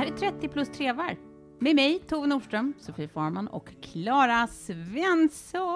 Här 0.00 0.06
är 0.06 0.16
30 0.16 0.48
plus 0.48 0.68
trevar. 0.68 1.16
Med 1.58 1.76
mig, 1.76 1.98
Tove 1.98 2.26
Nordström, 2.26 2.74
Sofie 2.78 3.08
Farman 3.08 3.48
och 3.48 3.70
Klara 3.82 4.46
Svensson. 4.46 5.66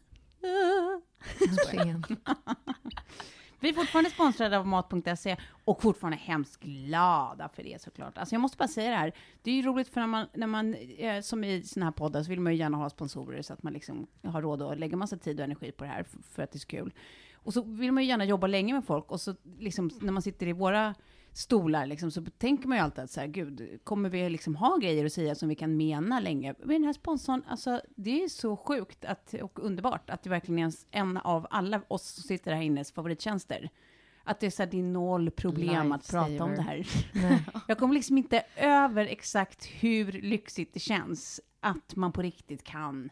Vi 3.60 3.68
är 3.68 3.72
fortfarande 3.72 4.10
sponsrade 4.10 4.58
av 4.58 4.66
Mat.se 4.66 5.36
och 5.64 5.82
fortfarande 5.82 6.16
hemskt 6.16 6.60
glada 6.60 7.48
för 7.48 7.62
det 7.62 7.82
såklart. 7.82 8.18
Alltså 8.18 8.34
jag 8.34 8.40
måste 8.40 8.56
bara 8.56 8.68
säga 8.68 8.90
det 8.90 8.96
här, 8.96 9.12
det 9.42 9.50
är 9.50 9.54
ju 9.54 9.62
roligt 9.62 9.88
för 9.88 10.00
när 10.00 10.06
man, 10.06 10.26
när 10.34 10.46
man 10.46 10.74
eh, 10.74 11.20
som 11.20 11.44
i 11.44 11.62
sådana 11.62 11.86
här 11.86 11.92
poddar 11.92 12.22
så 12.22 12.30
vill 12.30 12.40
man 12.40 12.52
ju 12.52 12.58
gärna 12.58 12.76
ha 12.76 12.90
sponsorer 12.90 13.42
så 13.42 13.52
att 13.52 13.62
man 13.62 13.72
liksom 13.72 14.06
har 14.24 14.42
råd 14.42 14.62
att 14.62 14.78
lägga 14.78 14.96
massa 14.96 15.16
tid 15.16 15.40
och 15.40 15.44
energi 15.44 15.72
på 15.72 15.84
det 15.84 15.90
här 15.90 16.02
för, 16.02 16.18
för 16.22 16.42
att 16.42 16.52
det 16.52 16.56
är 16.56 16.60
så 16.60 16.66
kul. 16.66 16.92
Och 17.42 17.52
så 17.52 17.62
vill 17.62 17.92
man 17.92 18.02
ju 18.02 18.08
gärna 18.08 18.24
jobba 18.24 18.46
länge 18.46 18.74
med 18.74 18.84
folk 18.84 19.10
och 19.10 19.20
så 19.20 19.34
liksom 19.58 19.90
när 20.00 20.12
man 20.12 20.22
sitter 20.22 20.46
i 20.46 20.52
våra 20.52 20.94
stolar 21.32 21.86
liksom, 21.86 22.10
så 22.10 22.24
tänker 22.38 22.68
man 22.68 22.78
ju 22.78 22.84
alltid 22.84 23.04
att 23.04 23.10
så 23.10 23.20
här, 23.20 23.26
gud, 23.26 23.80
kommer 23.84 24.08
vi 24.08 24.30
liksom 24.30 24.56
ha 24.56 24.76
grejer 24.76 25.04
att 25.06 25.12
säga 25.12 25.34
som 25.34 25.48
vi 25.48 25.54
kan 25.54 25.76
mena 25.76 26.20
länge? 26.20 26.54
Men 26.58 26.68
den 26.68 26.84
här 26.84 26.92
sponsorn, 26.92 27.42
alltså 27.46 27.80
det 27.96 28.22
är 28.24 28.28
så 28.28 28.56
sjukt 28.56 29.04
att, 29.04 29.34
och 29.34 29.64
underbart 29.64 30.10
att 30.10 30.22
det 30.22 30.30
verkligen 30.30 30.66
är 30.66 30.72
en 30.90 31.16
av 31.16 31.46
alla 31.50 31.82
oss 31.88 32.08
som 32.08 32.22
sitter 32.22 32.52
här 32.52 32.62
innes 32.62 32.92
favorittjänster. 32.92 33.70
Att 34.24 34.40
det 34.40 34.46
är 34.46 34.50
så 34.50 34.62
här, 34.62 34.70
det 34.70 34.78
är 34.78 34.82
noll 34.82 35.30
problem 35.30 35.92
att 35.92 36.10
prata 36.10 36.44
om 36.44 36.54
det 36.54 36.62
här. 36.62 36.86
Jag 37.68 37.78
kommer 37.78 37.94
liksom 37.94 38.18
inte 38.18 38.42
över 38.56 39.06
exakt 39.06 39.64
hur 39.66 40.12
lyxigt 40.12 40.74
det 40.74 40.80
känns 40.80 41.40
att 41.60 41.96
man 41.96 42.12
på 42.12 42.22
riktigt 42.22 42.64
kan 42.64 43.10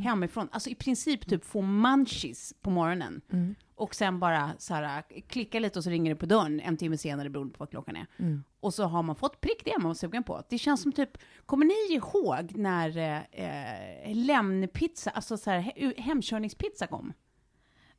hemifrån, 0.00 0.48
alltså 0.52 0.70
i 0.70 0.74
princip 0.74 1.26
typ 1.28 1.44
få 1.44 1.60
munchies 1.62 2.54
på 2.60 2.70
morgonen. 2.70 3.20
Och 3.74 3.94
sen 3.94 4.18
bara 4.20 4.50
så 4.58 4.74
här, 4.74 5.02
klicka 5.28 5.60
lite 5.60 5.78
och 5.78 5.84
så 5.84 5.90
ringer 5.90 6.10
det 6.10 6.16
på 6.16 6.26
dörren 6.26 6.60
en 6.60 6.76
timme 6.76 6.96
senare 6.96 7.30
beroende 7.30 7.52
på 7.52 7.58
vad 7.58 7.70
klockan 7.70 7.96
är. 7.96 8.06
Och 8.60 8.74
så 8.74 8.84
har 8.84 9.02
man 9.02 9.16
fått 9.16 9.40
prick 9.40 9.64
det 9.64 9.78
man 9.78 9.86
var 9.88 9.94
sugen 9.94 10.22
på. 10.24 10.42
Det 10.48 10.58
känns 10.58 10.82
som 10.82 10.92
typ, 10.92 11.10
kommer 11.46 11.66
ni 11.66 11.94
ihåg 11.94 12.52
när 12.56 12.98
eh, 13.32 14.14
lämnpizza, 14.16 15.10
alltså 15.10 15.36
så 15.36 15.50
här, 15.50 15.60
he- 15.60 16.00
hemkörningspizza 16.00 16.86
kom? 16.86 17.12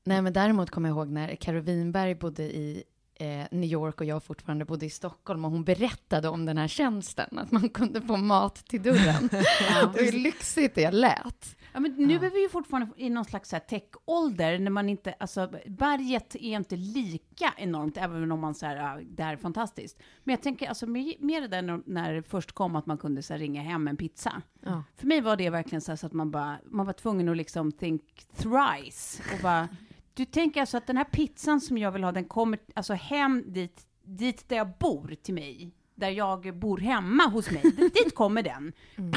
Nej, 0.04 0.22
men 0.22 0.34
däremot 0.34 0.70
kommer 0.70 0.90
jag 0.90 0.96
ihåg 0.98 1.10
när 1.10 1.36
Karo 1.36 1.62
Winberg 1.62 2.16
bodde 2.16 2.44
i 2.44 2.84
eh, 3.16 3.28
New 3.52 3.70
York 3.70 4.00
och 4.02 4.06
jag 4.06 4.24
fortfarande 4.24 4.66
bodde 4.66 4.86
i 4.86 4.90
Stockholm 4.90 5.46
och 5.46 5.52
hon 5.52 5.64
berättade 5.64 6.30
om 6.30 6.46
den 6.46 6.58
här 6.58 6.68
tjänsten, 6.68 7.38
att 7.40 7.52
man 7.52 7.70
kunde 7.70 8.02
få 8.02 8.18
mat 8.18 8.56
till 8.56 8.84
dörren. 8.84 9.28
det 9.32 9.86
var 9.94 10.00
ju 10.02 10.12
lyxigt 10.12 10.76
det 10.76 10.92
lät. 10.92 11.56
Ja, 11.74 11.80
men 11.80 11.92
nu 11.92 12.16
är 12.16 12.30
vi 12.30 12.42
ju 12.42 12.50
fortfarande 12.50 12.94
i 12.98 13.10
någon 13.10 13.26
slags 13.26 13.50
tech-ålder, 13.50 14.60
när 14.60 14.72
man 14.72 14.90
inte, 14.90 15.14
alltså 15.20 15.50
berget 15.68 16.36
är 16.36 16.56
inte 16.56 16.76
lika 16.76 17.54
enormt, 17.58 17.98
även 17.98 18.32
om 18.32 18.40
man 18.40 18.56
säger 18.56 18.76
ja, 18.76 19.00
det 19.04 19.24
här 19.24 19.34
är 19.34 19.38
fantastiskt. 19.38 20.00
Men 20.24 20.34
jag 20.34 20.42
tänker, 20.42 20.70
alltså 20.70 20.86
mer 20.88 21.42
det 21.42 21.48
där 21.48 21.62
när, 21.62 21.82
när 21.86 22.14
det 22.14 22.24
först 22.24 22.52
kom 22.52 22.76
att 22.76 22.86
man 22.86 22.98
kunde 22.98 23.24
så 23.24 23.34
här, 23.34 23.40
ringa 23.40 23.62
hem 23.62 23.88
en 23.88 23.98
pizza. 23.98 24.42
Ja. 24.62 24.84
För 24.96 25.08
mig 25.08 25.22
var 25.22 25.36
det 25.36 25.50
verkligen 25.50 25.82
så, 25.82 25.92
här, 25.92 25.98
så 25.98 26.06
att 26.06 26.14
man 26.14 26.32
bara, 26.32 26.58
man 26.66 26.86
var 26.86 26.94
tvungen 26.94 27.30
att 27.30 27.38
liksom 27.38 27.72
think 27.72 28.04
thrice 28.36 29.24
och 29.34 29.42
bara, 29.44 29.70
du 30.14 30.26
tänker 30.26 30.60
alltså 30.60 30.78
att 30.78 30.88
den 30.88 30.98
här 30.98 31.04
pizzan 31.04 31.62
som 31.62 31.78
jag 31.78 31.92
vill 31.92 32.04
ha, 32.04 32.12
den 32.12 32.26
kommer 32.26 32.60
alltså 32.76 32.94
hem 32.94 33.44
dit, 33.54 33.86
dit 34.04 34.50
där 34.50 34.56
jag 34.56 34.78
bor 34.80 35.16
till 35.24 35.34
mig. 35.34 35.72
Där 35.96 36.10
jag 36.10 36.58
bor 36.60 36.78
hemma 36.78 37.24
hos 37.24 37.52
mig, 37.52 37.62
dit 37.94 38.16
kommer 38.16 38.44
den. 38.44 38.74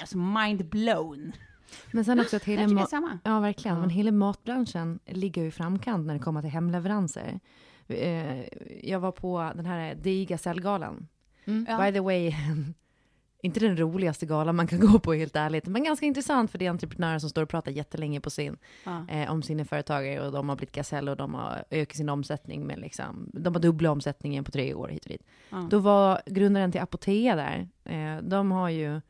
Alltså 0.00 0.18
mind 0.18 0.68
blown. 0.68 1.32
Men 1.90 2.04
sen 2.04 2.20
också 2.20 2.36
att 2.36 2.44
hela, 2.44 2.62
ma- 2.62 2.86
samma. 2.86 3.18
ja, 3.24 3.40
verkligen. 3.40 3.80
Men 3.80 3.90
hela 3.90 4.12
matbranschen 4.12 4.98
ligger 5.06 5.42
ju 5.42 5.48
i 5.48 5.50
framkant 5.50 6.06
när 6.06 6.14
det 6.14 6.20
kommer 6.20 6.40
till 6.42 6.50
hemleveranser. 6.50 7.40
Eh, 7.88 8.44
Jag 8.82 9.00
var 9.00 9.12
på 9.12 9.52
den 9.54 9.66
här 9.66 9.94
diga 9.94 10.38
cellgalan. 10.38 11.08
By 11.44 11.92
the 11.92 12.00
way, 12.00 12.32
inte 13.42 13.60
den 13.60 13.76
roligaste 13.76 14.26
galan 14.26 14.56
man 14.56 14.66
kan 14.66 14.80
gå 14.80 14.98
på 14.98 15.12
helt 15.14 15.36
ärligt, 15.36 15.66
men 15.66 15.84
ganska 15.84 16.06
intressant 16.06 16.50
för 16.50 16.58
det 16.58 16.66
är 16.66 16.70
entreprenörer 16.70 17.18
som 17.18 17.30
står 17.30 17.42
och 17.42 17.48
pratar 17.48 17.72
jättelänge 17.72 18.20
på 18.20 18.30
sin, 18.30 18.56
Ja. 18.84 19.04
eh, 19.08 19.30
om 19.32 19.42
sina 19.42 19.64
företagare 19.64 20.26
och 20.26 20.32
de 20.32 20.48
har 20.48 20.56
blivit 20.56 20.74
gasell 20.74 21.08
och 21.08 21.16
de 21.16 21.34
har 21.34 21.64
ökat 21.70 21.96
sin 21.96 22.08
omsättning 22.08 22.66
med 22.66 22.78
liksom, 22.78 23.30
de 23.34 23.54
har 23.54 23.60
dubbla 23.60 23.90
omsättningen 23.90 24.44
på 24.44 24.50
tre 24.50 24.74
år 24.74 24.88
hit 24.88 25.04
och 25.04 25.10
dit. 25.10 25.22
Ja. 25.50 25.66
Då 25.70 25.78
var 25.78 26.20
grundaren 26.26 26.72
till 26.72 26.80
Apotea 26.80 27.36
där, 27.36 27.68
eh, 27.84 28.22
de 28.22 28.50
har 28.52 28.68
ju 28.68 29.00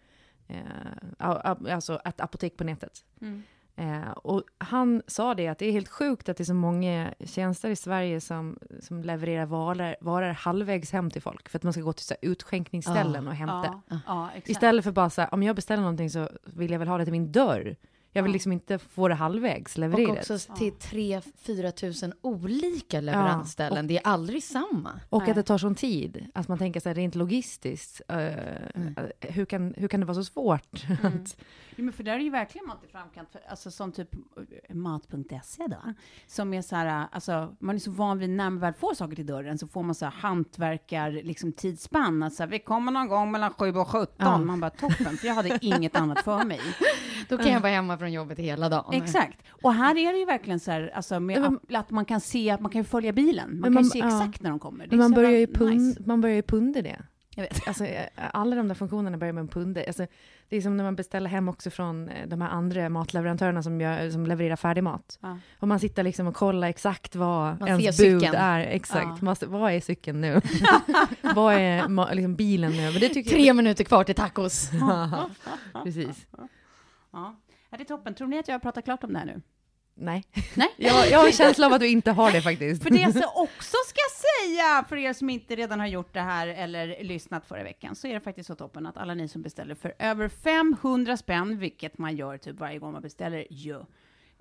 alltså 1.19 2.01
ett 2.05 2.21
apotek 2.21 2.57
på 2.57 2.65
nätet. 2.65 3.05
Mm. 3.21 3.43
Eh, 3.81 4.11
och 4.11 4.43
han 4.59 5.03
sa 5.07 5.35
det 5.35 5.49
att 5.49 5.59
det 5.59 5.67
är 5.67 5.73
helt 5.73 5.89
sjukt 5.89 6.29
att 6.29 6.37
det 6.37 6.43
är 6.43 6.45
så 6.45 6.55
många 6.55 7.15
tjänster 7.25 7.71
i 7.71 7.77
Sverige 7.77 8.21
som, 8.21 8.59
som 8.81 9.03
levererar 9.03 9.47
varor, 9.47 9.97
varor 10.01 10.33
halvvägs 10.33 10.93
hem 10.93 11.11
till 11.11 11.23
folk 11.23 11.49
för 11.49 11.59
att 11.59 11.63
man 11.63 11.73
ska 11.73 11.83
gå 11.83 11.93
till 11.93 12.07
så 12.07 12.15
utskänkningsställen 12.23 13.29
och 13.29 13.35
hämta. 13.35 13.83
Ja, 14.07 14.29
exakt. 14.35 14.49
Istället 14.49 14.85
för 14.85 14.93
bara 14.93 15.11
så 15.11 15.21
här, 15.21 15.35
om 15.35 15.43
jag 15.43 15.57
beställer 15.57 15.83
någonting 15.83 16.11
så 16.11 16.29
vill 16.45 16.71
jag 16.71 16.79
väl 16.79 16.89
ha 16.89 16.99
det 16.99 17.05
till 17.05 17.13
min 17.13 17.33
dörr. 17.33 17.77
Jag 18.13 18.23
vill 18.23 18.31
Ja. 18.31 18.33
liksom 18.33 18.53
inte 18.53 18.79
få 18.79 19.09
det 19.09 19.15
halvvägs 19.15 19.75
Och 19.75 19.81
levererat. 19.81 20.19
också 20.31 20.39
till 20.39 20.73
3-4 20.73 21.71
tusen 21.71 22.13
olika 22.21 23.01
leveransställen. 23.01 23.87
Det 23.87 23.97
är 23.97 24.07
aldrig 24.07 24.43
samma. 24.43 25.01
Och 25.09 25.21
Nej. 25.23 25.31
att 25.31 25.37
det 25.37 25.43
tar 25.43 25.59
sån 25.59 25.75
tid. 25.75 26.27
Att 26.35 26.49
man 26.49 26.59
tänker 26.59 26.81
så 26.81 26.89
här, 26.89 26.95
rent 26.97 27.15
logistiskt, 27.15 28.01
eh, 28.09 28.31
hur, 29.21 29.45
kan, 29.45 29.75
hur 29.77 29.89
kan 29.89 30.01
det 30.01 30.07
vara 30.07 30.15
så 30.15 30.25
svårt? 30.25 30.85
att, 31.03 31.37
Jo, 31.77 31.85
men 31.85 31.93
för 31.93 32.03
där 32.05 32.13
är 32.13 32.19
ju 32.19 32.31
verkligen 32.31 32.67
mat 32.67 32.85
i 32.85 32.89
framkant, 32.89 33.29
för, 33.33 33.41
alltså 33.49 33.71
som 33.71 33.93
typ 33.93 34.15
eh, 34.69 34.75
mat.se 34.75 35.67
då, 35.67 35.77
som 36.27 36.55
är 36.55 36.63
så 36.63 36.77
här, 36.77 37.07
alltså 37.13 37.57
man 37.59 37.75
är 37.75 37.79
så 37.79 37.91
van 37.91 38.19
vid 38.19 38.31
när 38.31 38.51
man 38.51 38.59
väl 38.61 38.73
får 38.75 38.95
saker 38.95 39.17
till 39.17 39.27
dörren 39.27 39.59
så 39.59 39.67
får 39.69 39.83
man 39.83 39.95
så 39.95 40.05
här 40.05 40.13
hantverkar, 40.13 41.11
liksom 41.11 41.53
tidsspann, 41.53 42.23
att 42.23 42.35
så 42.35 42.43
här, 42.43 42.51
vi 42.51 42.59
kommer 42.59 42.93
någon 42.93 43.09
gång 43.09 43.31
mellan 43.33 43.53
7 43.53 43.73
och 43.73 43.89
17, 43.89 44.15
Ja. 44.17 44.39
man 44.39 44.61
bara 44.61 44.71
toppen, 44.71 45.17
för 45.17 45.27
jag 45.27 45.35
hade 45.35 45.59
inget 45.63 45.97
annat 45.97 46.21
för 46.25 46.45
mig. 46.45 46.61
Då 47.29 47.37
kan 47.39 47.53
jag 47.53 47.61
vara 47.61 47.73
hemma 47.73 47.99
från 47.99 48.13
jobbet 48.13 48.39
hela 48.39 48.69
dagen. 48.69 48.95
Exakt. 49.03 49.39
Och 49.63 49.75
här 49.75 49.97
är 49.97 50.13
det 50.13 50.19
ju 50.19 50.25
verkligen 50.25 50.61
så 50.61 50.71
här, 50.71 50.93
alltså 50.95 51.21
med 51.21 51.41
Men- 51.41 51.55
app, 51.55 51.75
att 51.75 51.91
man 51.91 52.05
kan 52.05 52.21
se, 52.21 52.51
att 52.51 52.61
man 52.61 52.71
kan 52.73 52.85
följa 52.85 53.13
bilen. 53.13 53.51
Man 53.61 53.63
kan 53.63 53.75
man- 53.75 53.83
ju 53.83 53.91
se 53.91 53.99
ja. 53.99 54.07
exakt 54.07 54.43
när 54.43 54.51
de 54.51 54.59
kommer. 54.59 54.97
Man 54.97 55.13
börjar, 55.13 55.31
ju 55.31 55.47
pund, 55.47 55.81
nice. 55.81 56.03
man 56.07 56.21
börjar 56.21 56.37
ju 56.37 56.43
punde 56.43 56.83
det. 56.83 57.03
Jag 57.37 57.43
vet. 57.43 57.69
Alltså, 57.69 57.85
eh, 57.85 58.07
alla 58.15 58.57
de 58.57 58.69
där 58.69 58.75
funktionerna 58.75 59.19
börjar 59.19 59.33
med 59.33 59.41
en 59.41 59.49
punde. 59.49 59.85
Alltså, 59.87 60.07
det 60.49 60.57
är 60.57 60.61
som 60.61 60.77
när 60.77 60.85
man 60.85 60.97
beställer 60.97 61.31
hem 61.31 61.49
också 61.49 61.71
från 61.71 62.09
eh, 62.09 62.29
de 62.29 62.41
här 62.41 62.49
andra 62.49 62.89
matleverantörerna 62.89 63.63
som, 63.63 63.81
gör, 63.81 64.11
som 64.11 64.27
levererar 64.27 64.57
färdig 64.57 64.83
mat. 64.85 65.19
Ja. 65.21 65.39
Och 65.59 65.69
man 65.69 65.81
sitter 65.81 66.03
liksom 66.03 66.27
och 66.27 66.35
kollar 66.35 66.69
exakt 66.69 67.17
vad 67.17 67.61
Man 67.61 67.69
ens 67.69 67.99
bud 67.99 68.21
cykeln. 68.21 68.35
är. 68.35 68.61
Exakt. 68.61 69.07
Ja. 69.07 69.19
Man, 69.21 69.37
vad 69.41 69.73
är 69.73 69.81
cykeln 69.81 70.21
nu? 70.21 70.41
vad 71.35 71.55
är 71.55 72.15
liksom 72.15 72.37
bilen 72.37 72.73
nu? 72.73 72.91
Men 72.91 73.01
det 73.01 73.09
tycker 73.09 73.31
Tre 73.31 73.53
minuter 73.53 73.85
kvar 73.85 74.05
till 74.05 74.15
tacos. 74.15 74.71
jag... 74.81 75.31
Precis. 75.85 76.27
Ja. 76.37 76.49
ja, 77.71 77.77
det 77.77 77.83
är 77.83 77.85
toppen. 77.85 78.15
Tror 78.15 78.29
ni 78.29 78.39
att 78.39 78.49
jag 78.49 78.55
har 78.55 78.61
pratat 78.61 78.85
klart 78.85 79.05
om 79.05 79.13
det 79.13 79.19
här 79.19 79.27
nu? 79.27 79.43
Nej. 80.01 80.25
Nej. 80.55 80.69
Jag, 80.77 81.11
jag 81.11 81.19
har 81.19 81.27
en 81.27 81.33
känsla 81.33 81.67
av 81.67 81.73
att 81.73 81.81
du 81.81 81.89
inte 81.89 82.11
har 82.11 82.33
det 82.33 82.43
faktiskt. 82.43 82.83
För 82.83 82.91
det 82.91 82.99
jag 82.99 83.37
också 83.37 83.77
ska 83.87 84.01
säga, 84.17 84.85
för 84.89 84.97
er 84.97 85.13
som 85.13 85.31
inte 85.31 85.57
redan 85.57 85.81
har 85.81 85.87
gjort 85.87 86.15
det 86.15 86.21
här 86.21 86.47
eller 86.47 87.05
lyssnat 87.05 87.47
förra 87.47 87.63
veckan, 87.63 87.95
så 87.97 88.07
är 88.07 88.15
det 88.15 88.21
faktiskt 88.21 88.47
så 88.47 88.55
toppen 88.55 88.87
att 88.87 88.97
alla 88.97 89.15
ni 89.15 89.29
som 89.29 89.43
beställer 89.43 89.75
för 89.75 89.95
över 89.99 90.29
500 90.29 91.17
spänn, 91.17 91.59
vilket 91.59 91.99
man 91.99 92.17
gör 92.17 92.39
typ 92.39 92.61
varje 92.61 92.79
gång 92.79 92.93
man 92.93 93.03
beställer, 93.03 93.47
ju, 93.51 93.81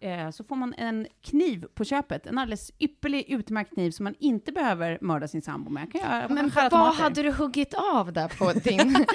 eh, 0.02 0.30
så 0.30 0.44
får 0.44 0.56
man 0.56 0.74
en 0.78 1.08
kniv 1.24 1.66
på 1.74 1.84
köpet. 1.84 2.28
En 2.28 2.38
alldeles 2.38 2.72
ypperlig, 2.80 3.26
utmärkt 3.28 3.74
kniv 3.74 3.92
som 3.92 4.04
man 4.04 4.16
inte 4.20 4.52
behöver 4.52 4.98
mörda 5.02 5.28
sin 5.28 5.42
sambo 5.42 5.70
med. 5.70 5.92
Kan 5.92 6.02
jag, 6.02 6.32
Men 6.32 6.50
vad 6.56 6.70
tomater. 6.70 7.04
hade 7.04 7.24
du 7.24 7.32
huggit 7.32 7.74
av 7.74 8.14
där 8.14 8.28
på 8.28 8.54
din, 8.60 9.06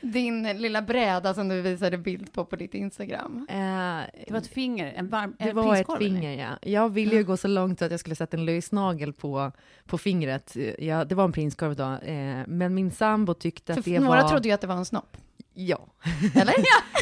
din 0.00 0.42
lilla 0.42 0.82
bräda 0.82 1.34
som 1.34 1.48
du 1.48 1.60
visade 1.62 1.98
bild 1.98 2.32
på 2.32 2.44
på 2.44 2.56
ditt 2.56 2.74
Instagram? 2.74 3.46
Eh, 3.50 3.56
Det 4.26 4.30
var 4.30 4.38
ett 4.38 4.46
finger, 4.46 4.92
en 4.96 5.08
varm 5.08 5.34
Det 5.38 5.48
en 5.48 5.56
var 5.56 5.76
ett 5.76 5.98
finger, 5.98 6.38
ja. 6.38 6.70
Jag 6.70 6.88
ville 6.88 7.16
ju 7.16 7.24
gå 7.24 7.36
så 7.36 7.48
långt 7.48 7.82
att 7.82 7.90
jag 7.90 8.00
skulle 8.00 8.16
sätta 8.16 8.36
en 8.36 8.44
lösnagel 8.44 9.12
på, 9.12 9.52
på 9.86 9.98
fingret. 9.98 10.56
Ja, 10.78 11.04
det 11.04 11.14
var 11.14 11.24
en 11.24 11.32
prinskorv 11.32 11.76
då. 11.76 11.92
Eh, 12.08 12.42
men 12.46 12.74
min 12.74 12.90
sambo 12.90 13.34
tyckte 13.34 13.72
För 13.74 13.80
att 13.80 13.84
det 13.84 14.00
några 14.00 14.22
var... 14.22 14.28
trodde 14.28 14.48
ju 14.48 14.54
att 14.54 14.60
det 14.60 14.66
var 14.66 14.76
en 14.76 14.84
snopp. 14.84 15.16
Ja. 15.54 15.86
Eller? 16.34 16.54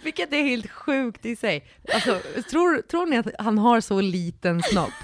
Vilket 0.04 0.32
är 0.32 0.42
helt 0.42 0.70
sjukt 0.70 1.26
i 1.26 1.36
sig. 1.36 1.64
Alltså, 1.94 2.20
tror, 2.50 2.82
tror 2.82 3.06
ni 3.06 3.16
att 3.16 3.26
han 3.38 3.58
har 3.58 3.80
så 3.80 4.00
liten 4.00 4.62
snopp? 4.62 4.90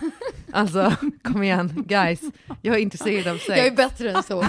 Alltså, 0.53 0.93
kom 1.23 1.43
igen, 1.43 1.85
guys. 1.87 2.21
Jag 2.63 2.77
är 2.77 2.81
intresserad 2.81 3.27
av 3.27 3.39
sex. 3.39 3.59
Jag 3.59 3.67
är 3.67 3.77
bättre 3.77 4.11
än 4.11 4.23
så. 4.23 4.45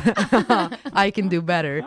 I 1.06 1.12
can 1.12 1.30
do 1.30 1.42
better. 1.42 1.77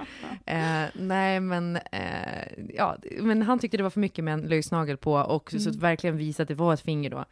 Eh, 0.47 0.85
nej, 0.95 1.41
men, 1.41 1.77
eh, 1.77 2.73
ja, 2.75 2.97
men 3.21 3.43
han 3.43 3.59
tyckte 3.59 3.77
det 3.77 3.83
var 3.83 3.91
för 3.91 4.01
mycket 4.01 4.25
med 4.25 4.35
en 4.35 4.41
lösnagel 4.41 4.97
på 4.97 5.13
och 5.13 5.55
så 5.59 5.71
verkligen 5.71 6.17
visa 6.17 6.43
att 6.43 6.49
det 6.49 6.55
var 6.55 6.75
ett 6.75 6.81
finger 6.81 7.11
då. 7.11 7.25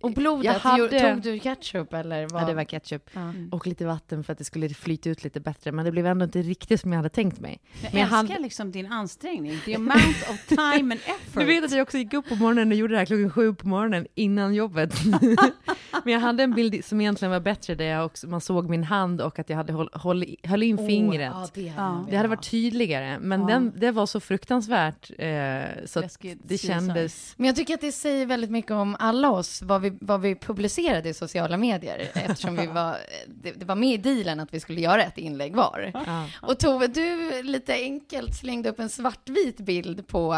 Och 0.00 0.12
blodet, 0.12 0.44
Jag 0.44 0.52
hade- 0.54 1.00
tog 1.14 1.22
du 1.22 1.38
ketchup 1.38 1.92
eller 1.94 2.26
vad? 2.28 2.42
Ja, 2.42 2.46
det 2.46 2.54
var 2.54 2.64
ketchup 2.64 3.10
Ja. 3.12 3.32
och 3.50 3.66
lite 3.66 3.86
vatten 3.86 4.24
för 4.24 4.32
att 4.32 4.38
det 4.38 4.44
skulle 4.44 4.68
flyta 4.68 5.10
ut 5.10 5.24
lite 5.24 5.40
bättre, 5.40 5.72
men 5.72 5.84
det 5.84 5.90
blev 5.92 6.06
ändå 6.06 6.24
inte 6.24 6.42
riktigt 6.42 6.80
som 6.80 6.92
jag 6.92 6.96
hade 6.96 7.08
tänkt 7.08 7.40
mig. 7.40 7.60
Jag 7.82 7.92
Men 7.92 8.00
jag 8.00 8.02
älskar 8.08 8.16
hade- 8.34 8.42
liksom 8.42 8.72
din 8.72 8.92
ansträngning, 8.92 9.58
the 9.64 9.74
amount 9.74 10.30
of 10.30 10.46
time 10.46 10.80
and 10.80 10.92
effort. 10.92 11.34
Du 11.40 11.44
vet 11.44 11.64
att 11.64 11.72
jag 11.72 11.82
också 11.82 11.98
gick 11.98 12.12
upp 12.14 12.28
på 12.28 12.34
morgonen 12.36 12.68
och 12.68 12.74
gjorde 12.78 12.94
det 12.94 12.98
här 12.98 13.06
klockan 13.06 13.30
sju 13.30 13.54
på 13.54 13.68
morgonen 13.68 14.06
innan 14.14 14.54
jobbet. 14.54 14.94
Men 16.04 16.12
jag 16.12 16.20
hade 16.20 16.42
en 16.42 16.52
bild 16.54 16.84
som 16.84 17.00
egentligen 17.00 17.32
var 17.32 17.40
bättre 17.40 17.74
där 17.74 17.84
jag 17.84 18.06
också, 18.06 18.26
man 18.26 18.40
såg 18.40 18.70
min 18.70 18.84
hand 18.84 19.20
och 19.20 19.38
att 19.38 19.48
jag 19.50 19.56
hade 19.56 19.72
håll, 19.72 19.88
håll, 19.92 20.24
höll 20.42 20.62
in 20.62 20.78
fingret. 20.78 21.32
ja, 21.34 21.48
det, 21.54 21.68
hade 21.68 22.10
Det 22.10 22.16
hade 22.16 22.28
varit 22.28 22.50
tydligare, 22.50 23.18
men 23.18 23.40
Ja. 23.40 23.46
den, 23.46 23.72
det 23.76 23.90
var 23.90 24.06
så 24.06 24.20
fruktansvärt 24.20 25.10
eh, 25.18 25.62
så 25.86 26.02
det 26.44 26.58
kändes... 26.58 27.34
Men 27.36 27.46
jag 27.46 27.56
tycker 27.56 27.74
att 27.74 27.80
det 27.80 27.92
säger 27.92 28.26
väldigt 28.26 28.50
mycket 28.50 28.70
om 28.70 28.96
alla 28.98 29.30
oss, 29.30 29.62
vad 29.62 29.82
vi, 29.84 29.98
vad 30.00 30.20
vi 30.20 30.34
publicerade 30.34 31.08
i 31.08 31.14
sociala 31.14 31.56
medier, 31.56 32.10
eftersom 32.14 32.56
vi 32.56 32.66
var, 32.66 32.96
det, 33.26 33.52
det 33.52 33.64
var 33.64 33.74
med 33.74 33.94
i 33.94 33.96
dealen 33.96 34.40
att 34.40 34.54
vi 34.54 34.60
skulle 34.60 34.80
göra 34.80 35.02
ett 35.02 35.18
inlägg 35.18 35.56
var. 35.56 35.90
Ja. 35.94 36.26
Och 36.42 36.58
Tove, 36.58 36.86
du 36.86 37.42
lite 37.42 37.74
enkelt 37.74 38.34
slängde 38.34 38.70
upp 38.70 38.80
en 38.80 38.88
svartvit 38.88 39.56
bild 39.56 40.06
på, 40.06 40.34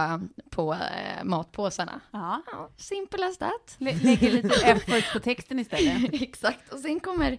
på 0.56 0.73
eh, 0.73 1.25
matpåsarna. 1.25 2.00
Ja. 2.11 2.43
Ja, 2.53 2.69
simple 2.76 3.26
as 3.26 3.38
that. 3.38 3.76
Lä- 3.79 3.99
Lägger 4.03 4.31
lite 4.32 4.55
effort 4.67 5.12
på 5.12 5.20
texten 5.20 5.58
istället. 5.58 6.23
Exakt, 6.23 6.73
och 6.73 6.79
sen 6.79 7.00
kommer 7.00 7.38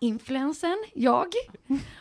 influensen, 0.00 0.76
jag, 0.94 1.26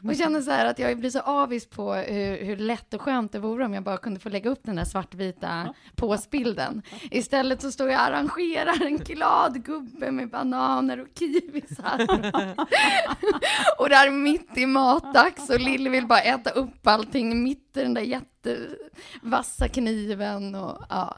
och 0.03 0.15
känner 0.15 0.41
så 0.41 0.51
här 0.51 0.65
att 0.65 0.79
jag 0.79 0.99
blir 0.99 1.09
så 1.09 1.19
avis 1.19 1.65
på 1.65 1.93
hur, 1.93 2.45
hur 2.45 2.57
lätt 2.57 2.93
och 2.93 3.01
skönt 3.01 3.31
det 3.31 3.39
vore 3.39 3.65
om 3.65 3.73
jag 3.73 3.83
bara 3.83 3.97
kunde 3.97 4.19
få 4.19 4.29
lägga 4.29 4.49
upp 4.49 4.59
den 4.63 4.75
där 4.75 4.85
svartvita 4.85 5.73
påsbilden. 5.95 6.81
Istället 7.11 7.61
så 7.61 7.71
står 7.71 7.89
jag 7.89 7.99
och 7.99 8.05
arrangerar 8.07 8.85
en 8.85 8.97
glad 8.97 9.63
gubbe 9.65 10.11
med 10.11 10.29
bananer 10.29 10.99
och 11.01 11.07
kiwisar. 11.19 12.07
och 13.79 13.89
där 13.89 14.11
mitt 14.11 14.57
i 14.57 14.65
matdags 14.65 15.49
och 15.49 15.59
Lille 15.59 15.89
vill 15.89 16.07
bara 16.07 16.21
äta 16.21 16.49
upp 16.49 16.87
allting 16.87 17.43
mitt 17.43 17.77
i 17.77 17.81
den 17.83 17.93
där 17.93 18.01
jättevassa 18.49 19.67
kniven 19.67 20.55
och 20.55 20.77
ja. 20.89 21.17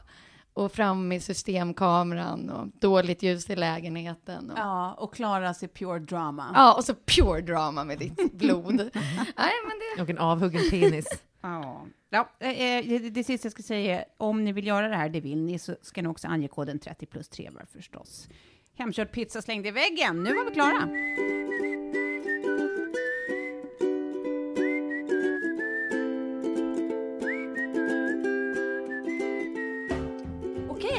Och 0.52 0.72
fram 0.72 1.08
med 1.08 1.22
systemkameran 1.22 2.50
och 2.50 2.66
dåligt 2.80 3.22
ljus 3.22 3.50
i 3.50 3.56
lägenheten. 3.56 4.50
Och, 4.50 4.58
Ja, 4.58 4.92
och 4.94 5.14
Klara 5.14 5.54
ser 5.54 5.66
pure 5.68 5.98
drama. 5.98 6.52
Ja, 6.54 6.74
och 6.74 6.84
så 6.84 6.94
pure 6.94 7.40
drama 7.40 7.84
med 7.84 7.98
ditt 7.98 8.32
blod. 8.32 8.76
Nej, 8.76 9.52
men 9.66 9.96
det... 9.96 10.02
Och 10.02 10.10
en 10.10 10.18
avhuggen 10.18 10.70
penis. 10.70 11.06
Ja. 11.42 11.86
Ja, 12.10 12.28
eh, 12.38 12.84
det, 12.88 13.10
det 13.10 13.24
sista 13.24 13.46
jag 13.46 13.52
ska 13.52 13.62
säga 13.62 14.00
är, 14.00 14.04
om 14.16 14.44
ni 14.44 14.52
vill 14.52 14.66
göra 14.66 14.88
det 14.88 14.96
här, 14.96 15.08
det 15.08 15.20
vill 15.20 15.38
ni, 15.42 15.58
så 15.58 15.76
ska 15.82 16.02
ni 16.02 16.08
också 16.08 16.28
ange 16.28 16.48
koden 16.48 16.78
30 16.78 17.06
plus 17.06 17.28
3 17.28 17.50
var 17.50 17.64
förstås. 17.72 18.28
Hemkörd 18.74 19.12
pizza 19.12 19.42
slängd 19.42 19.66
i 19.66 19.70
väggen. 19.70 20.22
Nu 20.22 20.34
var 20.34 20.44
vi 20.44 20.50
klara. 20.50 20.88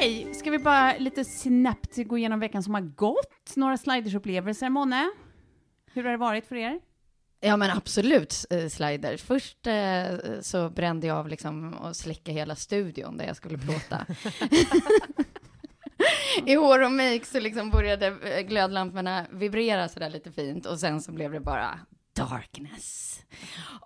Okej, 0.02 0.34
ska 0.34 0.50
vi 0.50 0.58
bara 0.58 0.98
lite 0.98 1.24
snabbt 1.24 1.96
gå 1.96 2.18
igenom 2.18 2.40
veckan 2.40 2.62
som 2.62 2.74
har 2.74 2.80
gått? 2.80 3.56
Några 3.56 3.76
slidersupplevelser, 3.76 4.68
Monne? 4.68 5.10
Hur 5.92 6.04
har 6.04 6.10
det 6.10 6.16
varit 6.16 6.46
för 6.46 6.56
er? 6.56 6.80
Ja, 7.40 7.56
men 7.56 7.70
absolut 7.70 8.46
eh, 8.50 8.68
slider. 8.68 9.16
Först 9.16 9.66
eh, 9.66 10.40
så 10.40 10.70
brände 10.70 11.06
jag 11.06 11.16
av 11.16 11.28
liksom 11.28 11.74
och 11.74 11.96
släcka 11.96 12.32
hela 12.32 12.54
studion 12.54 13.16
där 13.16 13.26
jag 13.26 13.36
skulle 13.36 13.58
plåta. 13.58 14.06
I 16.46 16.54
hår 16.54 16.82
och 16.84 16.92
make 16.92 17.24
så 17.24 17.40
liksom 17.40 17.70
började 17.70 18.06
eh, 18.06 18.40
glödlamporna 18.40 19.26
vibrera 19.30 19.88
sådär 19.88 20.10
lite 20.10 20.32
fint 20.32 20.66
och 20.66 20.80
sen 20.80 21.00
så 21.02 21.12
blev 21.12 21.32
det 21.32 21.40
bara 21.40 21.80
darkness. 22.14 23.20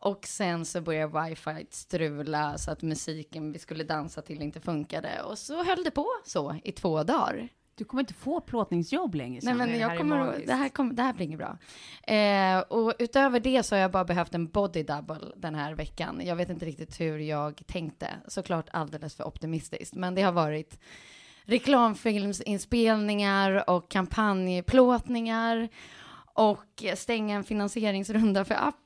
Och 0.00 0.26
sen 0.26 0.64
så 0.64 0.80
började 0.80 1.28
wifi 1.28 1.66
strula 1.70 2.58
så 2.58 2.70
att 2.70 2.82
musiken 2.82 3.52
vi 3.52 3.58
skulle 3.58 3.84
dansa 3.84 4.22
till 4.22 4.42
inte 4.42 4.60
funkade 4.60 5.22
och 5.22 5.38
så 5.38 5.64
höll 5.64 5.84
det 5.84 5.90
på 5.90 6.06
så 6.24 6.56
i 6.64 6.72
två 6.72 7.02
dagar. 7.02 7.48
Du 7.74 7.84
kommer 7.84 8.02
inte 8.02 8.14
få 8.14 8.40
plåtningsjobb 8.40 9.14
längre. 9.14 9.40
Nej, 9.42 9.54
men 9.54 9.78
jag 9.78 9.98
kommer, 9.98 10.42
det, 10.46 10.54
här 10.54 10.68
kommer, 10.68 10.94
det 10.94 11.02
här 11.02 11.12
blir 11.12 11.26
inget 11.26 11.38
bra. 11.38 11.58
Eh, 12.14 12.58
och 12.58 12.94
utöver 12.98 13.40
det 13.40 13.62
så 13.62 13.74
har 13.74 13.80
jag 13.80 13.90
bara 13.90 14.04
behövt 14.04 14.34
en 14.34 14.46
body 14.46 14.82
double 14.82 15.20
den 15.36 15.54
här 15.54 15.74
veckan. 15.74 16.20
Jag 16.24 16.36
vet 16.36 16.50
inte 16.50 16.66
riktigt 16.66 17.00
hur 17.00 17.18
jag 17.18 17.62
tänkte. 17.66 18.08
Såklart 18.28 18.68
alldeles 18.70 19.14
för 19.14 19.26
optimistiskt. 19.26 19.94
Men 19.94 20.14
det 20.14 20.22
har 20.22 20.32
varit 20.32 20.78
reklamfilmsinspelningar 21.44 23.70
och 23.70 23.90
kampanjplåtningar 23.90 25.68
och 26.36 26.84
eh, 26.84 26.94
stänga 26.94 27.36
en 27.36 27.44
finansieringsrunda 27.44 28.44
för 28.44 28.54
appen. 28.54 28.85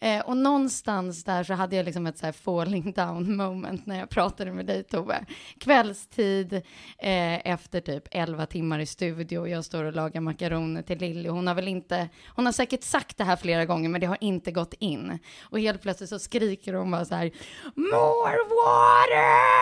Eh, 0.00 0.20
och 0.20 0.36
någonstans 0.36 1.24
där 1.24 1.44
så 1.44 1.54
hade 1.54 1.76
jag 1.76 1.84
liksom 1.84 2.06
ett 2.06 2.18
så 2.18 2.26
här 2.26 2.32
falling 2.32 2.92
down 2.92 3.36
moment 3.36 3.86
när 3.86 3.98
jag 3.98 4.10
pratade 4.10 4.52
med 4.52 4.66
dig 4.66 4.82
Tove. 4.84 5.24
Kvällstid 5.60 6.52
eh, 6.98 7.46
efter 7.52 7.80
typ 7.80 8.04
11 8.10 8.46
timmar 8.46 8.78
i 8.78 8.86
studio 8.86 9.38
och 9.38 9.48
jag 9.48 9.64
står 9.64 9.84
och 9.84 9.92
lagar 9.92 10.20
makaroner 10.20 10.82
till 10.82 10.98
Lilly. 10.98 11.28
Hon 11.28 11.46
har 11.46 11.54
väl 11.54 11.68
inte, 11.68 12.08
hon 12.28 12.46
har 12.46 12.52
säkert 12.52 12.82
sagt 12.82 13.16
det 13.18 13.24
här 13.24 13.36
flera 13.36 13.64
gånger 13.64 13.88
men 13.88 14.00
det 14.00 14.06
har 14.06 14.18
inte 14.20 14.52
gått 14.52 14.74
in. 14.78 15.18
Och 15.42 15.60
helt 15.60 15.82
plötsligt 15.82 16.08
så 16.10 16.18
skriker 16.18 16.72
hon 16.74 16.90
bara 16.90 17.04
så 17.04 17.14
här 17.14 17.30
More 17.74 18.38
water! 18.48 19.52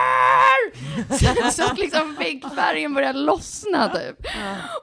så, 1.18 1.50
så 1.52 1.64
att 1.72 1.78
liksom 1.78 2.14
väggfärgen 2.14 2.94
börjar 2.94 3.12
lossna 3.12 3.88
typ. 3.88 4.26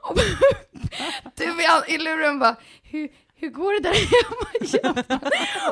Och 0.02 0.16
du 1.36 1.44
i- 1.44 1.94
i 1.94 1.98
luren 1.98 2.38
bara, 2.38 2.56
hur, 2.82 3.08
hur 3.40 3.48
går 3.50 3.72
det 3.72 3.88
där 3.88 3.94
hemma 3.94 4.50
egentligen? 4.54 4.90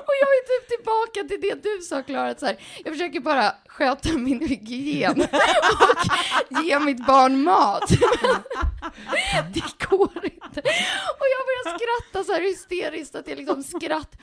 Och 0.06 0.14
jag 0.20 0.30
är 0.38 0.42
typ 0.46 0.68
tillbaka 0.68 1.28
till 1.28 1.40
det 1.40 1.62
du 1.62 1.82
sa 1.82 2.02
Klara, 2.02 2.30
att 2.30 2.40
så 2.40 2.46
här, 2.46 2.56
jag 2.84 2.94
försöker 2.94 3.20
bara 3.20 3.54
sköta 3.66 4.12
min 4.12 4.48
hygien 4.48 5.26
och 6.50 6.64
ge 6.64 6.78
mitt 6.78 7.06
barn 7.06 7.42
mat. 7.42 7.88
det 9.54 9.86
går 9.88 10.24
inte. 10.24 10.60
Och 11.18 11.26
jag 11.34 11.42
börjar 11.46 11.78
skratta 11.78 12.24
så 12.24 12.32
här 12.32 12.40
hysteriskt 12.40 13.14
att 13.14 13.28
jag 13.28 13.38
liksom 13.38 13.62
skratt 13.62 14.16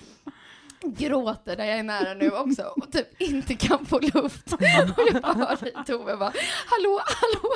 gråter 0.86 1.56
där 1.56 1.66
jag 1.66 1.80
är 1.80 1.84
nära 1.84 2.14
nu 2.14 2.32
också 2.32 2.64
och 2.64 2.92
typ 2.92 3.22
inte 3.22 3.56
kan 3.56 3.86
få 3.86 4.00
luft. 4.00 4.54
Och 4.54 4.62
jag 4.62 5.22
bara 5.22 5.34
hör 5.34 5.84
Tove 5.84 6.18
bara, 6.18 6.34
hallå, 6.66 7.02
hallå, 7.06 7.56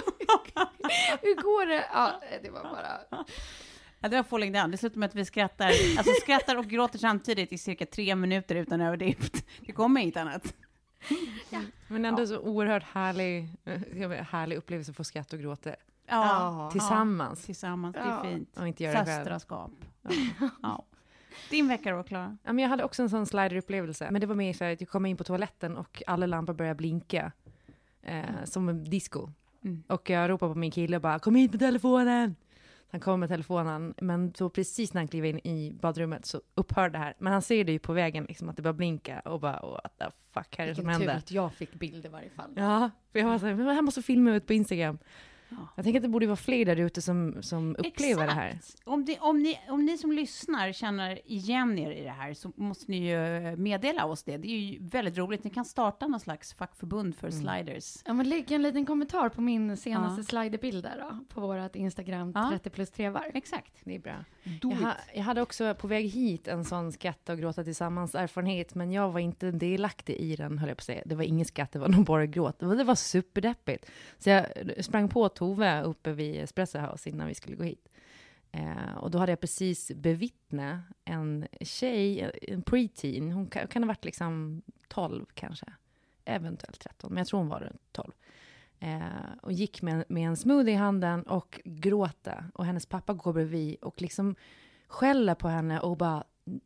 hur 1.21 1.35
går 1.35 1.65
det? 1.65 1.85
Ja, 1.93 2.21
det 2.43 2.49
var 2.49 2.63
bara... 2.63 3.23
Ja, 4.07 4.11
det 4.11 4.15
var 4.15 4.23
falling 4.23 4.51
down. 4.51 4.71
Det 4.71 4.77
slutar 4.77 4.99
med 4.99 5.07
att 5.07 5.15
vi 5.15 5.25
skrattar, 5.25 5.67
alltså 5.67 6.13
skrattar 6.21 6.55
och 6.55 6.65
gråter 6.65 6.99
samtidigt 6.99 7.53
i 7.53 7.57
cirka 7.57 7.85
tre 7.85 8.15
minuter 8.15 8.55
utan 8.55 8.81
överdrift. 8.81 9.45
Det 9.65 9.71
kommer 9.71 10.01
inget 10.01 10.17
annat. 10.17 10.53
Ja. 11.49 11.59
Men 11.87 12.05
ändå 12.05 12.21
ja. 12.21 12.27
så 12.27 12.39
oerhört 12.39 12.83
härlig, 12.83 13.49
härlig 14.29 14.55
upplevelse 14.55 14.91
att 14.91 14.97
få 14.97 15.03
skratta 15.03 15.35
och 15.35 15.41
gråta. 15.41 15.75
Ja, 16.05 16.69
tillsammans. 16.71 17.39
Ja, 17.41 17.45
tillsammans, 17.45 17.93
det 17.93 17.99
är 17.99 18.23
fint. 18.23 18.57
Och 18.57 18.67
inte 18.67 18.83
göra 18.83 19.05
Söstraskap. 19.05 19.71
Ja. 20.61 20.85
Din 21.49 21.67
vecka 21.67 21.91
då, 21.95 22.03
Klara? 22.03 22.37
Ja, 22.43 22.53
jag 22.53 22.69
hade 22.69 22.83
också 22.83 23.03
en 23.03 23.09
sån 23.09 23.25
slider-upplevelse. 23.25 24.11
Men 24.11 24.21
det 24.21 24.27
var 24.27 24.35
mer 24.35 24.53
så 24.53 24.63
att 24.63 24.81
jag 24.81 24.89
kom 24.89 25.05
in 25.05 25.17
på 25.17 25.23
toaletten 25.23 25.77
och 25.77 26.03
alla 26.07 26.25
lampor 26.25 26.53
började 26.53 26.75
blinka. 26.75 27.31
Eh, 28.01 28.29
mm. 28.29 28.45
Som 28.45 28.69
en 28.69 28.89
disco. 28.89 29.29
Mm. 29.63 29.83
Och 29.87 30.09
jag 30.09 30.29
ropade 30.29 30.53
på 30.53 30.59
min 30.59 30.71
kille 30.71 30.95
och 30.95 31.01
bara, 31.01 31.19
kom 31.19 31.35
hit 31.35 31.51
med 31.51 31.59
telefonen! 31.59 32.35
Han 32.89 32.99
kom 32.99 33.19
med 33.19 33.29
telefonen, 33.29 33.93
men 33.97 34.33
så 34.33 34.49
precis 34.49 34.93
när 34.93 35.01
han 35.01 35.07
klev 35.07 35.25
in 35.25 35.39
i 35.39 35.73
badrummet 35.81 36.25
så 36.25 36.41
upphörde 36.55 36.89
det 36.89 36.97
här. 36.97 37.13
Men 37.17 37.33
han 37.33 37.41
ser 37.41 37.63
det 37.63 37.71
ju 37.71 37.79
på 37.79 37.93
vägen, 37.93 38.25
liksom, 38.25 38.49
att 38.49 38.55
det 38.55 38.61
börjar 38.61 38.73
blinka 38.73 39.19
och 39.19 39.39
bara, 39.39 39.61
what 39.61 39.97
the 39.97 40.05
fuck, 40.33 40.57
här 40.57 40.65
är 40.65 40.69
det 40.69 40.75
som 40.75 40.87
händer? 40.87 40.99
Vilken 40.99 41.21
tur 41.21 41.25
att 41.25 41.31
jag 41.31 41.53
fick 41.53 41.73
bild 41.73 42.05
i 42.05 42.09
varje 42.09 42.29
fall. 42.29 42.53
Ja, 42.55 42.91
för 43.11 43.19
jag 43.19 43.27
var 43.27 43.39
såhär, 43.39 43.55
men 43.55 43.75
han 43.75 43.85
måste 43.85 44.01
filma 44.01 44.35
ut 44.35 44.47
på 44.47 44.53
Instagram. 44.53 44.97
Jag 45.75 45.83
tänker 45.83 45.99
att 45.99 46.03
det 46.03 46.09
borde 46.09 46.27
vara 46.27 46.35
fler 46.35 46.65
där 46.65 46.75
ute 46.75 47.01
som, 47.01 47.43
som 47.43 47.75
upplever 47.79 48.23
Exakt. 48.23 48.29
det 48.29 48.33
här. 48.33 48.59
Om, 48.85 49.05
det, 49.05 49.19
om, 49.19 49.39
ni, 49.39 49.59
om 49.69 49.85
ni 49.85 49.97
som 49.97 50.11
lyssnar 50.11 50.71
känner 50.71 51.31
igen 51.31 51.79
er 51.79 51.91
i 51.91 52.03
det 52.03 52.09
här 52.09 52.33
så 52.33 52.51
måste 52.55 52.91
ni 52.91 53.09
ju 53.09 53.55
meddela 53.55 54.05
oss 54.05 54.23
det. 54.23 54.37
Det 54.37 54.47
är 54.47 54.59
ju 54.59 54.77
väldigt 54.81 55.17
roligt. 55.17 55.43
Ni 55.43 55.49
kan 55.49 55.65
starta 55.65 56.07
någon 56.07 56.19
slags 56.19 56.53
fackförbund 56.53 57.15
för 57.15 57.27
mm. 57.27 57.41
sliders. 57.41 57.97
Ja, 58.05 58.13
men 58.13 58.29
lägg 58.29 58.51
en 58.51 58.61
liten 58.61 58.85
kommentar 58.85 59.29
på 59.29 59.41
min 59.41 59.77
senaste 59.77 60.21
ja. 60.21 60.25
sliderbild 60.25 60.83
där 60.83 60.97
då, 60.97 61.25
på 61.33 61.41
vårt 61.41 61.75
Instagram, 61.75 62.31
ja. 62.35 62.49
30 62.51 62.69
plus 62.69 62.91
trevar. 62.91 63.31
Exakt. 63.33 63.73
Det 63.83 63.95
är 63.95 63.99
bra. 63.99 64.15
Jag, 64.61 64.69
ha, 64.69 64.95
jag, 65.13 65.23
hade 65.23 65.41
också 65.41 65.75
på 65.75 65.87
väg 65.87 66.09
hit 66.09 66.47
en 66.47 66.65
sån 66.65 66.91
skatta 66.91 67.33
och 67.33 67.39
gråta 67.39 67.63
tillsammans 67.63 68.15
erfarenhet, 68.15 68.75
men 68.75 68.91
jag 68.91 69.11
var 69.11 69.19
inte 69.19 69.51
delaktig 69.51 70.15
i 70.15 70.35
den, 70.35 70.57
höll 70.57 70.69
jag 70.69 70.77
på 70.77 70.81
att 70.81 70.85
säga. 70.85 71.01
Det 71.05 71.15
var 71.15 71.23
ingen 71.23 71.45
skatt, 71.45 71.71
det 71.71 71.79
var 71.79 71.87
nog 71.87 72.05
bara 72.05 72.25
gråt. 72.25 72.59
Det 72.59 72.83
var 72.83 72.95
superdeppigt. 72.95 73.91
Så 74.17 74.29
jag 74.29 74.45
sprang 74.79 75.09
på 75.09 75.29
Tove 75.29 75.81
uppe 75.81 76.11
vid 76.11 76.43
Espresso 76.43 76.79
House 76.79 77.09
innan 77.09 77.27
vi 77.27 77.35
skulle 77.35 77.55
gå 77.55 77.63
hit. 77.63 77.89
Eh, 78.51 78.97
och 78.97 79.11
då 79.11 79.17
hade 79.17 79.31
jag 79.31 79.39
precis 79.39 79.91
bevittnat 79.95 80.79
en 81.05 81.47
tjej, 81.61 82.31
en 82.41 82.61
preteen, 82.61 83.31
hon 83.31 83.47
kan, 83.47 83.67
kan 83.67 83.83
ha 83.83 83.87
varit 83.87 84.05
liksom 84.05 84.61
12 84.87 85.25
kanske, 85.33 85.65
eventuellt 86.25 86.79
13, 86.79 87.13
men 87.13 87.17
jag 87.17 87.27
tror 87.27 87.39
hon 87.39 87.49
var 87.49 87.59
runt 87.59 87.81
12. 87.91 88.11
Eh, 88.79 88.99
och 89.41 89.51
gick 89.51 89.81
med, 89.81 90.03
med 90.07 90.27
en 90.27 90.37
smoothie 90.37 90.73
i 90.73 90.77
handen 90.77 91.23
och 91.23 91.61
gråta. 91.65 92.43
Och 92.53 92.65
hennes 92.65 92.85
pappa 92.85 93.13
går 93.13 93.33
bredvid 93.33 93.75
och 93.81 94.01
liksom 94.01 94.35
skäller 94.87 95.35
på 95.35 95.47
henne 95.47 95.79
och 95.79 95.97
bara 95.97 96.23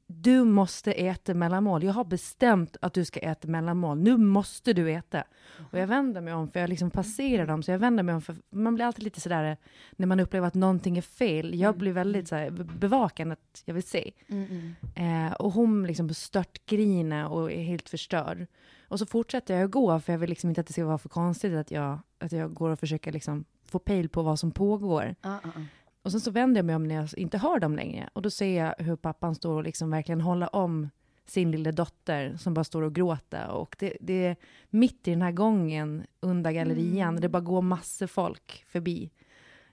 du 0.08 0.44
måste 0.44 0.92
äta 0.92 1.34
mellanmål. 1.34 1.84
Jag 1.84 1.94
har 1.94 2.04
bestämt 2.04 2.78
att 2.82 2.94
du 2.94 3.06
ska 3.06 3.20
äta 3.20 3.48
mellanmål. 3.48 3.98
Nu 3.98 4.18
måste 4.18 4.74
du 4.74 4.92
äta. 4.92 5.24
Och 5.72 5.80
jag 5.80 5.88
vänder 5.88 6.22
mig 6.22 6.34
om, 6.34 6.48
för 6.52 6.60
jag 6.60 6.70
liksom 6.70 6.92
passerar 6.92 7.48
dem, 7.48 7.64
så 7.64 7.72
jag 7.72 7.80
vänder 7.80 8.04
mig 8.04 8.16
om, 8.16 8.22
för 8.22 8.36
man 8.50 8.76
blir 8.76 8.86
alltid 8.86 9.04
lite 9.04 9.22
sådär, 9.22 9.58
när 9.92 10.08
man 10.08 10.20
upplever 10.20 10.48
att 10.48 10.54
någonting 10.54 10.98
är 10.98 11.02
fel. 11.02 11.60
Jag 11.60 11.78
blir 11.78 11.94
väldigt 11.94 12.28
så 12.28 12.36
här, 12.36 12.50
bevakande 12.80 13.34
att 13.34 13.64
jag 13.66 13.74
vill 13.74 13.84
se. 13.84 14.12
Mm, 14.28 14.76
mm. 14.96 15.28
Eh, 15.28 15.34
och 15.34 15.52
hon 15.52 15.88
liksom 15.88 16.14
stört 16.14 16.66
grina 16.66 17.30
och 17.30 17.52
är 17.52 17.64
helt 17.64 17.90
förstörd. 17.90 18.48
Och 18.92 19.00
så 19.00 19.06
fortsätter 19.06 19.54
jag 19.56 19.64
att 19.64 19.72
gå, 19.72 20.00
för 20.00 20.14
jag 20.14 20.18
vill 20.20 20.30
liksom 20.30 20.50
inte 20.50 20.62
att 20.62 20.68
det 20.68 20.74
ska 20.74 20.86
vara 20.86 20.98
för 20.98 21.10
konstigt 21.10 21.54
att 21.54 21.72
jag, 21.72 22.00
att 22.20 22.32
jag 22.32 22.54
går 22.54 22.70
och 22.70 22.80
försöker 22.80 23.12
liksom 23.12 23.46
få 23.66 23.80
pejl 23.80 24.10
på 24.10 24.24
vad 24.24 24.40
som 24.40 24.52
pågår. 24.52 25.16
Uh, 25.26 25.32
uh, 25.32 25.58
uh. 25.58 25.64
Och 26.02 26.12
sen 26.12 26.22
så 26.22 26.32
vänder 26.32 26.60
jag 26.60 26.66
mig 26.66 26.76
om 26.76 26.84
när 26.84 26.96
jag 26.96 27.18
inte 27.18 27.38
hör 27.38 27.60
dem 27.60 27.76
längre. 27.76 28.10
Och 28.14 28.22
då 28.22 28.30
ser 28.30 28.58
jag 28.58 28.76
hur 28.78 28.96
pappan 28.96 29.36
står 29.36 29.56
och 29.56 29.64
liksom 29.64 29.90
verkligen 29.90 30.22
håller 30.22 30.56
om 30.56 30.90
sin 31.26 31.52
lilla 31.52 31.72
dotter 31.72 32.38
som 32.38 32.54
bara 32.54 32.64
står 32.64 32.82
och 32.82 32.96
gråter. 32.96 33.48
Och 33.48 33.76
det, 33.80 33.98
det 34.02 34.26
är 34.26 34.36
mitt 34.70 35.08
i 35.08 35.12
den 35.12 35.22
här 35.22 35.32
gången 35.32 36.04
under 36.20 36.52
gallerian, 36.52 37.10
mm. 37.10 37.22
det 37.22 37.30
bara 37.30 37.42
går 37.42 37.62
massor 37.62 38.08
folk 38.08 38.66
förbi. 38.68 39.12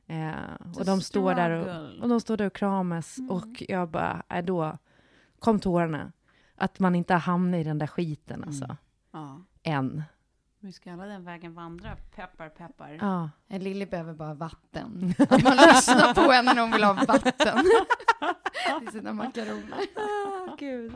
Eh, 0.06 0.76
och 0.78 0.84
de 0.84 1.00
står 1.00 1.34
där 1.34 1.50
och, 1.50 2.02
och, 2.02 2.08
de 2.08 2.20
står 2.20 2.36
där 2.36 2.46
och 2.46 2.54
kramas. 2.56 3.18
Mm. 3.18 3.30
Och 3.30 3.62
jag 3.68 3.88
bara, 3.88 4.22
äh, 4.28 4.44
då 4.44 4.78
kom 5.38 5.60
tårarna. 5.60 6.12
Att 6.56 6.78
man 6.78 6.94
inte 6.94 7.12
har 7.12 7.20
hamnat 7.20 7.60
i 7.60 7.64
den 7.64 7.78
där 7.78 7.86
skiten 7.86 8.44
alltså. 8.44 8.64
Mm. 8.64 8.76
Ja. 9.18 9.42
Än. 9.62 10.02
Vi 10.60 10.72
ska 10.72 10.92
alla 10.92 11.04
den 11.04 11.24
vägen 11.24 11.54
vandra. 11.54 11.96
Peppar, 11.96 12.48
peppar. 12.48 12.98
Ja. 13.00 13.30
Lilly 13.58 13.86
behöver 13.86 14.14
bara 14.14 14.34
vatten. 14.34 15.14
Att 15.30 15.42
man 15.42 15.56
lyssnar 15.56 16.14
på 16.14 16.32
henne 16.32 16.54
när 16.54 16.62
hon 16.62 16.70
vill 16.70 16.84
ha 16.84 16.92
vatten. 16.92 17.64
I 18.88 18.92
sina 18.92 19.12
makaroner. 19.12 19.78
Oh, 19.96 20.56
Gud. 20.58 20.94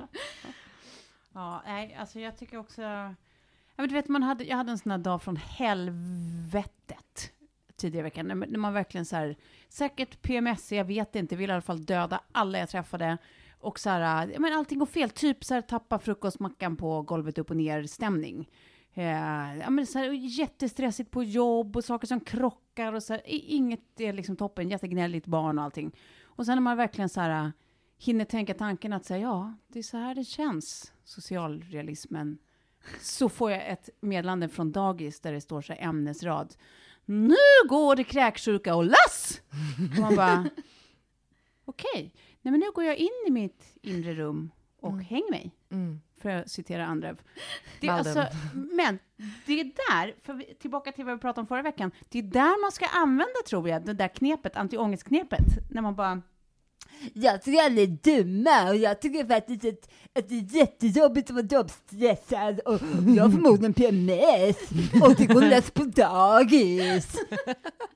Ja, 1.32 1.62
nej, 1.66 1.94
alltså 1.94 2.20
jag 2.20 2.36
tycker 2.38 2.58
också... 2.58 2.82
Jag, 2.82 3.82
vet, 3.82 3.92
vet, 3.92 4.08
man 4.08 4.22
hade, 4.22 4.44
jag 4.44 4.56
hade 4.56 4.70
en 4.70 4.78
sån 4.78 4.90
här 4.90 4.98
dag 4.98 5.22
från 5.22 5.36
helvetet 5.36 7.32
tidigare 7.76 8.06
i 8.06 8.10
veckan, 8.10 8.28
när, 8.28 8.34
när 8.34 8.58
man 8.58 8.74
verkligen 8.74 9.06
så 9.06 9.16
här, 9.16 9.36
säkert 9.68 10.22
PMS, 10.22 10.72
jag 10.72 10.84
vet 10.84 11.16
inte, 11.16 11.36
vill 11.36 11.50
i 11.50 11.52
alla 11.52 11.62
fall 11.62 11.84
döda 11.84 12.20
alla 12.32 12.58
jag 12.58 12.68
träffade. 12.68 13.18
Och 13.62 13.78
så 13.78 13.90
här, 13.90 14.34
men 14.38 14.52
allting 14.52 14.78
går 14.78 14.86
fel, 14.86 15.10
typ 15.10 15.44
så 15.44 15.54
här 15.54 15.60
tappa 15.62 15.98
frukostmackan 15.98 16.76
på 16.76 17.02
golvet 17.02 17.38
upp 17.38 17.50
och 17.50 17.56
ner 17.56 17.82
stämning. 17.82 18.50
Eh, 18.94 19.56
ja, 19.58 19.70
men 19.70 19.86
så 19.86 19.98
här, 19.98 20.12
jättestressigt 20.12 21.10
på 21.10 21.24
jobb 21.24 21.76
och 21.76 21.84
saker 21.84 22.06
som 22.06 22.20
krockar 22.20 22.92
och 22.92 23.02
så 23.02 23.12
här, 23.12 23.22
inget 23.24 24.00
är 24.00 24.12
liksom 24.12 24.36
toppen, 24.36 24.68
jättegnälligt 24.68 25.26
barn 25.26 25.58
och 25.58 25.64
allting. 25.64 25.96
Och 26.22 26.46
sen 26.46 26.56
när 26.56 26.62
man 26.62 26.76
verkligen 26.76 27.08
så 27.08 27.20
här 27.20 27.52
hinner 27.98 28.24
tänka 28.24 28.54
tanken 28.54 28.92
att 28.92 29.04
säga 29.04 29.20
ja, 29.20 29.54
det 29.68 29.78
är 29.78 29.82
så 29.82 29.96
här 29.96 30.14
det 30.14 30.24
känns, 30.24 30.92
socialrealismen. 31.04 32.38
Så 33.00 33.28
får 33.28 33.50
jag 33.50 33.68
ett 33.68 33.88
meddelande 34.00 34.48
från 34.48 34.72
dagis 34.72 35.20
där 35.20 35.32
det 35.32 35.40
står 35.40 35.62
så 35.62 35.72
här 35.72 35.82
ämnesrad. 35.82 36.54
Nu 37.04 37.34
går 37.68 37.96
det 37.96 38.04
kräksjuka 38.04 38.74
och 38.74 38.84
lass! 38.84 39.40
Och 39.94 40.00
man 40.00 40.16
bara, 40.16 40.38
okej, 41.64 41.88
okay 41.94 42.10
nej 42.42 42.52
men 42.52 42.60
nu 42.60 42.70
går 42.74 42.84
jag 42.84 42.96
in 42.96 43.24
i 43.26 43.30
mitt 43.30 43.78
inre 43.82 44.14
rum 44.14 44.50
och 44.80 44.92
mm. 44.92 45.04
hänger 45.04 45.30
mig. 45.30 45.50
Mm 45.70 46.00
för 46.22 46.30
att 46.30 46.50
citera 46.50 46.86
Andrev. 46.86 47.20
Det, 47.80 47.88
alltså, 47.88 48.26
men 48.52 48.98
det 49.46 49.60
är 49.60 49.64
där, 49.64 50.14
för 50.22 50.54
tillbaka 50.58 50.92
till 50.92 51.04
vad 51.04 51.14
vi 51.14 51.20
pratade 51.20 51.40
om 51.40 51.46
förra 51.46 51.62
veckan, 51.62 51.90
det 52.08 52.18
är 52.18 52.22
där 52.22 52.62
man 52.62 52.72
ska 52.72 52.86
använda, 52.86 53.42
tror 53.48 53.68
jag, 53.68 53.84
det 53.84 53.92
där 53.92 54.08
knepet, 54.08 54.56
antiångestknepet, 54.56 55.70
när 55.70 55.82
man 55.82 55.94
bara 55.94 56.22
jag 57.14 57.42
tycker 57.42 57.62
alla 57.62 57.80
är 57.80 57.86
dumma 57.86 58.68
och 58.70 58.76
jag 58.76 59.00
tycker 59.00 59.26
faktiskt 59.26 59.64
att, 59.64 59.90
att 60.18 60.28
det 60.28 60.34
är 60.34 60.56
jättejobbigt 60.56 61.30
att 61.30 61.36
vara 61.36 61.46
jobbstressad 61.46 62.60
och 62.60 62.80
jag 63.16 63.22
har 63.22 63.30
förmodligen 63.30 63.74
PMS 63.74 64.56
och 65.02 65.14
det 65.16 65.26
går 65.26 65.40
lätt 65.42 65.74
på 65.74 65.84
dagis. 65.84 67.12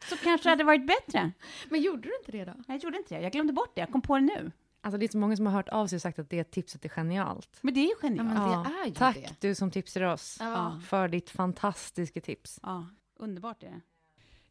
Så 0.09 0.17
kanske 0.17 0.49
det 0.49 0.51
hade 0.51 0.65
varit 0.65 0.87
bättre. 0.87 1.33
Men 1.69 1.83
gjorde 1.83 2.03
du 2.03 2.17
inte 2.21 2.33
det 2.33 2.45
då? 2.45 2.53
Jag 2.69 2.77
gjorde 2.83 2.97
inte 2.99 3.15
det. 3.15 3.21
Jag 3.23 3.33
glömde 3.33 3.53
bort 3.53 3.73
det. 3.75 3.81
Jag 3.81 3.93
kom 3.93 4.03
på 4.03 4.15
det 4.15 4.21
nu. 4.21 4.53
Alltså 4.81 4.99
det 4.99 5.07
är 5.07 5.09
så 5.09 5.19
många 5.19 5.37
som 5.37 5.47
har 5.47 5.53
hört 5.53 5.69
av 5.69 5.87
sig 5.87 5.97
och 5.97 6.03
sagt 6.03 6.19
att 6.19 6.31
det 6.31 6.45
tipset 6.45 6.85
är 6.85 6.89
genialt. 6.89 7.59
Men 7.61 7.75
det 7.75 7.81
är 7.81 7.89
ju 7.89 7.95
genialt. 8.01 8.31
Ja, 8.35 8.67
det 8.69 8.81
är 8.83 8.87
ju 8.87 8.95
Tack 8.95 9.17
det. 9.17 9.49
du 9.49 9.55
som 9.55 9.71
tipsar 9.71 10.03
oss 10.03 10.37
ja. 10.41 10.81
för 10.89 11.09
ditt 11.09 11.31
fantastiska 11.31 12.21
tips. 12.21 12.61
Ja, 12.63 12.87
underbart 13.19 13.63
är 13.63 13.67
det. 13.67 13.81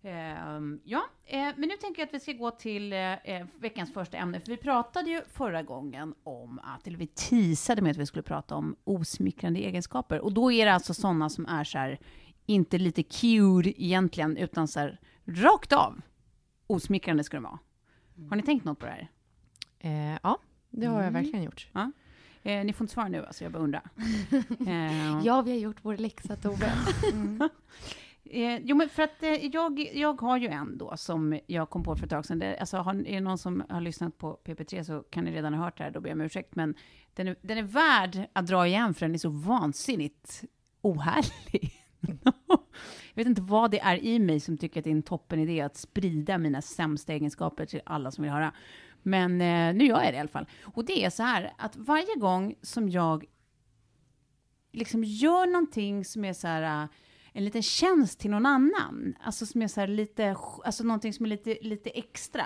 Uh, 0.05 0.77
ja, 0.83 0.99
uh, 1.33 1.53
men 1.57 1.69
nu 1.69 1.75
tänker 1.81 2.01
jag 2.01 2.07
att 2.07 2.13
vi 2.13 2.19
ska 2.19 2.33
gå 2.33 2.51
till 2.51 2.93
uh, 2.93 3.45
veckans 3.59 3.93
första 3.93 4.17
ämne. 4.17 4.39
För 4.39 4.51
vi 4.51 4.57
pratade 4.57 5.09
ju 5.09 5.21
förra 5.33 5.63
gången 5.63 6.13
om 6.23 6.59
att, 6.63 6.87
eller 6.87 6.97
vi 6.97 7.07
teasade 7.07 7.81
med 7.81 7.91
att 7.91 7.97
vi 7.97 8.05
skulle 8.05 8.23
prata 8.23 8.55
om 8.55 8.75
osmickrande 8.83 9.59
egenskaper. 9.59 10.19
Och 10.19 10.33
då 10.33 10.51
är 10.51 10.65
det 10.65 10.73
alltså 10.73 10.93
sådana 10.93 11.29
som 11.29 11.45
är 11.45 11.63
så 11.63 11.77
här, 11.77 11.99
inte 12.45 12.77
lite 12.77 13.03
cute 13.03 13.83
egentligen, 13.83 14.37
utan 14.37 14.67
så 14.67 14.79
här, 14.79 14.99
rakt 15.25 15.73
av 15.73 16.01
osmickrande 16.67 17.23
ska 17.23 17.37
det 17.37 17.43
vara. 17.43 17.59
Har 18.29 18.35
ni 18.35 18.43
tänkt 18.43 18.65
något 18.65 18.79
på 18.79 18.85
det 18.85 18.91
här? 18.91 19.09
Eh, 19.79 20.19
ja, 20.23 20.37
det 20.69 20.85
har 20.85 20.95
jag 20.95 21.07
mm. 21.07 21.13
verkligen 21.13 21.45
gjort. 21.45 21.67
Ja. 21.73 21.91
Eh, 22.43 22.65
ni 22.65 22.73
får 22.73 22.83
inte 22.83 22.93
svara 22.93 23.07
nu, 23.07 23.25
alltså, 23.25 23.43
jag 23.43 23.53
bara 23.53 23.63
undrar. 23.63 23.83
eh. 24.67 25.25
Ja, 25.25 25.41
vi 25.41 25.51
har 25.51 25.59
gjort 25.59 25.77
vår 25.81 25.97
läxa, 25.97 26.35
Tove. 26.35 26.71
Mm. 27.13 27.49
Eh, 28.29 28.59
jo, 28.63 28.75
men 28.75 28.89
för 28.89 29.03
att 29.03 29.23
eh, 29.23 29.45
jag, 29.45 29.79
jag 29.93 30.21
har 30.21 30.37
ju 30.37 30.47
en 30.47 30.77
då 30.77 30.97
som 30.97 31.39
jag 31.47 31.69
kom 31.69 31.83
på 31.83 31.95
för 31.95 32.03
ett 32.03 32.09
tag 32.09 32.25
sedan. 32.25 32.39
Det, 32.39 32.57
alltså, 32.57 32.77
har, 32.77 32.93
är 32.93 33.13
det 33.13 33.19
någon 33.19 33.37
som 33.37 33.63
har 33.69 33.81
lyssnat 33.81 34.17
på 34.17 34.39
PP3 34.45 34.83
så 34.83 34.99
kan 34.99 35.23
ni 35.23 35.31
redan 35.31 35.53
ha 35.53 35.63
hört 35.63 35.77
det 35.77 35.83
här, 35.83 35.91
då 35.91 36.01
ber 36.01 36.09
jag 36.09 36.15
om 36.15 36.21
ursäkt. 36.21 36.55
Men 36.55 36.75
den 37.13 37.27
är, 37.27 37.35
den 37.41 37.57
är 37.57 37.63
värd 37.63 38.29
att 38.33 38.47
dra 38.47 38.67
igen 38.67 38.93
för 38.93 39.05
den 39.05 39.13
är 39.13 39.19
så 39.19 39.29
vansinnigt 39.29 40.43
ohärlig. 40.81 41.71
jag 43.13 43.15
vet 43.15 43.27
inte 43.27 43.41
vad 43.41 43.71
det 43.71 43.79
är 43.79 44.03
i 44.03 44.19
mig 44.19 44.39
som 44.39 44.57
tycker 44.57 44.79
att 44.79 44.83
det 44.83 44.89
är 44.89 44.95
en 44.95 45.03
toppen 45.03 45.39
idé 45.39 45.61
att 45.61 45.77
sprida 45.77 46.37
mina 46.37 46.61
sämsta 46.61 47.13
egenskaper 47.13 47.65
till 47.65 47.81
alla 47.85 48.11
som 48.11 48.21
vill 48.21 48.31
höra. 48.31 48.53
Men 49.03 49.41
eh, 49.41 49.75
nu 49.75 49.85
gör 49.85 50.03
jag 50.03 50.13
det 50.13 50.17
i 50.17 50.19
alla 50.19 50.29
fall. 50.29 50.47
Och 50.63 50.85
det 50.85 51.05
är 51.05 51.09
så 51.09 51.23
här 51.23 51.53
att 51.57 51.75
varje 51.75 52.15
gång 52.15 52.55
som 52.61 52.89
jag 52.89 53.25
liksom 54.71 55.03
gör 55.03 55.45
någonting 55.47 56.05
som 56.05 56.25
är 56.25 56.33
så 56.33 56.47
här, 56.47 56.83
eh, 56.83 56.89
en 57.37 57.45
liten 57.45 57.61
tjänst 57.63 58.19
till 58.19 58.31
någon 58.31 58.45
annan. 58.45 59.15
Alltså 59.21 59.45
som 59.45 59.61
är 59.61 59.67
så 59.67 59.85
lite, 59.85 60.35
alltså 60.65 60.83
någonting 60.83 61.13
som 61.13 61.25
är 61.25 61.29
lite, 61.29 61.57
lite 61.61 61.89
extra. 61.89 62.43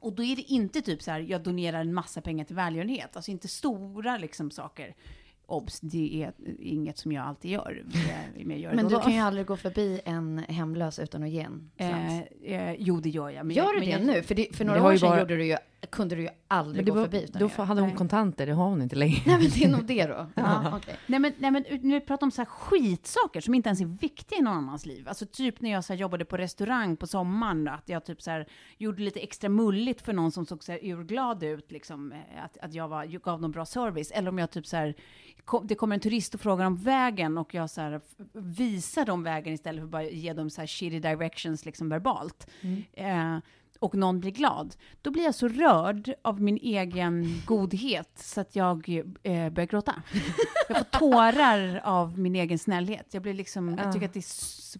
Och 0.00 0.12
då 0.12 0.24
är 0.24 0.36
det 0.36 0.42
inte 0.42 0.82
typ 0.82 1.02
så 1.02 1.10
här, 1.10 1.20
jag 1.20 1.42
donerar 1.42 1.80
en 1.80 1.94
massa 1.94 2.20
pengar 2.20 2.44
till 2.44 2.56
välgörenhet, 2.56 3.16
alltså 3.16 3.30
inte 3.30 3.48
stora 3.48 4.18
liksom 4.18 4.50
saker. 4.50 4.94
Obs, 5.46 5.80
det 5.80 6.22
är 6.22 6.32
inget 6.58 6.98
som 6.98 7.12
jag 7.12 7.26
alltid 7.26 7.50
gör. 7.50 7.84
Men, 8.36 8.50
jag 8.50 8.58
gör 8.58 8.74
Men 8.74 8.88
du 8.88 9.00
kan 9.00 9.12
ju 9.12 9.18
aldrig 9.18 9.46
gå 9.46 9.56
förbi 9.56 10.00
en 10.04 10.38
hemlös 10.38 10.98
utan 10.98 11.22
att 11.22 11.30
ge 11.30 11.40
en. 11.40 11.70
Eh, 11.76 12.18
eh, 12.42 12.76
jo, 12.78 13.00
det 13.00 13.08
gör 13.08 13.30
jag. 13.30 13.46
Men 13.46 13.56
Gör 13.56 13.64
jag, 13.64 13.74
du 13.74 13.78
men 13.78 13.86
det 13.88 13.92
jag, 13.92 14.16
nu? 14.16 14.22
För, 14.22 14.34
det, 14.34 14.56
för 14.56 14.64
några 14.64 14.86
år 14.86 14.96
sedan 14.96 15.08
bara- 15.08 15.20
gjorde 15.20 15.36
du 15.36 15.46
ju, 15.46 15.56
kunde 15.90 16.14
du 16.14 16.22
ju 16.22 16.28
aldrig 16.48 16.86
gå 16.86 16.94
var, 16.94 17.02
förbi 17.02 17.24
utan 17.24 17.50
då 17.56 17.62
hade 17.62 17.80
hon 17.80 17.88
Nej. 17.88 17.98
kontanter, 17.98 18.46
det 18.46 18.52
har 18.52 18.68
hon 18.68 18.82
inte 18.82 18.96
längre. 18.96 19.20
Nej, 19.26 19.38
men 19.38 19.50
det 19.50 19.64
är 19.64 19.68
nog 19.68 19.84
det 19.84 20.06
då. 20.06 20.26
Ja, 20.34 20.76
okej. 20.76 20.96
Nej 21.06 21.20
men, 21.20 21.32
nej 21.38 21.50
men 21.50 21.64
nu 21.82 22.00
pratar 22.00 22.26
om 22.26 22.30
så 22.30 22.40
här 22.40 22.46
skitsaker 22.46 23.40
som 23.40 23.54
inte 23.54 23.68
ens 23.68 23.80
är 23.80 23.84
viktiga 23.84 24.38
i 24.38 24.42
någon 24.42 24.56
annans 24.56 24.86
liv. 24.86 25.08
Alltså 25.08 25.26
typ 25.26 25.60
när 25.60 25.70
jag 25.70 25.84
så 25.84 25.92
här 25.92 26.00
jobbade 26.00 26.24
på 26.24 26.36
restaurang 26.36 26.96
på 26.96 27.06
sommaren, 27.06 27.68
att 27.68 27.88
jag 27.88 28.04
typ 28.04 28.22
så 28.22 28.30
här 28.30 28.46
gjorde 28.78 29.02
lite 29.02 29.20
extra 29.20 29.48
mulligt 29.48 30.02
för 30.02 30.12
någon 30.12 30.32
som 30.32 30.46
såg 30.46 30.64
så 30.64 30.72
här 30.72 30.80
urglad 30.84 31.42
ut, 31.42 31.72
liksom, 31.72 32.12
eh, 32.12 32.44
att, 32.44 32.58
att 32.58 32.74
jag 32.74 32.88
var, 32.88 33.04
gav 33.04 33.40
någon 33.40 33.52
bra 33.52 33.66
service. 33.66 34.10
Eller 34.10 34.28
om 34.28 34.38
jag 34.38 34.50
typ 34.50 34.66
så 34.66 34.76
här, 34.76 34.94
kom, 35.44 35.66
det 35.66 35.74
kommer 35.74 35.96
en 35.96 36.00
turist 36.00 36.34
och 36.34 36.40
frågar 36.40 36.64
om 36.64 36.76
vägen 36.76 37.38
och 37.38 37.54
jag 37.54 37.70
så 37.70 37.80
här 37.80 38.00
visar 38.32 39.04
dem 39.04 39.22
vägen 39.22 39.54
istället 39.54 39.80
för 39.80 39.84
att 39.84 39.90
bara 39.90 40.04
ge 40.04 40.32
dem 40.32 40.50
så 40.50 40.60
här 40.60 40.66
shitty 40.66 41.00
directions 41.00 41.64
liksom 41.64 41.88
verbalt. 41.88 42.46
Eh, 42.92 43.38
och 43.78 43.94
någon 43.94 44.20
blir 44.20 44.30
glad, 44.30 44.76
då 45.02 45.10
blir 45.10 45.24
jag 45.24 45.34
så 45.34 45.48
rörd 45.48 46.14
av 46.22 46.42
min 46.42 46.56
egen 46.56 47.42
godhet 47.46 48.10
så 48.18 48.40
att 48.40 48.56
jag 48.56 48.88
eh, 49.22 49.50
börjar 49.50 49.66
gråta. 49.66 50.02
Jag 50.68 50.78
får 50.78 50.84
tårar 50.84 51.80
av 51.84 52.18
min 52.18 52.36
egen 52.36 52.58
snällhet. 52.58 53.06
Jag 53.14 53.22
blir 53.22 53.34
liksom, 53.34 53.78
jag 53.78 53.92
tycker 53.92 54.06
att 54.06 54.12
det 54.12 54.20
är 54.20 54.62
så 54.62 54.78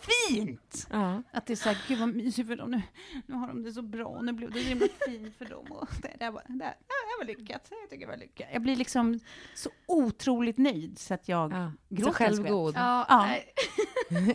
fint! 0.00 0.86
Ja. 0.90 1.22
Att 1.32 1.46
det 1.46 1.52
är 1.52 1.56
så 1.56 1.68
här, 1.68 1.78
gud 1.88 1.98
vad 1.98 2.08
mysigt 2.08 2.48
för 2.48 2.56
dem 2.56 2.70
nu. 2.70 2.82
Nu 3.26 3.34
har 3.34 3.48
de 3.48 3.62
det 3.62 3.72
så 3.72 3.82
bra 3.82 4.06
och 4.06 4.24
nu 4.24 4.32
blev 4.32 4.50
det 4.50 4.62
så 4.62 4.68
himla 4.68 4.86
fint 5.06 5.36
för 5.38 5.44
dem. 5.44 5.66
Och 5.72 5.88
det, 6.02 6.12
det, 6.18 6.30
var, 6.30 6.42
det, 6.48 6.54
det 6.58 6.74
var 7.18 7.24
lyckat. 7.26 7.66
Jag 7.70 7.90
tycker 7.90 8.06
det 8.06 8.12
var 8.12 8.16
lyckat. 8.18 8.46
Jag 8.52 8.62
blir 8.62 8.76
liksom 8.76 9.20
så 9.54 9.70
otroligt 9.86 10.58
nöjd 10.58 10.98
så 10.98 11.14
att 11.14 11.28
jag 11.28 11.52
Ja. 11.52 11.72
gråter 11.88 12.12
Så 12.12 12.16
självgod. 12.18 12.74
Ja, 12.76 13.06
Ja. 13.08 13.36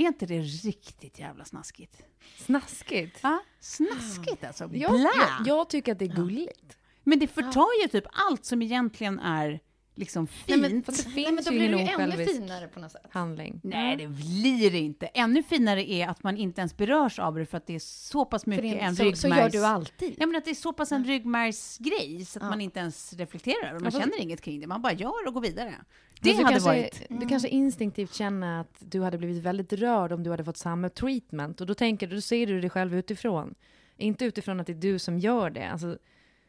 Är 0.00 0.06
inte 0.06 0.26
det 0.26 0.40
riktigt 0.40 1.18
jävla 1.18 1.44
snaskigt? 1.44 2.02
Snaskigt. 2.36 3.18
Ja, 3.22 3.42
snaskigt 3.60 4.44
alltså. 4.44 4.64
Jag, 4.72 5.00
jag, 5.00 5.12
jag 5.46 5.68
tycker 5.68 5.92
att 5.92 5.98
det 5.98 6.04
är 6.04 6.16
gulligt. 6.16 6.76
Men 7.02 7.18
det 7.18 7.26
förtar 7.26 7.82
ju 7.82 7.88
typ 7.88 8.04
allt 8.12 8.44
som 8.44 8.62
egentligen 8.62 9.18
är 9.18 9.60
liksom 10.00 10.26
fint. 10.26 10.48
Nej, 10.48 10.58
men, 10.58 10.82
det 10.82 11.06
nej, 11.14 11.24
men 11.24 11.36
finns 11.36 11.46
då 11.46 11.52
blir 11.52 11.70
det 11.70 11.82
ju 11.82 11.88
ännu 11.88 12.26
finare 12.26 12.68
på 12.68 12.80
något 12.80 12.92
sätt. 12.92 13.06
handling. 13.10 13.60
Nej, 13.62 13.96
det 13.96 14.06
blir 14.06 14.70
det 14.70 14.78
inte. 14.78 15.06
Ännu 15.06 15.42
finare 15.42 15.90
är 15.90 16.08
att 16.08 16.22
man 16.22 16.36
inte 16.36 16.60
ens 16.60 16.76
berörs 16.76 17.18
av 17.18 17.34
det 17.34 17.46
för 17.46 17.56
att 17.56 17.66
det 17.66 17.74
är 17.74 17.78
så 17.78 18.24
pass 18.24 18.46
mycket 18.46 18.62
det, 18.62 18.78
en 18.78 18.96
så, 18.96 19.02
ryggmärgs... 19.02 19.20
så 19.20 19.28
gör 19.28 19.50
du 19.50 19.64
alltid. 19.64 20.14
Ja, 20.18 20.26
men 20.26 20.36
att 20.36 20.44
det 20.44 20.50
är 20.50 20.54
så 20.54 20.72
pass 20.72 20.92
en 20.92 21.04
ryggmärgsgrej 21.04 22.24
så 22.24 22.38
att 22.38 22.44
man 22.44 22.60
inte 22.60 22.80
ens 22.80 23.12
reflekterar 23.12 23.68
över. 23.68 23.80
Man 23.80 23.90
Ja, 23.94 24.00
känner 24.00 24.20
inget 24.20 24.40
kring 24.40 24.60
det. 24.60 24.66
Man 24.66 24.82
bara 24.82 24.92
gör 24.92 25.26
och 25.26 25.34
går 25.34 25.40
vidare. 25.40 25.74
Det 26.20 26.32
hade 26.32 26.48
kanske, 26.48 26.68
varit... 26.68 27.02
Du 27.08 27.28
kanske 27.28 27.48
instinktivt 27.48 28.14
känner 28.14 28.60
att 28.60 28.76
du 28.78 29.02
hade 29.02 29.18
blivit 29.18 29.42
väldigt 29.42 29.72
rörd 29.72 30.12
om 30.12 30.22
du 30.22 30.30
hade 30.30 30.44
fått 30.44 30.56
samma 30.56 30.88
treatment. 30.88 31.60
Och 31.60 31.66
då 31.66 31.74
tänker 31.74 32.06
du, 32.06 32.14
då 32.14 32.20
ser 32.20 32.46
du 32.46 32.60
dig 32.60 32.70
själv 32.70 32.94
utifrån. 32.94 33.54
Inte 33.96 34.24
utifrån 34.24 34.60
att 34.60 34.66
det 34.66 34.72
är 34.72 34.74
du 34.74 34.98
som 34.98 35.18
gör 35.18 35.50
det. 35.50 35.70
Alltså, 35.70 35.98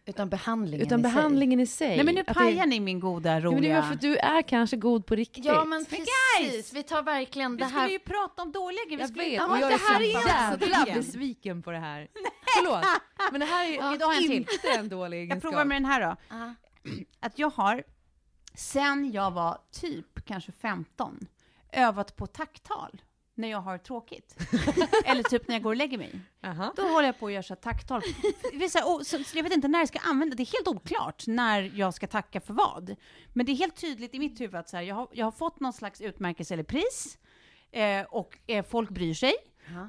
Utan 0.05 0.29
behandlingen 0.29 0.87
utan 0.87 0.99
i 0.99 1.03
sig. 1.03 1.13
behandlingen 1.13 1.59
i 1.59 1.67
sig. 1.67 1.95
Nej, 1.95 2.05
men 2.05 2.15
nu 2.15 2.23
pajar 2.23 2.51
det, 2.63 2.65
ni 2.65 2.79
min 2.79 2.99
goda, 2.99 3.29
Ja, 3.29 3.33
men 3.35 3.41
det 3.41 3.47
är 3.47 3.51
roliga... 3.57 3.83
för 3.83 3.93
att 3.93 4.01
du 4.01 4.17
är 4.17 4.41
kanske 4.41 4.77
god 4.77 5.05
på 5.05 5.15
riktigt. 5.15 5.45
Ja, 5.45 5.65
men 5.65 5.79
guys! 5.89 5.89
precis. 6.39 6.73
Vi 6.73 6.83
tar 6.83 7.03
verkligen 7.03 7.51
Vi 7.51 7.57
det 7.63 7.65
skulle 7.67 7.81
här... 7.81 7.89
ju 7.89 7.99
prata 7.99 8.41
om 8.41 8.51
dåliga 8.51 8.83
grejer. 8.85 8.97
Vi 8.97 9.01
Jag 9.03 9.09
skulle- 9.09 9.23
vet, 9.23 9.33
Ja, 9.33 9.45
och 9.45 9.51
men 9.51 9.59
jag 9.61 9.69
det 9.69 9.73
är 9.73 9.79
här 9.79 9.95
så 9.97 10.01
är 10.03 10.07
jävla 10.07 10.67
jävla 10.67 10.93
besviken 10.93 11.61
på 11.61 11.71
det 11.71 11.77
här. 11.79 12.07
Förlåt, 12.57 12.85
men 13.31 13.39
det 13.39 13.45
här 13.45 13.65
är 13.65 13.77
Okej, 13.79 13.97
då 13.99 14.05
har 14.05 14.13
jag 14.13 14.21
en 14.23 14.29
till. 14.29 14.37
inte 14.37 14.79
en 14.79 14.89
dålig 14.89 15.17
Jag 15.17 15.23
egenskap. 15.23 15.51
provar 15.51 15.65
med 15.65 15.75
den 15.75 15.85
här 15.85 16.01
då. 16.01 16.15
Ja. 16.29 16.53
Att 17.19 17.39
jag 17.39 17.49
har, 17.49 17.83
sen 18.55 19.11
jag 19.11 19.31
var 19.31 19.57
typ 19.81 20.25
kanske 20.25 20.51
15, 20.51 21.19
övat 21.73 22.15
på 22.15 22.27
tacktal 22.27 23.01
när 23.41 23.47
jag 23.47 23.61
har 23.61 23.77
tråkigt. 23.77 24.35
Eller 25.05 25.23
typ 25.23 25.47
när 25.47 25.55
jag 25.55 25.63
går 25.63 25.69
och 25.69 25.75
lägger 25.75 25.97
mig. 25.97 26.19
Aha. 26.43 26.73
Då 26.75 26.81
håller 26.81 27.07
jag 27.07 27.19
på 27.19 27.27
att 27.27 27.33
göra 27.33 27.43
så 27.43 27.55
tacktal. 27.55 28.01
Så 28.69 28.77
här, 28.77 28.95
och 28.95 29.07
så, 29.07 29.23
så 29.23 29.37
jag 29.37 29.43
vet 29.43 29.53
inte 29.53 29.67
när 29.67 29.79
jag 29.79 29.87
ska 29.87 29.99
använda 29.99 30.35
det. 30.35 30.43
är 30.43 30.53
helt 30.57 30.67
oklart 30.67 31.27
när 31.27 31.71
jag 31.75 31.93
ska 31.93 32.07
tacka 32.07 32.41
för 32.41 32.53
vad. 32.53 32.95
Men 33.33 33.45
det 33.45 33.51
är 33.51 33.55
helt 33.55 33.75
tydligt 33.75 34.15
i 34.15 34.19
mitt 34.19 34.41
huvud 34.41 34.55
att 34.55 34.69
så 34.69 34.77
här, 34.77 34.83
jag, 34.83 34.95
har, 34.95 35.07
jag 35.11 35.25
har 35.25 35.31
fått 35.31 35.59
någon 35.59 35.73
slags 35.73 36.01
utmärkelse 36.01 36.53
eller 36.53 36.63
pris. 36.63 37.17
Eh, 37.71 38.05
och 38.09 38.37
eh, 38.47 38.65
folk 38.65 38.89
bryr 38.89 39.13
sig. 39.13 39.33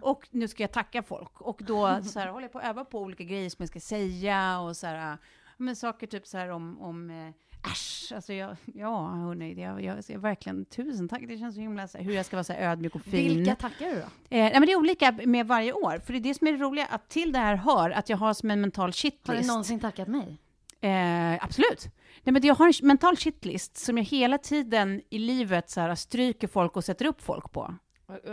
Och 0.03 0.29
nu 0.31 0.49
ska 0.49 0.63
jag 0.63 0.73
tacka 0.73 1.03
folk. 1.03 1.41
Och 1.41 1.61
då 1.63 2.03
så 2.03 2.19
här, 2.19 2.29
håller 2.29 2.45
jag 2.45 2.53
på 2.53 2.59
att 2.59 2.65
öva 2.65 2.85
på 2.85 3.01
olika 3.01 3.25
grejer 3.25 3.51
som 3.51 3.57
jag 3.59 3.69
ska 3.69 3.81
säga. 3.81 4.61
Och 4.61 4.77
så 4.77 4.87
här, 4.87 5.19
men 5.57 5.77
saker 5.77 6.07
typ 6.07 6.27
så 6.27 6.39
här 6.39 6.49
om, 6.49 6.81
om 6.81 7.11
eh, 7.11 7.35
Äsch, 7.65 8.13
alltså 8.15 8.33
jag, 8.33 8.57
ja 8.75 9.07
hörni, 9.07 9.63
jag, 9.63 9.83
jag, 9.83 9.99
jag, 10.09 10.19
verkligen 10.19 10.65
tusen 10.65 11.09
tack. 11.09 11.23
Det 11.29 11.39
känns 11.39 11.55
så 11.55 11.61
himla 11.61 11.89
så 11.89 11.99
hur 11.99 12.15
jag 12.15 12.27
ska 12.27 12.37
vara 12.37 12.45
så 12.45 12.53
här 12.53 12.71
ödmjuk 12.71 12.95
och 12.95 13.03
fin. 13.03 13.37
Vilka 13.37 13.55
tackar 13.55 13.87
du 13.87 13.95
då? 13.95 14.01
Eh, 14.01 14.07
nej, 14.31 14.53
men 14.53 14.67
det 14.67 14.73
är 14.73 14.77
olika 14.77 15.13
med 15.25 15.47
varje 15.47 15.73
år. 15.73 16.01
För 16.07 16.13
det 16.13 16.19
är 16.19 16.21
det 16.21 16.35
som 16.35 16.47
är 16.47 16.53
det 16.53 16.59
roliga, 16.59 16.87
att 16.87 17.09
till 17.09 17.33
det 17.33 17.39
här 17.39 17.57
hör 17.57 17.91
att 17.91 18.09
jag 18.09 18.17
har 18.17 18.35
som 18.35 18.51
en 18.51 18.61
mental 18.61 18.93
shitlist. 18.93 19.27
Har 19.27 19.37
du 19.37 19.47
någonsin 19.47 19.81
tackat 19.81 20.09
mig? 20.09 20.39
Eh, 20.81 21.45
absolut. 21.45 21.89
Nej, 22.23 22.33
men 22.33 22.43
jag 22.43 22.55
har 22.55 22.67
en 22.67 22.87
mental 22.87 23.17
shitlist 23.17 23.77
som 23.77 23.99
jag 23.99 24.05
hela 24.05 24.39
tiden 24.39 25.03
i 25.11 25.19
livet 25.19 25.71
så 25.71 25.81
här, 25.81 25.95
stryker 25.95 26.49
folk 26.49 26.77
och 26.77 26.85
sätter 26.85 27.07
upp 27.07 27.23
folk 27.23 27.53
på. 27.53 27.75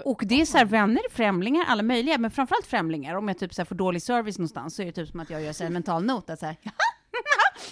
Och 0.05 0.21
det 0.25 0.41
är 0.41 0.45
så 0.45 0.57
här, 0.57 0.65
vänner, 0.65 1.01
främlingar, 1.11 1.65
alla 1.67 1.83
möjliga, 1.83 2.17
men 2.17 2.31
framförallt 2.31 2.65
främlingar. 2.65 3.15
Om 3.15 3.27
jag 3.27 3.37
typ 3.37 3.53
så 3.53 3.61
här, 3.61 3.65
får 3.65 3.75
dålig 3.75 4.01
service 4.01 4.37
någonstans 4.37 4.75
så 4.75 4.81
är 4.81 4.85
det 4.85 4.91
typ 4.91 5.09
som 5.09 5.19
att 5.19 5.29
jag 5.29 5.41
gör 5.41 5.53
så 5.53 5.63
här, 5.63 5.67
en 5.67 5.73
mental 5.73 6.05
not 6.05 6.29
att 6.29 6.39
så 6.39 6.45
här, 6.45 6.57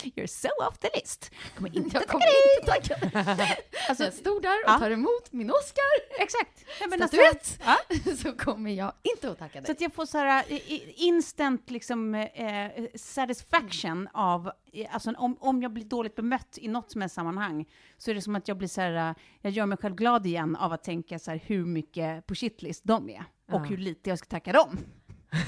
You're 0.03 0.27
so 0.27 0.47
off 0.69 0.77
the 0.77 0.89
list. 0.95 1.31
Kommer 1.55 1.75
inte 1.77 1.89
Jag 1.97 2.01
tacka 2.07 2.11
kommer 2.11 2.25
dig. 2.25 2.87
inte 2.87 2.95
tacka. 3.35 3.61
Alltså, 3.89 4.03
jag 4.03 4.13
stod 4.13 4.41
där 4.41 4.63
och 4.65 4.69
Ja. 4.71 4.79
tar 4.79 4.91
emot 4.91 5.31
min 5.31 5.49
Oscar. 5.51 6.19
Exakt. 6.23 6.65
Men 6.89 7.01
alltså, 7.01 7.17
Statyett. 7.17 7.59
ja. 7.65 8.15
Så 8.15 8.31
kommer 8.33 8.71
jag 8.71 8.93
inte 9.03 9.31
att 9.31 9.39
tacka 9.39 9.59
Så 9.59 9.65
dig. 9.65 9.71
att 9.71 9.81
jag 9.81 9.93
får 9.93 10.05
så 10.05 10.17
här 10.17 10.45
eh, 10.49 10.59
instant 10.95 11.69
liksom, 11.69 12.15
eh, 12.15 12.71
satisfaction 12.95 14.07
av, 14.13 14.51
eh, 14.73 14.87
alltså 14.93 15.11
om, 15.17 15.37
om 15.39 15.61
jag 15.61 15.73
blir 15.73 15.85
dåligt 15.85 16.15
bemött 16.15 16.57
i 16.61 16.67
något 16.67 16.91
som 16.91 17.01
helst 17.01 17.15
sammanhang, 17.15 17.65
så 17.97 18.11
är 18.11 18.15
det 18.15 18.21
som 18.21 18.35
att 18.35 18.47
jag 18.47 18.57
blir 18.57 18.67
så 18.67 18.81
här, 18.81 19.09
eh, 19.09 19.15
jag 19.41 19.51
gör 19.53 19.65
mig 19.65 19.77
själv 19.77 19.95
glad 19.95 20.25
igen 20.25 20.55
av 20.55 20.73
att 20.73 20.83
tänka 20.83 21.19
så 21.19 21.31
här 21.31 21.41
hur 21.45 21.65
mycket 21.65 22.25
på 22.27 22.35
shitlist 22.35 22.81
de 22.85 23.09
är, 23.09 23.19
och 23.19 23.53
Ja. 23.53 23.57
hur 23.57 23.77
lite 23.77 24.09
jag 24.09 24.19
ska 24.19 24.27
tacka 24.27 24.51
dem, 24.51 24.77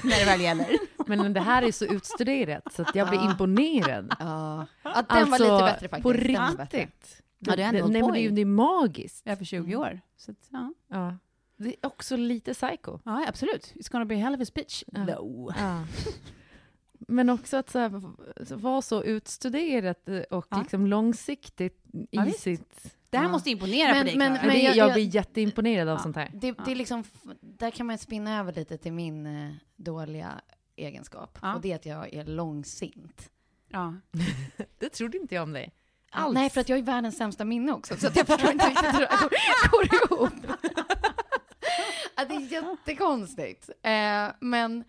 när 0.04 0.18
det 0.18 0.24
väl 0.24 0.40
gäller. 0.40 0.78
Men 1.06 1.32
det 1.32 1.40
här 1.40 1.62
är 1.62 1.72
så 1.72 1.84
utstuderat 1.84 2.72
så 2.72 2.82
att 2.82 2.94
jag 2.94 3.08
blir 3.08 3.24
imponerad. 3.24 4.14
Ja, 4.18 4.66
ja 4.82 5.02
den 5.08 5.30
var 5.30 5.38
lite 5.38 5.72
bättre 5.72 5.88
faktiskt. 5.88 6.02
på 6.02 6.12
riktigt. 6.12 7.22
Ja, 7.38 7.56
det 7.56 7.62
har 7.62 7.74
ändå 7.74 7.86
nej, 7.86 8.02
men 8.02 8.12
det 8.12 8.20
är 8.20 8.30
det 8.30 8.40
är 8.40 8.44
magiskt. 8.44 9.26
Över 9.26 9.44
20 9.44 9.76
år. 9.76 10.00
Så 10.16 10.30
att, 10.30 10.36
ja. 10.50 10.72
Ja. 10.88 11.16
Det 11.56 11.68
är 11.68 11.86
också 11.86 12.16
lite 12.16 12.54
psycho. 12.54 12.98
ja, 13.04 13.24
absolut. 13.28 13.72
It's 13.74 13.92
gonna 13.92 14.04
be 14.04 14.14
a 14.14 14.18
hell 14.18 14.34
of 14.34 14.40
a 14.40 14.44
speech. 14.44 14.84
Ja. 14.86 15.04
No. 15.04 15.50
Ja. 15.58 15.84
Men 17.08 17.30
också 17.30 17.56
att 17.56 17.70
så 17.70 17.78
här, 17.78 18.02
så 18.44 18.56
vara 18.56 18.82
så 18.82 19.02
utstuderat 19.04 20.08
och 20.30 20.46
Ja. 20.50 20.58
liksom 20.60 20.86
långsiktigt 20.86 21.80
Ja, 22.10 22.22
i 22.22 22.26
visst. 22.26 22.40
sitt... 22.40 22.96
Det 23.10 23.16
här 23.18 23.24
Ja. 23.24 23.30
måste 23.30 23.50
imponera 23.50 23.88
Men- 23.92 23.98
på 24.00 24.04
dig, 24.06 24.16
men-. 24.16 24.32
Men 24.46 24.62
jag- 24.64 24.76
jag, 24.76 24.92
blir 24.92 25.14
jätteimponerad 25.14 25.88
av 25.88 25.96
Ja. 25.98 26.02
sånt 26.02 26.16
här. 26.16 26.30
Det, 26.34 26.52
det 26.64 26.70
är 26.72 26.76
liksom, 26.76 27.04
där 27.40 27.70
kan 27.70 27.86
man 27.86 27.98
spinna 27.98 28.38
över 28.40 28.52
lite 28.52 28.78
till 28.78 28.92
min 28.92 29.26
eh, 29.26 29.52
dåliga 29.76 30.40
egenskap. 30.76 31.38
Ja. 31.42 31.54
Och 31.54 31.60
det 31.60 31.72
är 31.72 31.76
att 31.76 31.86
jag 31.86 32.14
är 32.14 32.24
långsint. 32.24 33.30
Ja. 33.68 33.94
Det 34.78 34.88
trodde 34.88 35.18
inte 35.18 35.34
jag 35.34 35.42
om 35.42 35.52
dig. 35.52 35.72
Alls. 36.12 36.34
nej, 36.34 36.50
för 36.50 36.60
att 36.60 36.68
jag 36.68 36.78
är 36.78 36.82
världens 36.82 37.16
sämsta 37.16 37.44
minne 37.44 37.72
också, 37.72 37.96
så 37.96 38.06
att 38.06 38.16
jag 38.16 38.26
förstår 38.26 38.50
inte 38.52 38.68
riktigt 38.68 38.94
hur 38.94 39.00
det 39.00 39.08
här 39.10 39.70
går, 39.70 39.84
ihop. 40.18 40.32
det 42.28 42.34
är 42.34 42.52
jättekonstigt. 42.52 43.70
Eh, 43.82 44.28
men 44.40 44.84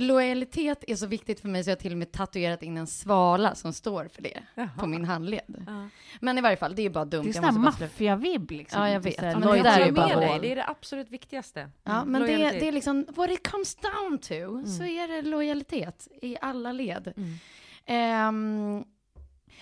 lojalitet 0.00 0.84
är 0.86 0.96
så 0.96 1.06
viktigt 1.06 1.40
för 1.40 1.48
mig 1.48 1.64
så 1.64 1.70
jag 1.70 1.76
har 1.76 1.80
till 1.80 1.92
och 1.92 1.98
med 1.98 2.12
tatuerat 2.12 2.62
in 2.62 2.76
en 2.76 2.86
svala 2.86 3.54
som 3.54 3.72
står 3.72 4.08
för 4.08 4.22
det 4.22 4.42
Jaha. 4.54 4.68
på 4.78 4.86
min 4.86 5.04
handled. 5.04 5.64
Ja. 5.66 5.88
Men 6.20 6.38
i 6.38 6.40
varje 6.40 6.56
fall, 6.56 6.74
det 6.74 6.82
är 6.82 6.90
bara 6.90 7.04
dumt. 7.04 7.22
Det 7.22 7.28
är 7.28 7.32
sån 7.32 7.42
sluta. 7.42 7.58
maffiavibb 7.58 8.50
liksom. 8.50 8.82
Ja, 8.82 8.90
jag 8.90 9.00
vet. 9.00 9.20
Men 9.20 9.40
det 9.40 9.48
där 9.48 9.62
där 9.62 9.80
är 9.80 9.92
bara 9.92 10.08
med 10.08 10.18
dig. 10.18 10.38
Det 10.40 10.52
är 10.52 10.56
det 10.56 10.68
absolut 10.68 11.10
viktigaste. 11.10 11.70
Ja, 11.84 12.04
men 12.04 12.22
det, 12.22 12.36
det 12.36 12.68
är 12.68 12.72
liksom, 12.72 13.06
what 13.14 13.30
it 13.30 13.50
comes 13.50 13.74
down 13.74 14.18
to, 14.18 14.68
så 14.70 14.84
är 14.84 15.08
det 15.08 15.22
lojalitet 15.22 16.08
i 16.22 16.36
alla 16.40 16.72
led. 16.72 17.12
Mm. 17.16 17.38
Ehm, 17.86 18.84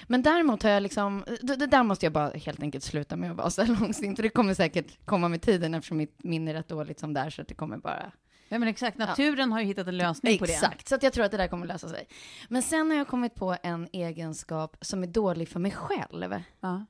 men 0.07 0.23
däremot 0.23 0.63
har 0.63 0.71
jag 0.71 0.83
liksom, 0.83 1.25
det, 1.43 1.67
där 1.67 1.83
måste 1.83 2.07
jag 2.07 2.13
bara 2.13 2.31
helt 2.31 2.63
enkelt 2.63 2.85
sluta 2.85 3.17
med 3.17 3.31
att 3.31 3.37
vara 3.37 3.51
så 3.51 3.65
långsint. 3.81 4.19
Och 4.19 4.23
det 4.23 4.29
kommer 4.29 4.55
säkert 4.55 5.05
komma 5.05 5.29
med 5.29 5.43
tiden 5.43 5.75
eftersom 5.75 5.97
mitt 5.97 6.25
minne 6.25 6.51
är 6.51 6.55
rätt 6.55 6.69
dåligt 6.69 6.99
som 6.99 7.15
där, 7.15 7.31
så 7.31 7.43
att 7.43 7.49
det 7.49 7.55
kommer 7.55 7.77
bara... 7.77 8.13
Ja, 8.53 8.59
men 8.59 8.69
exakt. 8.69 8.99
Naturen 8.99 9.53
har 9.53 9.61
ju 9.61 9.67
hittat 9.67 9.87
en 9.87 9.97
lösning 9.97 10.39
på 10.39 10.45
det. 10.45 10.53
Exakt, 10.53 10.89
så 10.89 10.95
att 10.95 11.03
jag 11.03 11.13
tror 11.13 11.25
att 11.25 11.31
det 11.31 11.37
där 11.37 11.49
kommer 11.49 11.67
lösa 11.67 11.89
sig. 11.89 12.09
Men 12.49 12.63
sen 12.63 12.91
har 12.91 12.99
jag 12.99 13.09
kommit 13.09 13.35
på 13.35 13.57
en 13.63 13.89
egenskap 13.93 14.77
som 14.81 15.03
är 15.03 15.07
dålig 15.07 15.49
för 15.49 15.61
mig 15.61 15.71
själv. 15.71 16.43
Ja. 16.61 16.87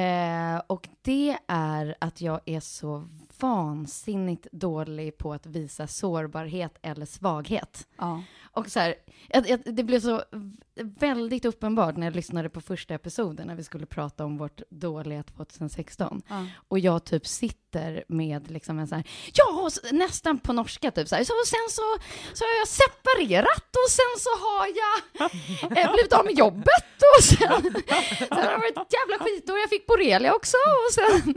Eh, 0.00 0.62
och 0.66 0.88
det 1.02 1.38
är 1.46 1.96
att 2.00 2.20
jag 2.20 2.40
är 2.44 2.60
så 2.60 3.08
vansinnigt 3.40 4.46
dålig 4.52 5.18
på 5.18 5.32
att 5.32 5.46
visa 5.46 5.86
sårbarhet 5.86 6.78
eller 6.82 7.06
svaghet. 7.06 7.88
Ja. 7.96 8.22
Och 8.56 8.68
så 8.68 8.80
här, 8.80 8.94
det 9.64 9.82
blev 9.84 10.00
så 10.00 10.22
väldigt 10.82 11.44
uppenbart 11.44 11.96
när 11.96 12.06
jag 12.06 12.16
lyssnade 12.16 12.50
på 12.50 12.60
första 12.60 12.94
episoden 12.94 13.46
när 13.46 13.54
vi 13.54 13.64
skulle 13.64 13.86
prata 13.86 14.24
om 14.24 14.38
vårt 14.38 14.60
dåliga 14.70 15.22
2016. 15.22 16.22
Ja. 16.28 16.46
Och 16.68 16.78
jag 16.78 17.04
typ 17.04 17.26
sitter 17.26 18.04
med 18.08 18.50
liksom 18.50 18.78
en 18.78 18.88
så 18.88 18.94
här, 18.94 19.04
ja, 19.32 19.60
och 19.62 19.92
nästan 19.94 20.38
på 20.38 20.52
norska 20.52 20.90
typ 20.90 21.08
så 21.08 21.16
här, 21.16 21.24
så 21.24 21.32
och 21.32 21.46
sen 21.46 21.68
så, 21.70 21.82
så 22.34 22.44
har 22.44 22.58
jag 22.58 22.68
separerat 22.68 23.68
och 23.82 23.90
sen 23.90 24.14
så 24.18 24.30
har 24.30 24.66
jag 24.66 24.98
eh, 25.78 25.92
blivit 25.92 26.12
av 26.12 26.24
med 26.24 26.38
jobbet 26.38 26.96
och 27.18 27.24
sen, 27.24 27.62
sen 28.28 28.38
har 28.38 28.50
det 28.50 28.56
varit 28.56 28.78
ett 28.78 28.92
jävla 28.98 29.24
skitår, 29.24 29.58
jag 29.58 29.70
fick 29.70 29.86
borrelia 29.86 30.34
också 30.34 30.56
och 30.56 30.92
sen, 30.94 31.34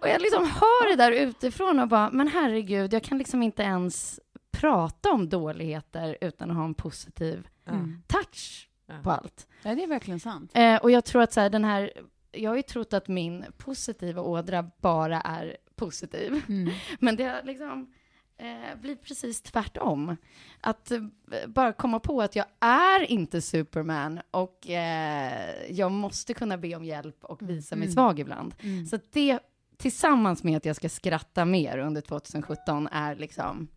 och 0.00 0.08
jag 0.08 0.20
liksom 0.22 0.44
hör 0.46 0.90
det 0.90 0.96
där 0.96 1.12
utifrån 1.12 1.78
och 1.78 1.88
bara, 1.88 2.10
men 2.10 2.28
herregud, 2.28 2.92
jag 2.92 3.02
kan 3.04 3.18
liksom 3.18 3.42
inte 3.42 3.62
ens 3.62 4.20
prata 4.50 5.10
om 5.12 5.28
dåligheter 5.28 6.18
utan 6.20 6.50
att 6.50 6.56
ha 6.56 6.64
en 6.64 6.74
positiv 6.74 7.48
Mm. 7.66 8.02
touch 8.06 8.68
på 9.02 9.10
allt. 9.10 9.48
ja, 9.62 9.74
det 9.74 9.82
är 9.82 9.86
verkligen 9.86 10.20
sant. 10.20 10.50
Eh, 10.54 10.76
och 10.76 10.90
jag 10.90 11.04
tror 11.04 11.22
att 11.22 11.32
så 11.32 11.40
här, 11.40 11.50
den 11.50 11.64
här, 11.64 11.92
jag 12.32 12.50
har 12.50 12.56
ju 12.56 12.62
trott 12.62 12.92
att 12.92 13.08
min 13.08 13.44
positiva 13.58 14.22
ådra 14.22 14.70
bara 14.80 15.20
är 15.20 15.56
positiv. 15.76 16.42
Mm. 16.48 16.70
Men 17.00 17.16
det 17.16 17.24
har 17.24 17.42
liksom 17.42 17.92
eh, 18.38 18.78
blivit 18.80 19.02
precis 19.02 19.42
tvärtom. 19.42 20.16
Att 20.60 20.90
eh, 20.90 21.00
bara 21.46 21.72
komma 21.72 22.00
på 22.00 22.22
att 22.22 22.36
jag 22.36 22.46
är 22.60 23.10
inte 23.10 23.40
Superman 23.40 24.20
och 24.30 24.70
eh, 24.70 25.72
jag 25.72 25.92
måste 25.92 26.34
kunna 26.34 26.58
be 26.58 26.76
om 26.76 26.84
hjälp 26.84 27.24
och 27.24 27.42
visa 27.50 27.76
mig 27.76 27.84
Mm. 27.86 27.92
svag 27.94 28.18
ibland. 28.20 28.54
Mm. 28.62 28.86
Så 28.86 28.98
det 29.12 29.38
tillsammans 29.82 30.44
med 30.44 30.56
att 30.56 30.64
jag 30.64 30.76
ska 30.76 30.88
skratta 30.88 31.44
mer 31.44 31.78
under 31.78 32.00
2017 32.00 32.88
är 32.92 33.14
liksom 33.16 33.68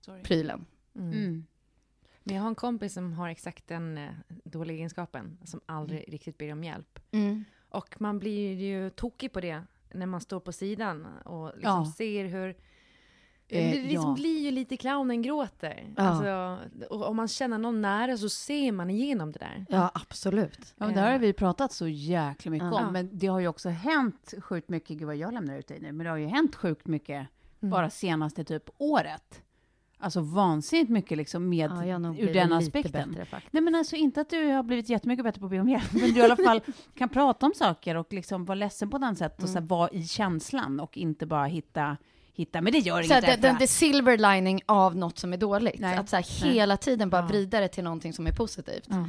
Sorry. 0.00 0.22
prylen. 0.22 0.66
Mm. 0.94 1.12
Mm. 1.12 1.46
Men 2.22 2.34
jag 2.34 2.42
har 2.42 2.48
en 2.48 2.54
kompis 2.54 2.94
som 2.94 3.12
har 3.12 3.28
exakt 3.28 3.66
den 3.66 3.98
eh, 3.98 4.10
dåliga 4.44 4.76
egenskapen, 4.76 5.38
som 5.44 5.60
aldrig 5.66 6.12
riktigt 6.12 6.38
ber 6.38 6.52
om 6.52 6.64
hjälp. 6.64 6.98
Mm. 7.10 7.44
Och 7.68 8.00
man 8.00 8.18
blir 8.18 8.54
ju 8.54 8.90
tokig 8.90 9.32
på 9.32 9.40
det 9.40 9.62
när 9.92 10.06
man 10.06 10.20
står 10.20 10.40
på 10.40 10.52
sidan 10.52 11.06
och 11.06 11.46
liksom 11.54 11.84
Ja. 11.84 11.92
ser 11.96 12.24
hur... 12.24 12.56
Eh, 13.52 13.70
det 13.70 13.82
liksom 13.82 14.08
ja. 14.10 14.14
blir 14.14 14.44
ju 14.44 14.50
lite 14.50 14.76
clownen 14.76 15.22
gråter. 15.22 15.84
Ja. 15.96 16.02
Alltså, 16.02 16.58
och 16.94 17.08
om 17.08 17.16
man 17.16 17.28
känner 17.28 17.58
någon 17.58 17.80
nära 17.80 18.16
så 18.16 18.28
ser 18.28 18.72
man 18.72 18.90
igenom 18.90 19.32
det 19.32 19.38
där. 19.38 19.66
Ja, 19.68 19.90
absolut. 19.94 20.74
Ja, 20.78 20.86
men 20.86 20.94
det 20.94 21.00
här 21.00 21.12
har 21.12 21.18
vi 21.18 21.32
pratat 21.32 21.72
så 21.72 21.88
jäkla 21.88 22.50
mycket 22.50 22.68
Ja. 22.72 22.86
om, 22.86 22.92
men 22.92 23.08
det 23.12 23.26
har 23.26 23.40
ju 23.40 23.48
också 23.48 23.68
hänt 23.68 24.34
sjukt 24.40 24.68
mycket, 24.68 24.98
gud 24.98 25.06
vad 25.06 25.16
jag 25.16 25.34
lämnar 25.34 25.58
ut 25.58 25.68
dig 25.68 25.80
nu, 25.80 25.92
men 25.92 26.04
det 26.04 26.10
har 26.10 26.16
ju 26.16 26.26
hänt 26.26 26.54
sjukt 26.56 26.86
mycket 26.86 27.26
Mm. 27.62 27.70
bara 27.70 27.90
senaste 27.90 28.44
typ 28.44 28.70
året. 28.78 29.42
Alltså 29.98 30.20
vansinnigt 30.20 30.90
mycket 30.90 31.18
liksom 31.18 31.48
med, 31.48 31.70
Ja, 31.86 31.96
ur 32.18 32.32
den 32.34 32.52
aspekten. 32.52 33.10
bättre. 33.12 33.42
Nej 33.50 33.62
men 33.62 33.74
alltså 33.74 33.96
inte 33.96 34.20
att 34.20 34.30
du 34.30 34.46
har 34.46 34.62
blivit 34.62 34.88
jättemycket 34.88 35.24
bättre 35.24 35.40
på 35.40 35.44
att 35.46 35.50
be 35.50 35.60
om 35.60 35.68
hjälp, 35.68 35.92
men 35.92 36.00
du 36.12 36.18
i 36.18 36.22
alla 36.22 36.36
fall 36.36 36.60
kan 36.94 37.08
prata 37.08 37.46
om 37.46 37.52
saker 37.54 37.96
och 37.96 38.12
liksom 38.12 38.44
vara 38.44 38.54
ledsen 38.54 38.90
på 38.90 38.98
den 38.98 39.16
sätt 39.16 39.42
och 39.42 39.48
så 39.48 39.58
här, 39.58 39.66
vara 39.66 39.90
i 39.90 40.06
känslan 40.06 40.80
och 40.80 40.96
inte 40.98 41.26
bara 41.26 41.44
hitta, 41.44 41.96
hitta 42.40 42.60
men 42.60 42.72
det 42.72 42.78
gör 42.78 43.02
inget. 43.02 43.42
det, 43.42 43.56
det 43.58 43.66
silver 43.66 44.18
lining 44.18 44.60
av 44.66 44.96
något 44.96 45.18
som 45.18 45.32
är 45.32 45.36
dåligt. 45.36 45.80
Nej. 45.80 45.96
Att 45.96 46.08
så 46.08 46.16
här, 46.16 46.44
hela 46.52 46.76
tiden 46.76 47.10
bara 47.10 47.22
Ja. 47.22 47.26
vrida 47.28 47.60
det 47.60 47.68
till 47.68 47.84
någonting 47.84 48.12
som 48.12 48.26
är 48.26 48.32
positivt. 48.32 48.86
Ja. 48.90 49.08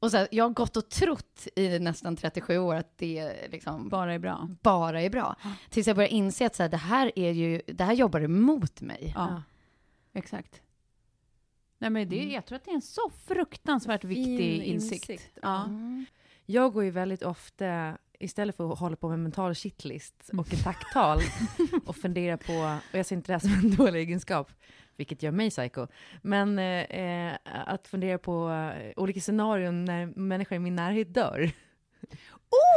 Och 0.00 0.10
så 0.10 0.16
här, 0.16 0.28
jag 0.30 0.44
har 0.44 0.50
gått 0.50 0.76
och 0.76 0.88
trott 0.88 1.48
i 1.56 1.78
nästan 1.78 2.16
37 2.16 2.58
år 2.58 2.74
att 2.74 2.98
det 2.98 3.32
liksom 3.50 3.88
bara, 3.88 4.14
är 4.14 4.18
bra. 4.18 4.48
bara 4.62 5.02
är 5.02 5.10
bra. 5.10 5.36
Tills 5.70 5.86
jag 5.86 5.96
börjar 5.96 6.08
inse 6.10 6.46
att 6.46 6.54
så 6.56 6.62
här, 6.62 6.70
det 6.70 6.76
här 6.76 7.12
är 7.18 7.30
ju, 7.30 7.62
det 7.66 7.84
här 7.84 7.92
jobbar 7.92 8.20
emot 8.20 8.80
mig. 8.80 9.12
Ja, 9.16 9.42
exakt. 10.12 10.60
Nej 11.78 11.90
men 11.90 12.08
det, 12.08 12.18
Mm. 12.20 12.30
jag 12.34 12.46
tror 12.46 12.56
att 12.56 12.64
det 12.64 12.70
är 12.70 12.74
en 12.74 12.82
så 12.82 13.10
fruktansvärt 13.26 14.04
viktig 14.04 14.38
Fin 14.38 14.62
insikt. 14.62 15.10
insikt, 15.10 15.38
Ja. 15.42 15.64
Mm. 15.64 16.06
Jag 16.46 16.72
går 16.72 16.84
ju 16.84 16.90
väldigt 16.90 17.22
ofta, 17.22 17.98
istället 18.20 18.56
för 18.56 18.72
att 18.72 18.78
hålla 18.78 18.96
på 18.96 19.08
med 19.08 19.18
mental 19.18 19.54
shitlist 19.54 20.30
och 20.38 20.52
ett 20.52 20.64
tacktal 20.64 21.18
och 21.86 21.96
fundera 21.96 22.36
på, 22.36 22.52
och 22.92 22.98
jag 22.98 23.06
ser 23.06 23.16
inte 23.16 23.32
det 23.32 23.32
här 23.32 23.40
som 23.40 23.52
en 23.52 23.76
dålig 23.76 24.00
egenskap, 24.00 24.52
vilket 24.96 25.22
gör 25.22 25.32
mig 25.32 25.50
psycho, 25.50 25.86
men 26.22 26.58
eh, 26.58 27.32
att 27.66 27.88
fundera 27.88 28.18
på 28.18 28.50
eh, 28.50 28.92
olika 28.96 29.20
scenarion 29.20 29.84
när 29.84 30.06
människor 30.06 30.56
i 30.56 30.58
min 30.58 30.76
närhet 30.76 31.14
dör. 31.14 31.50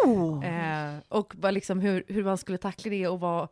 Oh! 0.05 0.45
Eh, 0.45 0.99
och 1.09 1.33
bara 1.37 1.51
liksom 1.51 1.79
hur, 1.79 2.03
hur 2.07 2.23
man 2.23 2.37
skulle 2.37 2.57
tackla 2.57 2.89
det 2.89 3.07
och 3.07 3.19
vad, 3.19 3.47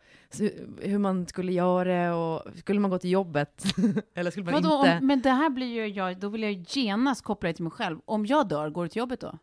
hur 0.82 0.97
man 0.97 1.27
skulle 1.27 1.51
göra 1.51 2.15
och 2.15 2.43
skulle 2.56 2.80
man 2.80 2.91
gå 2.91 2.97
till 2.97 3.12
jobbet 3.12 3.63
eller 4.15 4.32
skulle 4.32 4.45
man 4.45 4.54
Vadå, 4.54 4.77
inte? 4.77 4.97
om, 4.97 5.08
men 5.08 5.21
det 5.21 5.30
här 5.30 5.49
blir 5.49 5.67
ju 5.67 5.88
jag, 5.88 6.19
då 6.19 6.30
vill 6.30 6.43
jag 6.43 6.65
genast 6.67 7.23
koppla 7.23 7.47
det 7.47 7.54
till 7.54 7.63
mig 7.63 7.71
själv. 7.71 7.99
Om 8.06 8.25
jag 8.25 8.47
dör, 8.47 8.69
går 8.69 8.84
du 8.84 8.89
till 8.89 8.99
jobbet 8.99 9.19
då? 9.19 9.38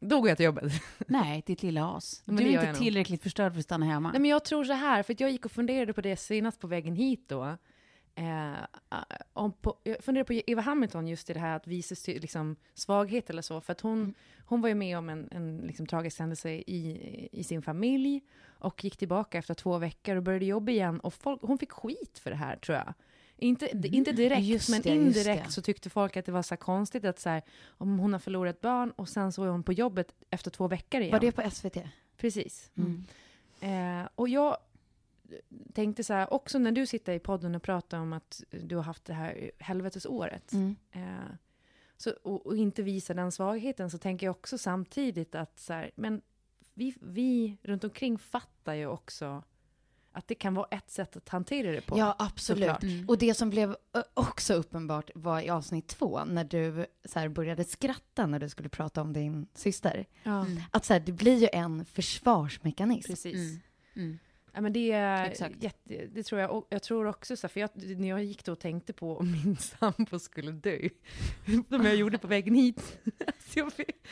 Då 0.00 0.20
går 0.20 0.28
jag 0.28 0.36
till 0.36 0.46
jobbet. 0.46 0.72
Nej, 1.06 1.42
ditt 1.46 1.62
lilla 1.62 1.96
as. 1.96 2.22
Men 2.24 2.36
du 2.36 2.42
är 2.42 2.46
inte 2.46 2.64
jag 2.64 2.72
nog. 2.72 2.82
tillräckligt 2.82 3.22
förstörd 3.22 3.52
för 3.52 3.58
att 3.58 3.64
stanna 3.64 3.86
hemma. 3.86 4.10
Nej, 4.10 4.20
men 4.20 4.30
jag 4.30 4.44
tror 4.44 4.64
så 4.64 4.72
här, 4.72 5.02
för 5.02 5.16
jag 5.18 5.30
gick 5.30 5.44
och 5.44 5.52
funderade 5.52 5.92
på 5.92 6.00
det 6.00 6.16
senast 6.16 6.60
på 6.60 6.66
vägen 6.66 6.94
hit 6.94 7.24
då. 7.28 7.56
Eh, 8.14 8.52
om 9.32 9.52
på, 9.52 9.76
jag 9.82 10.04
funderade 10.04 10.26
på 10.26 10.50
Eva 10.50 10.62
Hamilton 10.62 11.08
just 11.08 11.30
i 11.30 11.32
det 11.32 11.40
här 11.40 11.56
att 11.56 11.66
visa 11.66 11.94
liksom, 12.06 12.56
svaghet 12.74 13.30
eller 13.30 13.42
så. 13.42 13.60
För 13.60 13.72
att 13.72 13.80
hon, 13.80 14.14
hon 14.44 14.60
var 14.60 14.68
ju 14.68 14.74
med 14.74 14.98
om 14.98 15.08
en, 15.08 15.28
en 15.30 15.58
liksom, 15.58 15.86
tragisk 15.86 16.18
händelse 16.18 16.50
i, 16.50 17.28
i 17.32 17.44
sin 17.44 17.62
familj 17.62 18.20
och 18.42 18.84
gick 18.84 18.96
tillbaka 18.96 19.38
efter 19.38 19.54
två 19.54 19.78
veckor 19.78 20.16
och 20.16 20.22
började 20.22 20.44
jobba 20.44 20.72
igen. 20.72 21.00
Och 21.00 21.14
folk, 21.14 21.42
hon 21.42 21.58
fick 21.58 21.72
skit 21.72 22.18
för 22.22 22.30
det 22.30 22.36
här 22.36 22.56
tror 22.56 22.78
jag. 22.78 22.94
Inte, 23.40 23.86
inte 23.86 24.12
direkt, 24.12 24.42
Just 24.42 24.68
men 24.70 24.82
det, 24.82 24.88
indirekt 24.94 25.52
så 25.52 25.62
tyckte 25.62 25.90
folk 25.90 26.16
att 26.16 26.26
det 26.26 26.32
var 26.32 26.42
så 26.42 26.54
här 26.54 26.56
konstigt 26.56 27.04
att 27.04 27.18
så 27.18 27.28
här, 27.28 27.42
om 27.68 27.98
hon 27.98 28.12
har 28.12 28.20
förlorat 28.20 28.56
ett 28.56 28.60
barn 28.60 28.90
och 28.90 29.08
sen 29.08 29.32
så 29.32 29.44
är 29.44 29.48
hon 29.48 29.62
på 29.62 29.72
jobbet 29.72 30.14
efter 30.30 30.50
två 30.50 30.68
veckor 30.68 31.00
igen. 31.00 31.12
Var 31.12 31.20
det 31.20 31.32
på 31.32 31.50
SVT? 31.50 31.76
Precis. 32.16 32.70
Mm. 32.76 33.04
Eh, 33.60 34.08
och 34.14 34.28
jag 34.28 34.56
tänkte 35.72 36.04
så 36.04 36.12
här, 36.12 36.32
också 36.34 36.58
när 36.58 36.72
du 36.72 36.86
sitter 36.86 37.12
i 37.12 37.18
podden 37.18 37.54
och 37.54 37.62
pratar 37.62 37.98
om 37.98 38.12
att 38.12 38.42
du 38.50 38.76
har 38.76 38.82
haft 38.82 39.04
det 39.04 39.14
här 39.14 39.50
helvetesåret, 39.58 40.52
Mm. 40.52 40.76
eh, 40.92 41.34
så, 41.96 42.10
och, 42.22 42.46
och 42.46 42.56
inte 42.56 42.82
visa 42.82 43.14
den 43.14 43.32
svagheten, 43.32 43.90
så 43.90 43.98
tänker 43.98 44.26
jag 44.26 44.30
också 44.30 44.58
samtidigt 44.58 45.34
att 45.34 45.58
så 45.58 45.72
här, 45.72 45.90
men 45.94 46.22
vi, 46.74 46.94
vi 47.00 47.56
runt 47.62 47.84
omkring 47.84 48.18
fattar 48.18 48.74
ju 48.74 48.86
också 48.86 49.42
att 50.12 50.28
det 50.28 50.34
kan 50.34 50.54
vara 50.54 50.66
ett 50.70 50.90
sätt 50.90 51.16
att 51.16 51.28
hantera 51.28 51.72
det 51.72 51.80
på. 51.80 51.98
Ja, 51.98 52.16
absolut. 52.18 52.64
såklart. 52.64 52.84
Och 53.08 53.18
det 53.18 53.34
som 53.34 53.50
blev 53.50 53.76
också 54.14 54.54
uppenbart 54.54 55.10
var 55.14 55.40
i 55.40 55.48
avsnitt 55.50 55.86
två, 55.88 56.24
när 56.24 56.44
du 56.44 56.86
så 57.04 57.18
här, 57.18 57.28
började 57.28 57.64
skratta 57.64 58.26
när 58.26 58.38
du 58.38 58.48
skulle 58.48 58.68
prata 58.68 59.00
om 59.02 59.12
din 59.12 59.46
syster. 59.54 60.06
Ja, 60.22 60.40
Mm. 60.46 60.62
Att 60.70 60.84
så 60.84 60.92
här, 60.92 61.00
det 61.00 61.12
blir 61.12 61.36
ju 61.36 61.48
en 61.52 61.84
försvarsmekanism. 61.84 63.08
precis. 63.12 63.34
Mm. 63.34 63.60
Mm. 63.96 64.18
Ja, 64.52 64.60
men 64.60 64.72
det, 64.72 64.92
är 64.92 65.34
jätte, 65.60 66.06
det 66.06 66.22
tror 66.22 66.40
jag. 66.40 66.50
Och 66.50 66.66
jag 66.70 66.82
tror 66.82 67.06
också 67.06 67.36
så 67.36 67.46
här, 67.46 67.48
för 67.52 67.60
jag, 67.60 67.70
när 67.74 68.08
jag 68.08 68.24
gick 68.24 68.44
då 68.44 68.52
och 68.52 68.58
tänkte 68.60 68.92
på 68.92 69.16
om 69.18 69.32
min 69.32 69.56
sambo 69.80 70.18
skulle 70.18 70.52
dö, 70.52 70.88
som 71.68 71.84
jag 71.86 71.96
gjorde 71.96 72.18
på 72.18 72.26
vägen 72.26 72.54
hit. 72.54 72.98
så 73.48 73.58
jag, 73.58 73.72
fick- 73.72 74.06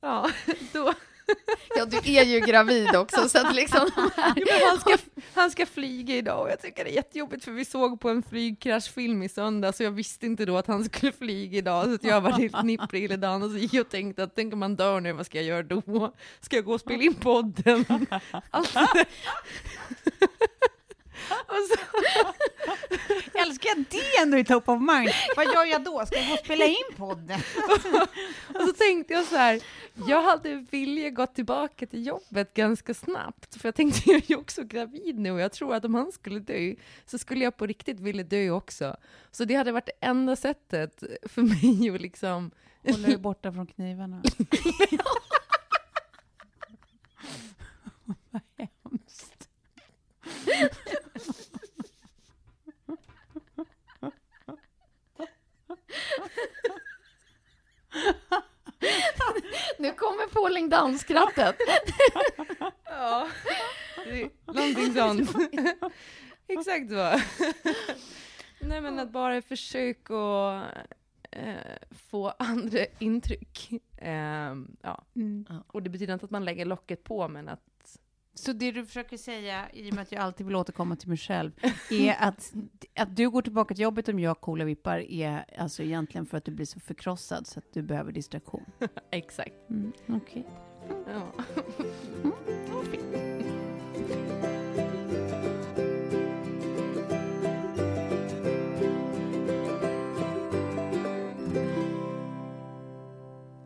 ja, 0.00 0.30
då, 0.72 0.94
Ja, 1.76 1.84
du 1.84 1.96
är 1.96 2.24
ju 2.24 2.40
gravid 2.40 2.96
också, 2.96 3.28
så 3.28 3.46
att 3.46 3.54
liksom... 3.54 3.90
men 4.16 4.68
han, 4.68 4.80
ska, 4.80 4.96
han 5.34 5.50
ska 5.50 5.66
flyga 5.66 6.16
idag 6.16 6.42
och 6.42 6.50
jag 6.50 6.62
tycker 6.62 6.84
det 6.84 6.90
är 6.90 6.94
jättejobbigt 6.94 7.44
för 7.44 7.52
vi 7.52 7.64
såg 7.64 8.00
på 8.00 8.08
en 8.08 8.22
flygkraschfilm 8.22 9.22
i 9.22 9.28
söndag 9.28 9.72
så 9.72 9.82
jag 9.82 9.90
visste 9.90 10.26
inte 10.26 10.44
då 10.44 10.56
att 10.56 10.66
han 10.66 10.84
skulle 10.84 11.12
flyga 11.12 11.58
idag 11.58 11.84
så 11.84 11.94
att 11.94 12.04
jag 12.04 12.20
var 12.20 12.30
helt 12.30 12.62
nipprig 12.62 13.02
hela 13.02 13.16
dagen 13.16 13.42
och 13.42 13.50
så 13.50 13.56
gick 13.56 13.74
jag 13.74 13.84
och 13.84 13.90
tänkte 13.90 14.22
att 14.22 14.36
tänk 14.36 14.52
om 14.52 14.62
han 14.62 14.76
dör 14.76 15.00
nu, 15.00 15.12
vad 15.12 15.26
ska 15.26 15.38
jag 15.38 15.46
göra 15.46 15.62
då? 15.62 16.14
Ska 16.40 16.56
jag 16.56 16.64
gå 16.64 16.74
och 16.74 16.80
spela 16.80 17.02
in 17.02 17.14
podden? 17.14 17.84
Alltså, 18.50 18.78
så, 21.28 21.76
Älskar 23.38 23.68
jag 23.68 23.84
det 23.90 24.22
ändå 24.22 24.38
i 24.38 24.44
top 24.44 24.68
of 24.68 24.80
mind? 24.80 25.10
Vad 25.36 25.46
gör 25.46 25.64
jag 25.64 25.84
då? 25.84 26.06
Ska 26.06 26.16
jag 26.16 26.26
gå 26.28 26.32
och 26.32 26.38
spela 26.38 26.64
in 26.64 26.96
podden? 26.96 27.40
Och 28.54 28.62
så 28.62 28.72
tänkte 28.72 29.12
jag 29.12 29.24
så 29.24 29.36
här, 29.36 29.62
jag 30.06 30.22
hade 30.22 30.66
vilja 30.70 31.10
gå 31.10 31.26
tillbaka 31.26 31.86
till 31.86 32.06
jobbet 32.06 32.54
ganska 32.54 32.94
snabbt, 32.94 33.60
för 33.60 33.68
jag 33.68 33.74
tänkte 33.74 34.00
jag 34.10 34.16
är 34.16 34.30
ju 34.30 34.36
också 34.36 34.62
gravid 34.62 35.18
nu 35.18 35.30
och 35.30 35.40
jag 35.40 35.52
tror 35.52 35.74
att 35.74 35.84
om 35.84 35.94
han 35.94 36.12
skulle 36.12 36.40
dö 36.40 36.74
så 37.06 37.18
skulle 37.18 37.44
jag 37.44 37.56
på 37.56 37.66
riktigt 37.66 38.00
vilja 38.00 38.24
dö 38.24 38.50
också. 38.50 38.96
Så 39.30 39.44
det 39.44 39.54
hade 39.54 39.72
varit 39.72 39.86
det 39.86 40.06
enda 40.06 40.36
sättet 40.36 41.02
för 41.22 41.42
mig 41.42 41.90
att 41.94 42.00
liksom 42.00 42.50
Håller 42.82 43.08
dig 43.08 43.18
borta 43.18 43.52
från 43.52 43.66
knivarna. 43.66 44.22
Vad 48.30 48.42
hemskt. 48.56 49.48
Nu 59.78 59.92
kommer 59.92 60.28
Falling 60.28 60.68
down-skrattet. 60.68 61.56
Ja, 62.84 63.28
någonting 64.46 64.94
sånt. 64.94 65.30
Exakt 66.48 66.90
så. 66.90 67.20
Nej 68.60 68.80
men 68.80 68.98
att 68.98 69.10
bara 69.10 69.42
försöka 69.42 70.14
eh, 71.30 71.54
få 72.10 72.34
andra 72.38 72.86
intryck. 72.98 73.70
Eh, 73.96 74.54
ja. 74.82 75.04
Mm. 75.16 75.44
Och 75.66 75.82
det 75.82 75.90
betyder 75.90 76.12
inte 76.12 76.24
att 76.24 76.30
man 76.30 76.44
lägger 76.44 76.64
locket 76.64 77.04
på, 77.04 77.28
men 77.28 77.48
att 77.48 77.67
Så 78.38 78.52
det 78.52 78.72
du 78.72 78.86
försöker 78.86 79.16
säga, 79.16 79.70
i 79.72 79.90
och 79.90 79.94
med 79.94 80.02
att 80.02 80.12
jag 80.12 80.20
alltid 80.22 80.46
vill 80.46 80.56
återkomma 80.56 80.96
till 80.96 81.08
mig 81.08 81.18
själv, 81.18 81.52
är 81.90 82.16
att, 82.20 82.52
att 82.94 83.16
du 83.16 83.30
går 83.30 83.42
tillbaka 83.42 83.74
till 83.74 83.82
jobbet 83.82 84.08
om 84.08 84.18
jag 84.18 84.30
har 84.30 84.34
coola 84.34 84.64
vippar 84.64 84.98
är 84.98 85.44
alltså 85.58 85.82
egentligen 85.82 86.26
för 86.26 86.38
att 86.38 86.44
du 86.44 86.52
blir 86.52 86.66
så 86.66 86.80
förkrossad 86.80 87.46
så 87.46 87.58
att 87.58 87.72
du 87.72 87.82
behöver 87.82 88.12
distraktion. 88.12 88.64
exakt. 89.10 89.70
Mm, 89.70 89.92
Okej. 90.08 90.46
Ja. 91.06 91.32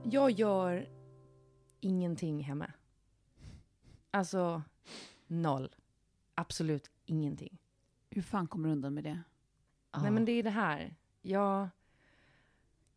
Jag 0.04 0.30
gör 0.30 0.88
ingenting 1.80 2.42
hemma. 2.42 2.72
Alltså, 4.14 4.62
noll. 5.26 5.74
Absolut 6.34 6.90
ingenting. 7.06 7.58
Hur 8.10 8.22
fan 8.22 8.46
kommer 8.46 8.68
du 8.68 8.72
undan 8.72 8.94
med 8.94 9.04
det? 9.04 9.22
Nej 9.96 10.10
men 10.10 10.24
det 10.24 10.32
är 10.32 10.42
det 10.42 10.50
här. 10.50 10.94
Jag, 11.22 11.68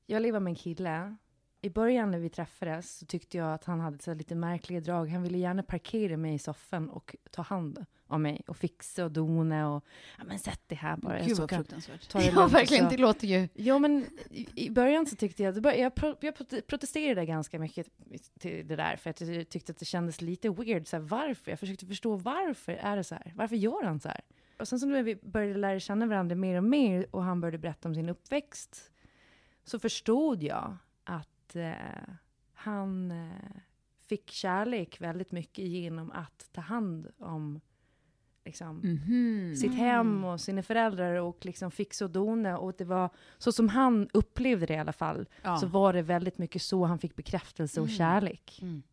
jag 0.06 0.22
lever 0.22 0.40
med 0.40 0.52
en 0.52 0.56
kille. 0.56 1.16
I 1.62 1.70
början 1.70 2.12
när 2.12 2.20
vi 2.20 2.30
träffades 2.30 2.98
så 2.98 3.06
tyckte 3.06 3.38
jag 3.38 3.54
att 3.54 3.64
han 3.64 3.80
hade 3.80 4.00
så 4.00 4.14
lite 4.14 4.36
märkliga 4.36 4.80
drag. 4.80 5.10
Han 5.10 5.24
ville 5.24 5.38
gärna 5.38 5.64
parkera 5.64 6.18
mig 6.18 6.34
i 6.34 6.40
soffan 6.40 6.90
och 6.90 7.16
ta 7.32 7.42
hand 7.42 7.86
om 8.16 8.22
mig 8.22 8.42
och 8.48 8.58
fixa 8.58 9.06
och 9.06 9.12
dona 9.12 9.76
och 9.76 9.84
ja 10.18 10.24
men 10.24 10.40
sätt 10.40 10.70
dig 10.70 10.78
här 10.78 10.98
bara. 10.98 11.20
Gud 11.20 11.38
vad 11.38 11.50
fruktansvärt. 11.50 12.10
ta 12.10 12.20
det 12.20 12.26
Ja, 12.36 12.48
verkligen. 12.48 12.90
Det 12.90 12.98
låter 12.98 13.28
ju... 13.28 13.48
Ja, 13.54 13.80
men 13.80 14.06
i 14.56 14.70
början 14.70 15.06
så 15.06 15.16
tyckte 15.16 15.44
jag, 15.44 15.64
det 15.64 15.76
jag, 15.76 15.96
pro, 15.96 16.16
jag 16.22 16.36
prote- 16.36 16.62
protesterade 16.62 17.26
ganska 17.26 17.60
mycket 17.60 17.88
till 18.40 18.68
det 18.68 18.76
där, 18.76 18.96
för 18.96 19.10
att 19.10 19.22
jag 19.22 19.50
tyckte 19.50 19.72
att 19.72 19.80
det 19.80 19.86
kändes 19.86 20.22
lite 20.22 20.50
weird. 20.50 20.88
Så 20.88 20.96
här, 20.96 21.04
varför? 21.04 21.52
Jag 21.52 21.60
försökte 21.60 21.86
förstå 21.86 22.16
varför 22.16 22.72
är 22.72 22.98
det 22.98 23.04
så 23.04 23.16
här? 23.16 23.34
Varför 23.36 23.56
gör 23.56 23.84
han 23.84 24.00
så 24.00 24.08
här? 24.10 24.22
Och 24.60 24.68
sen 24.68 24.80
så 24.80 24.86
när 24.86 25.04
vi 25.04 25.16
började 25.16 25.60
lära 25.60 25.80
känna 25.80 26.06
varandra 26.06 26.36
mer 26.36 26.58
och 26.58 26.64
mer 26.64 27.08
och 27.12 27.24
han 27.24 27.42
började 27.42 27.58
berätta 27.58 27.88
om 27.90 27.96
sin 27.96 28.10
uppväxt, 28.10 28.92
så 29.64 29.80
förstod 29.80 30.44
jag 30.44 30.78
att 31.04 31.56
eh, 31.56 31.74
han 32.54 33.12
eh, 33.12 33.62
fick 34.06 34.32
kärlek 34.32 35.02
väldigt 35.02 35.32
mycket 35.32 35.66
genom 35.66 36.12
att 36.12 36.50
ta 36.52 36.62
hand 36.62 37.08
om 37.18 37.62
liksom, 38.46 38.78
Mhm. 38.80 39.56
sitt 39.56 39.74
hem 39.76 40.24
och 40.24 40.42
sina 40.42 40.64
föräldrar 40.64 41.16
och 41.16 41.46
liksom 41.46 41.72
fixa 41.72 42.06
och 42.06 42.12
dona. 42.12 42.58
Och 42.58 42.74
det 42.78 42.84
var 42.86 43.10
så 43.38 43.52
som 43.52 43.70
han 43.70 44.10
upplevde 44.14 44.66
det 44.66 44.74
i 44.74 44.78
alla 44.78 44.94
fall, 44.94 45.26
Ja. 45.42 45.58
så 45.58 45.68
var 45.68 45.94
det 45.94 46.02
väldigt 46.02 46.38
mycket 46.38 46.62
så 46.62 46.86
han 46.86 47.00
fick 47.00 47.16
bekräftelse 47.16 47.82
och 47.82 47.88
Mm. 47.88 47.98
kärlek. 47.98 48.60
Mm. 48.62 48.84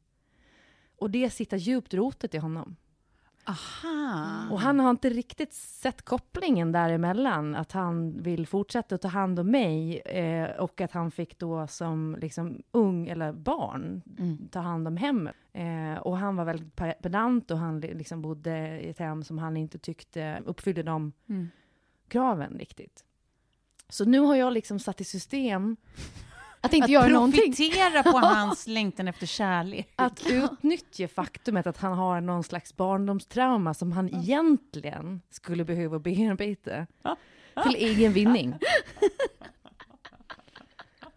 Och 0.96 1.10
det 1.10 1.30
sitter 1.30 1.56
djupt 1.56 1.94
rotat 1.94 2.34
i 2.34 2.38
honom. 2.38 2.76
Aha. 3.44 4.48
Och 4.50 4.60
han 4.60 4.80
har 4.80 4.90
inte 4.90 5.08
riktigt 5.10 5.52
sett 5.54 6.02
kopplingen 6.02 6.72
däremellan, 6.72 7.54
att 7.54 7.72
han 7.72 8.22
vill 8.22 8.46
fortsätta 8.46 8.94
att 8.94 9.00
ta 9.02 9.08
hand 9.08 9.38
om 9.38 9.50
mig 9.50 9.98
eh, 10.00 10.50
och 10.60 10.80
att 10.80 10.92
han 10.92 11.10
fick 11.10 11.38
då 11.38 11.66
som 11.66 12.16
liksom 12.20 12.62
ung 12.70 13.08
eller 13.08 13.32
barn 13.32 14.02
Mm. 14.18 14.48
ta 14.48 14.60
hand 14.60 14.88
om 14.88 14.96
hemmet. 14.96 15.36
Eh, 15.52 15.94
och 15.98 16.16
han 16.18 16.36
var 16.36 16.44
väldigt 16.44 16.74
pe- 16.74 17.02
pedant 17.02 17.50
och 17.50 17.58
han 17.58 17.80
li- 17.80 17.94
liksom 17.94 18.22
bodde 18.22 18.80
i 18.80 18.88
ett 18.88 18.98
hem 18.98 19.22
som 19.24 19.38
han 19.38 19.56
inte 19.56 19.78
tyckte 19.78 20.42
uppfyllde 20.46 20.82
de 20.82 21.12
Mm. 21.28 21.48
kraven 22.08 22.58
riktigt. 22.58 23.04
Så 23.88 24.04
nu 24.04 24.18
har 24.18 24.36
jag 24.36 24.52
liksom 24.52 24.78
satt 24.78 25.00
i 25.00 25.04
system 25.04 25.76
Att 26.64 26.72
inte 26.72 26.84
Att 26.84 26.90
göra 26.90 27.08
någonting. 27.08 27.40
profitera 27.54 28.02
på 28.02 28.18
hans 28.26 28.66
längtan 28.66 29.08
efter 29.08 29.26
kärlek. 29.26 29.88
att 29.96 30.26
utnyttja 30.30 31.08
faktumet 31.08 31.66
att 31.66 31.76
han 31.78 31.92
har 31.92 32.20
någon 32.20 32.44
slags 32.44 32.76
barndomstrauma 32.76 33.74
som 33.74 33.92
han 33.92 34.14
egentligen 34.14 35.20
skulle 35.30 35.64
behöva 35.64 35.98
bearbeta 35.98 36.86
till 37.62 37.74
egen 37.76 38.12
vinning. 38.12 38.54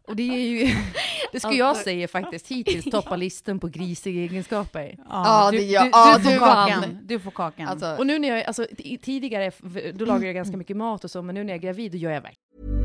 Och 0.08 0.16
det 0.16 0.24
är 0.24 0.40
ju, 0.40 0.76
det 1.32 1.40
skulle 1.40 1.56
jag 1.56 1.78
säga 1.78 2.08
faktiskt 2.08 2.48
hittills 2.48 2.86
toppar 2.86 3.18
listan 3.26 3.60
på 3.60 3.68
grisiga 3.68 4.22
egenskaper. 4.22 4.98
Ja, 5.10 5.50
du, 5.52 5.58
det 5.58 5.64
gör- 5.64 5.84
du, 5.84 5.90
ja, 5.94 6.18
du 6.18 6.24
får 6.24 6.32
du 6.32 6.40
kakan. 6.40 6.98
Du 7.04 7.20
får 7.20 7.32
kakan. 7.32 7.68
Alltså, 7.68 7.96
Och 8.00 8.08
nu 8.08 8.20
när 8.20 8.28
jag, 8.28 8.44
alltså 8.44 8.68
tidigare, 9.02 9.52
då 9.94 10.06
lagar 10.06 10.26
jag 10.26 10.36
ganska 10.36 10.58
mycket 10.58 10.78
mat 10.78 11.04
och 11.04 11.12
så, 11.12 11.22
men 11.22 11.36
nu 11.36 11.44
när 11.44 11.54
jag 11.54 11.58
är 11.58 11.62
gravid, 11.62 11.92
då 11.92 11.98
gör 11.98 12.12
jag 12.12 12.22
verkligen 12.22 12.85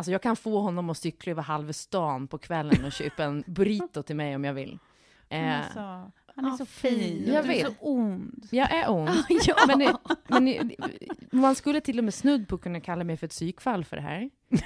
Alltså 0.00 0.12
jag 0.12 0.22
kan 0.22 0.36
få 0.36 0.60
honom 0.60 0.90
att 0.90 0.98
cykla 0.98 1.30
över 1.30 1.42
halva 1.42 1.72
stan 1.72 2.28
på 2.28 2.38
kvällen 2.38 2.84
och 2.84 2.92
köpa 2.92 3.24
en 3.24 3.44
burrito 3.46 4.02
till 4.02 4.16
mig 4.16 4.34
om 4.36 4.44
jag 4.44 4.54
vill. 4.54 4.78
Han 5.30 5.38
Eh, 5.40 5.54
är 5.58 5.62
så, 5.74 5.80
han 5.80 6.44
är 6.44 6.48
Ja, 6.50 6.56
så 6.56 6.66
fin. 6.66 7.24
Jag 7.26 7.44
du 7.44 7.48
är 7.52 7.54
vet. 7.54 7.66
så 7.66 7.72
ond. 7.80 8.48
Jag 8.50 8.72
är 8.72 8.90
ond. 8.90 9.10
ja. 9.46 9.56
Men, 9.66 9.88
men 10.28 10.70
man 11.30 11.54
skulle 11.54 11.80
till 11.80 11.98
och 11.98 12.04
med 12.04 12.14
snudd 12.14 12.48
på 12.48 12.58
kunna 12.58 12.80
kalla 12.80 13.04
mig 13.04 13.16
för 13.16 13.26
ett 13.26 13.30
psykfall 13.30 13.84
för 13.84 13.96
det 13.96 14.02
här. 14.02 14.30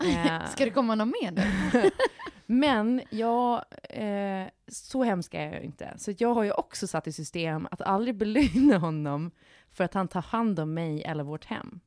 Eh, 0.00 0.46
Ska 0.50 0.64
det 0.64 0.70
komma 0.70 0.94
något 0.94 1.14
mer 1.22 1.30
nu? 1.32 1.90
Men 2.46 3.02
jag, 3.10 3.64
eh, 3.90 4.46
så 4.68 5.04
hemsk 5.04 5.34
är 5.34 5.52
jag 5.52 5.62
inte. 5.64 5.94
Så 5.96 6.12
jag 6.18 6.34
har 6.34 6.42
ju 6.42 6.52
också 6.52 6.86
satt 6.86 7.06
i 7.06 7.12
system 7.12 7.68
att 7.70 7.80
aldrig 7.82 8.16
belöna 8.16 8.78
honom 8.78 9.30
för 9.72 9.84
att 9.84 9.94
han 9.94 10.08
tar 10.08 10.22
hand 10.22 10.58
om 10.60 10.74
mig 10.74 11.02
eller 11.02 11.24
vårt 11.24 11.44
hem. 11.44 11.80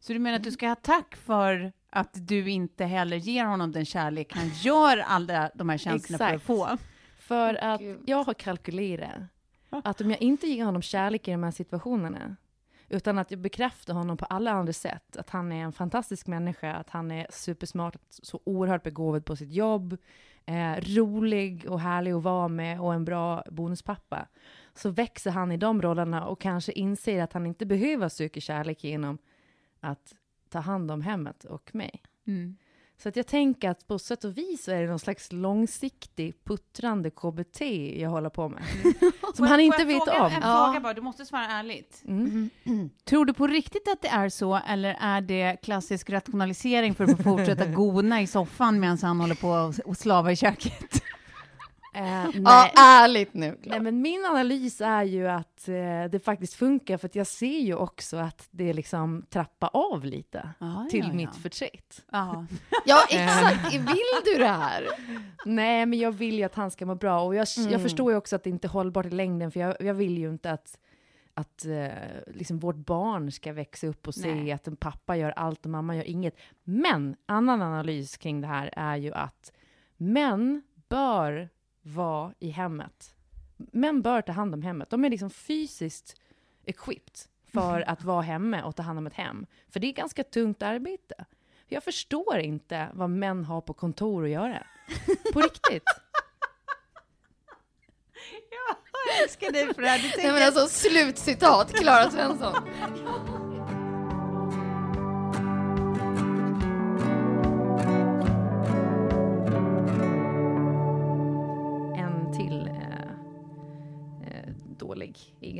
Så 0.00 0.12
du 0.12 0.18
menar 0.18 0.36
att 0.36 0.44
du 0.44 0.50
ska 0.52 0.68
ha 0.68 0.74
tack 0.74 1.16
för 1.16 1.72
att 1.90 2.28
du 2.28 2.50
inte 2.50 2.84
heller 2.84 3.16
ger 3.16 3.44
honom 3.44 3.72
den 3.72 3.84
kärlek 3.84 4.32
han 4.32 4.48
gör 4.48 4.96
alla 4.98 5.50
de 5.54 5.68
här 5.68 5.78
tjänsterna 5.78 6.18
för 6.18 6.34
att 6.34 6.42
få? 6.42 6.78
För 7.18 7.54
att 7.54 7.80
jag 8.06 8.24
har 8.24 8.34
kalkylerat 8.34 9.20
att 9.70 10.00
om 10.00 10.10
jag 10.10 10.22
inte 10.22 10.46
ger 10.46 10.64
honom 10.64 10.82
kärlek 10.82 11.28
i 11.28 11.30
de 11.30 11.42
här 11.42 11.50
situationerna, 11.50 12.36
Utan 12.92 13.18
att 13.18 13.30
jag 13.30 13.40
bekräftar 13.40 13.94
honom 13.94 14.16
på 14.16 14.24
alla 14.24 14.50
andra 14.50 14.72
sätt. 14.72 15.16
Att 15.16 15.30
han 15.30 15.52
är 15.52 15.64
en 15.64 15.72
fantastisk 15.72 16.26
människa, 16.26 16.72
att 16.72 16.90
han 16.90 17.10
är 17.10 17.26
supersmart, 17.30 17.96
så 18.08 18.40
oerhört 18.44 18.82
begåvad 18.82 19.24
på 19.24 19.36
sitt 19.36 19.52
jobb, 19.52 19.96
eh, 20.46 20.74
rolig 20.76 21.66
och 21.68 21.80
härlig 21.80 22.12
att 22.12 22.22
vara 22.22 22.48
med 22.48 22.80
och 22.80 22.94
en 22.94 23.04
bra 23.04 23.44
bonuspappa. 23.50 24.26
Så 24.74 24.90
växer 24.90 25.30
han 25.30 25.52
i 25.52 25.56
de 25.56 25.82
rollerna 25.82 26.26
och 26.26 26.40
kanske 26.40 26.72
inser 26.72 27.22
att 27.22 27.32
han 27.32 27.46
inte 27.46 27.66
behöver 27.66 28.08
söka 28.08 28.40
kärlek 28.40 28.84
genom 28.84 29.18
att 29.80 30.14
ta 30.50 30.58
hand 30.58 30.90
om 30.90 31.00
hemmet 31.02 31.44
och 31.44 31.74
mig. 31.74 32.02
Mm. 32.26 32.56
Så 33.02 33.08
att 33.08 33.16
jag 33.16 33.26
tänker 33.26 33.70
att 33.70 33.86
på 33.86 33.98
sätt 33.98 34.24
och 34.24 34.38
vis 34.38 34.64
så 34.64 34.70
är 34.72 34.82
det 34.82 34.88
någon 34.88 34.98
slags 34.98 35.32
långsiktig, 35.32 36.44
puttrande 36.44 37.10
KBT 37.10 37.60
jag 38.00 38.10
håller 38.10 38.30
på 38.30 38.48
med. 38.48 38.62
Som 39.20 39.34
Får 39.36 39.46
han 39.46 39.60
inte 39.60 39.84
vet 39.84 40.04
fråga, 40.04 40.20
om. 40.22 40.26
En 40.32 40.40
Ja. 40.42 40.64
fråga 40.66 40.80
bara, 40.80 40.94
du 40.94 41.00
måste 41.00 41.26
svara 41.26 41.44
ärligt. 41.46 42.02
Mm. 42.06 42.50
Tror 43.04 43.24
du 43.24 43.32
på 43.32 43.46
riktigt 43.46 43.88
att 43.88 44.02
det 44.02 44.08
är 44.08 44.28
så, 44.28 44.60
eller 44.68 44.96
är 45.00 45.20
det 45.20 45.56
klassisk 45.62 46.10
rationalisering 46.10 46.94
för 46.94 47.04
att 47.04 47.16
få 47.16 47.22
fortsätta 47.22 47.66
gona 47.72 48.22
i 48.22 48.26
soffan 48.26 48.80
medan 48.80 48.98
han 49.02 49.20
håller 49.20 49.34
på 49.34 49.48
och- 49.48 49.78
och 49.88 49.96
slavar 49.96 50.30
i 50.30 50.36
köket? 50.36 50.99
Eh, 51.94 52.26
Ja, 52.44 52.70
ärligt 52.76 53.34
nu. 53.34 53.58
Nej, 53.62 53.80
men 53.80 54.02
min 54.02 54.24
analys 54.24 54.80
är 54.80 55.02
ju 55.02 55.28
att 55.28 55.68
eh, 55.68 55.74
det 56.10 56.24
faktiskt 56.24 56.54
funkar, 56.54 56.96
för 56.98 57.10
jag 57.12 57.26
ser 57.26 57.58
ju 57.60 57.74
också 57.74 58.16
att 58.16 58.48
det 58.50 58.72
liksom 58.72 59.24
trappar 59.30 59.70
av 59.72 60.04
lite 60.04 60.48
Ja, 60.58 60.86
till 60.90 61.04
ja, 61.08 61.12
mitt 61.12 61.28
ja. 61.34 61.40
förtret. 61.42 62.04
Ja, 62.84 63.04
exakt. 63.10 63.72
Vill 63.74 64.20
du 64.24 64.38
det 64.38 64.46
här? 64.48 64.86
Nej, 65.44 65.86
men 65.86 65.98
jag 65.98 66.12
vill 66.12 66.34
ju 66.38 66.44
att 66.44 66.54
han 66.54 66.70
ska 66.70 66.86
må 66.86 66.94
bra 66.94 67.20
och 67.20 67.34
jag, 67.34 67.46
Mm. 67.58 67.72
jag 67.72 67.82
förstår 67.82 68.12
ju 68.12 68.18
också 68.18 68.36
att 68.36 68.44
det 68.44 68.50
inte 68.50 68.66
är 68.66 68.70
hållbart 68.70 69.06
i 69.06 69.10
längden, 69.10 69.50
för 69.50 69.60
jag, 69.60 69.76
jag 69.80 69.94
vill 69.94 70.18
ju 70.18 70.30
inte 70.30 70.50
att 70.50 70.78
att 71.34 71.64
eh, 71.64 72.34
liksom 72.34 72.58
vårt 72.58 72.76
barn 72.76 73.32
ska 73.32 73.52
växa 73.52 73.86
upp 73.86 74.08
och 74.08 74.14
se 74.14 74.34
Nej. 74.34 74.52
att 74.52 74.66
en 74.66 74.76
pappa 74.76 75.16
gör 75.16 75.30
allt 75.30 75.64
och 75.64 75.70
mamma 75.70 75.96
gör 75.96 76.04
inget. 76.04 76.36
Men 76.64 77.16
annan 77.26 77.62
analys 77.62 78.16
kring 78.16 78.40
det 78.40 78.46
här 78.46 78.70
är 78.76 78.96
ju 78.96 79.12
att 79.14 79.52
män 79.96 80.62
bör 80.88 81.48
vara 81.94 82.32
i 82.38 82.50
hemmet. 82.50 83.14
Män 83.56 84.02
bör 84.02 84.22
ta 84.22 84.32
hand 84.32 84.54
om 84.54 84.62
hemmet. 84.62 84.90
De 84.90 85.04
är 85.04 85.10
liksom 85.10 85.30
fysiskt 85.30 86.20
equipped 86.64 87.18
för 87.52 87.80
att 87.90 88.04
vara 88.04 88.22
hemma 88.22 88.64
och 88.64 88.76
ta 88.76 88.82
hand 88.82 88.98
om 88.98 89.06
ett 89.06 89.14
hem. 89.14 89.46
För 89.70 89.80
det 89.80 89.86
är 89.86 89.92
ganska 89.92 90.24
tungt 90.24 90.62
arbete. 90.62 91.24
Jag 91.66 91.84
förstår 91.84 92.38
inte 92.38 92.88
vad 92.94 93.10
män 93.10 93.44
har 93.44 93.60
på 93.60 93.72
kontor 93.74 94.24
att 94.24 94.30
göra. 94.30 94.66
På 95.32 95.40
riktigt. 95.40 95.82
Jag 98.50 99.22
älskar 99.22 99.52
dig 99.52 99.74
för 99.74 99.82
det 99.82 99.88
här. 99.88 99.98
Du 99.98 100.02
Nej 100.04 100.12
tänker- 100.12 100.32
men 100.32 100.42
alltså 100.42 100.66
slutcitat, 100.66 101.72
Klara 101.72 102.10
Svensson. 102.10 102.54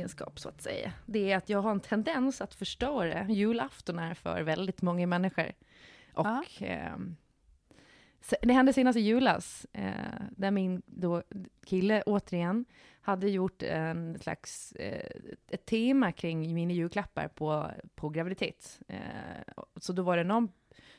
egenskap, 0.01 0.39
så 0.39 0.49
att 0.49 0.61
säga. 0.61 0.93
Det 1.05 1.31
är 1.31 1.37
att 1.37 1.49
jag 1.49 1.61
har 1.61 1.71
en 1.71 1.79
tendens 1.79 2.41
att 2.41 2.53
förstöra 2.55 3.29
julaftonar 3.29 4.13
för 4.13 4.41
väldigt 4.41 4.81
många 4.81 5.07
människor. 5.07 5.51
Och 6.13 6.25
se- 8.21 8.37
det 8.41 8.53
hände 8.53 8.73
senast 8.73 8.97
i 8.97 9.01
julas, 9.01 9.65
eh, 9.73 9.91
där 10.37 10.51
min 10.51 10.81
då 10.85 11.23
kille 11.65 12.01
återigen 12.05 12.65
hade 13.01 13.29
gjort 13.29 13.63
en 13.63 14.19
slags, 14.19 14.71
eh, 14.71 15.21
ett 15.47 15.65
tema 15.65 16.11
kring 16.11 16.53
mina 16.53 16.73
julklappar 16.73 17.27
på, 17.27 17.71
på 17.95 18.09
graviditet. 18.09 18.79
Eh, 18.87 18.99
så 19.75 19.93
då 19.93 20.03
var 20.03 20.17
det 20.17 20.23
någon 20.23 20.49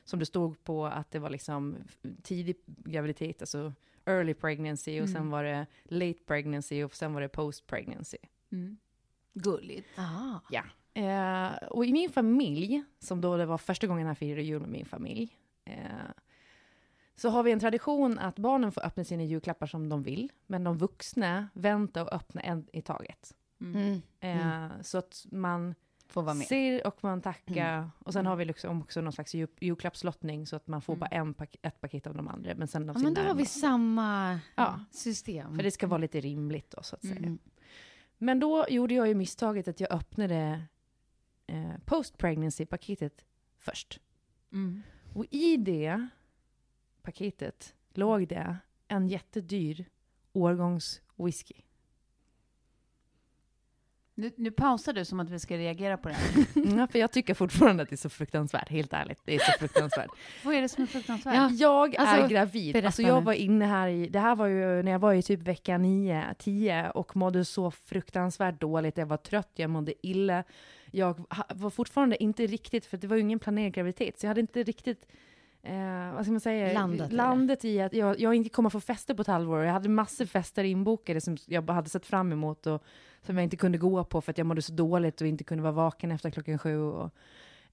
som 0.04 0.18
det 0.18 0.26
stod 0.26 0.64
på 0.64 0.86
att 0.86 1.10
det 1.10 1.18
var 1.18 1.30
liksom 1.30 1.76
tidig 2.22 2.56
graviditet, 2.66 3.40
alltså 3.42 3.72
early 4.06 4.34
pregnancy 4.34 5.00
och 5.00 5.08
sen 5.08 5.16
Mm. 5.16 5.30
var 5.30 5.44
det 5.44 5.66
late 5.84 6.18
pregnancy 6.26 6.84
och 6.84 6.94
sen 6.94 7.14
var 7.14 7.20
det 7.20 7.28
post 7.28 7.66
pregnancy. 7.66 8.18
Mm. 8.52 8.76
Gulligt. 9.34 9.88
Ah. 9.98 10.38
Ja. 10.50 10.62
Eh, 10.94 11.68
och 11.68 11.86
i 11.86 11.92
min 11.92 12.10
familj, 12.10 12.82
som 12.98 13.20
då 13.20 13.36
det 13.36 13.46
var 13.46 13.58
första 13.58 13.86
gången 13.86 14.06
jag 14.06 14.18
firade 14.18 14.42
jul 14.42 14.60
med 14.60 14.70
min 14.70 14.86
familj, 14.86 15.36
eh, 15.64 15.76
så 17.16 17.28
har 17.30 17.42
vi 17.42 17.52
en 17.52 17.60
tradition 17.60 18.18
att 18.18 18.38
barnen 18.38 18.72
får 18.72 18.86
öppna 18.86 19.04
sina 19.04 19.22
julklappar 19.22 19.66
som 19.66 19.88
de 19.88 20.02
vill, 20.02 20.32
men 20.46 20.64
de 20.64 20.78
vuxna 20.78 21.48
väntar 21.52 22.02
och 22.02 22.12
öppnar 22.12 22.42
en 22.42 22.66
i 22.72 22.82
taget. 22.82 23.34
Mm. 23.60 24.02
Eh, 24.20 24.68
Så 24.82 24.98
att 24.98 25.26
man 25.30 25.74
Får 26.08 26.22
vara 26.22 26.34
med. 26.34 26.46
ser 26.46 26.86
och 26.86 27.04
man 27.04 27.20
tackar. 27.20 27.90
Och 27.98 28.12
sen 28.12 28.26
har 28.26 28.36
vi 28.36 28.44
liksom 28.44 28.82
också 28.82 29.00
någon 29.00 29.12
slags 29.12 29.34
jul- 29.34 29.48
julklappslottning, 29.60 30.46
så 30.46 30.56
att 30.56 30.66
man 30.66 30.82
får 30.82 30.96
bara 30.96 31.06
en 31.06 31.34
pak- 31.34 31.56
ett 31.62 31.80
paket 31.80 32.06
av 32.06 32.14
de 32.14 32.28
andra, 32.28 32.54
men 32.54 32.68
sen 32.68 32.82
av 32.82 32.88
Ja, 32.88 32.94
sin 32.94 33.02
men 33.04 33.14
då 33.14 33.20
har 33.22 33.34
vi 33.34 33.46
samma 33.46 34.38
Ja. 34.54 34.80
system. 34.90 35.56
För 35.56 35.62
det 35.62 35.70
ska 35.70 35.86
vara 35.86 35.98
lite 35.98 36.20
rimligt 36.20 36.70
då, 36.70 36.82
så 36.82 36.96
att 36.96 37.02
säga. 37.06 37.36
Men 38.22 38.40
då 38.40 38.66
gjorde 38.68 38.94
jag 38.94 39.08
ju 39.08 39.14
misstaget 39.14 39.68
att 39.68 39.80
jag 39.80 39.92
öppnade 39.92 40.62
eh, 41.46 41.74
post-pregnancy-paketet 41.84 43.24
först. 43.56 44.00
Mm. 44.52 44.82
Och 45.14 45.26
i 45.30 45.56
det 45.56 46.08
paketet 47.02 47.74
låg 47.94 48.28
det 48.28 48.56
en 48.88 49.08
jättedyr 49.08 49.84
årgångswhisky. 50.32 51.54
Nu, 54.14 54.30
nu 54.36 54.50
pausar 54.50 54.92
du 54.92 55.04
som 55.04 55.20
att 55.20 55.30
vi 55.30 55.38
ska 55.38 55.56
reagera 55.56 55.96
på 55.96 56.08
det 56.08 56.14
här. 56.14 56.44
Ja, 56.78 56.86
för 56.86 56.98
jag 56.98 57.12
tycker 57.12 57.34
fortfarande 57.34 57.82
att 57.82 57.88
det 57.88 57.94
är 57.94 57.96
så 57.96 58.08
fruktansvärt, 58.08 58.68
helt 58.68 58.92
ärligt. 58.92 59.18
Det 59.24 59.34
är 59.34 59.38
så 59.38 59.52
fruktansvärt. 59.58 60.10
Vad 60.44 60.54
är 60.54 60.60
det 60.62 60.68
som 60.68 60.82
är 60.82 60.86
fruktansvärt? 60.86 61.34
Ja. 61.34 61.50
Jag 61.50 61.96
Alltså, 61.96 62.24
är 62.24 62.28
gravid. 62.28 62.72
berätta 62.72 62.86
Alltså 62.88 63.02
jag 63.02 63.18
nu. 63.20 63.24
var 63.26 63.32
inne 63.32 63.64
här 63.64 63.88
i, 63.88 64.08
det 64.08 64.18
här 64.18 64.36
var 64.36 64.46
ju 64.46 64.82
när 64.82 64.92
jag 64.92 64.98
var 64.98 65.14
i 65.14 65.22
typ 65.22 65.40
vecka 65.40 65.78
9, 65.78 66.34
10 66.38 66.90
och 66.90 67.16
mådde 67.16 67.44
så 67.44 67.70
fruktansvärt 67.70 68.60
dåligt. 68.60 68.96
Jag 68.98 69.06
var 69.06 69.16
trött, 69.16 69.50
jag 69.54 69.70
mådde 69.70 70.06
illa. 70.06 70.44
Jag 70.90 71.24
var 71.54 71.70
fortfarande 71.70 72.22
inte 72.22 72.46
riktigt, 72.46 72.86
för 72.86 72.96
det 72.96 73.06
var 73.06 73.16
ju 73.16 73.22
ingen 73.22 73.38
planerad 73.38 73.72
graviditet, 73.72 74.20
så 74.20 74.26
jag 74.26 74.30
hade 74.30 74.40
inte 74.40 74.62
riktigt 74.62 75.06
Eh, 75.64 76.14
vad 76.14 76.24
ska 76.24 76.32
man 76.32 76.40
säga? 76.40 76.72
Landat 76.72 77.06
i 77.06 77.10
det. 77.10 77.16
Landet 77.16 77.64
i 77.64 77.80
att 77.80 77.92
jag, 77.92 78.20
jag 78.20 78.34
inte 78.34 78.50
kommer 78.50 78.70
få 78.70 78.80
fester 78.80 79.14
på 79.14 79.22
ett 79.22 79.28
halvår. 79.28 79.64
Jag 79.64 79.72
hade 79.72 79.88
massor 79.88 80.24
fester 80.24 80.64
inbokade 80.64 81.20
som 81.20 81.36
jag 81.46 81.70
hade 81.70 81.88
sett 81.88 82.06
fram 82.06 82.32
emot 82.32 82.66
och 82.66 82.82
som 83.26 83.36
jag 83.36 83.44
inte 83.44 83.56
kunde 83.56 83.78
gå 83.78 84.04
på 84.04 84.20
för 84.20 84.30
att 84.30 84.38
jag 84.38 84.46
mådde 84.46 84.62
så 84.62 84.72
dåligt 84.72 85.20
och 85.20 85.26
inte 85.26 85.44
kunde 85.44 85.62
vara 85.62 85.72
vaken 85.72 86.10
efter 86.10 86.30
klockan 86.30 86.58
sju. 86.58 86.78
Och, 86.78 87.10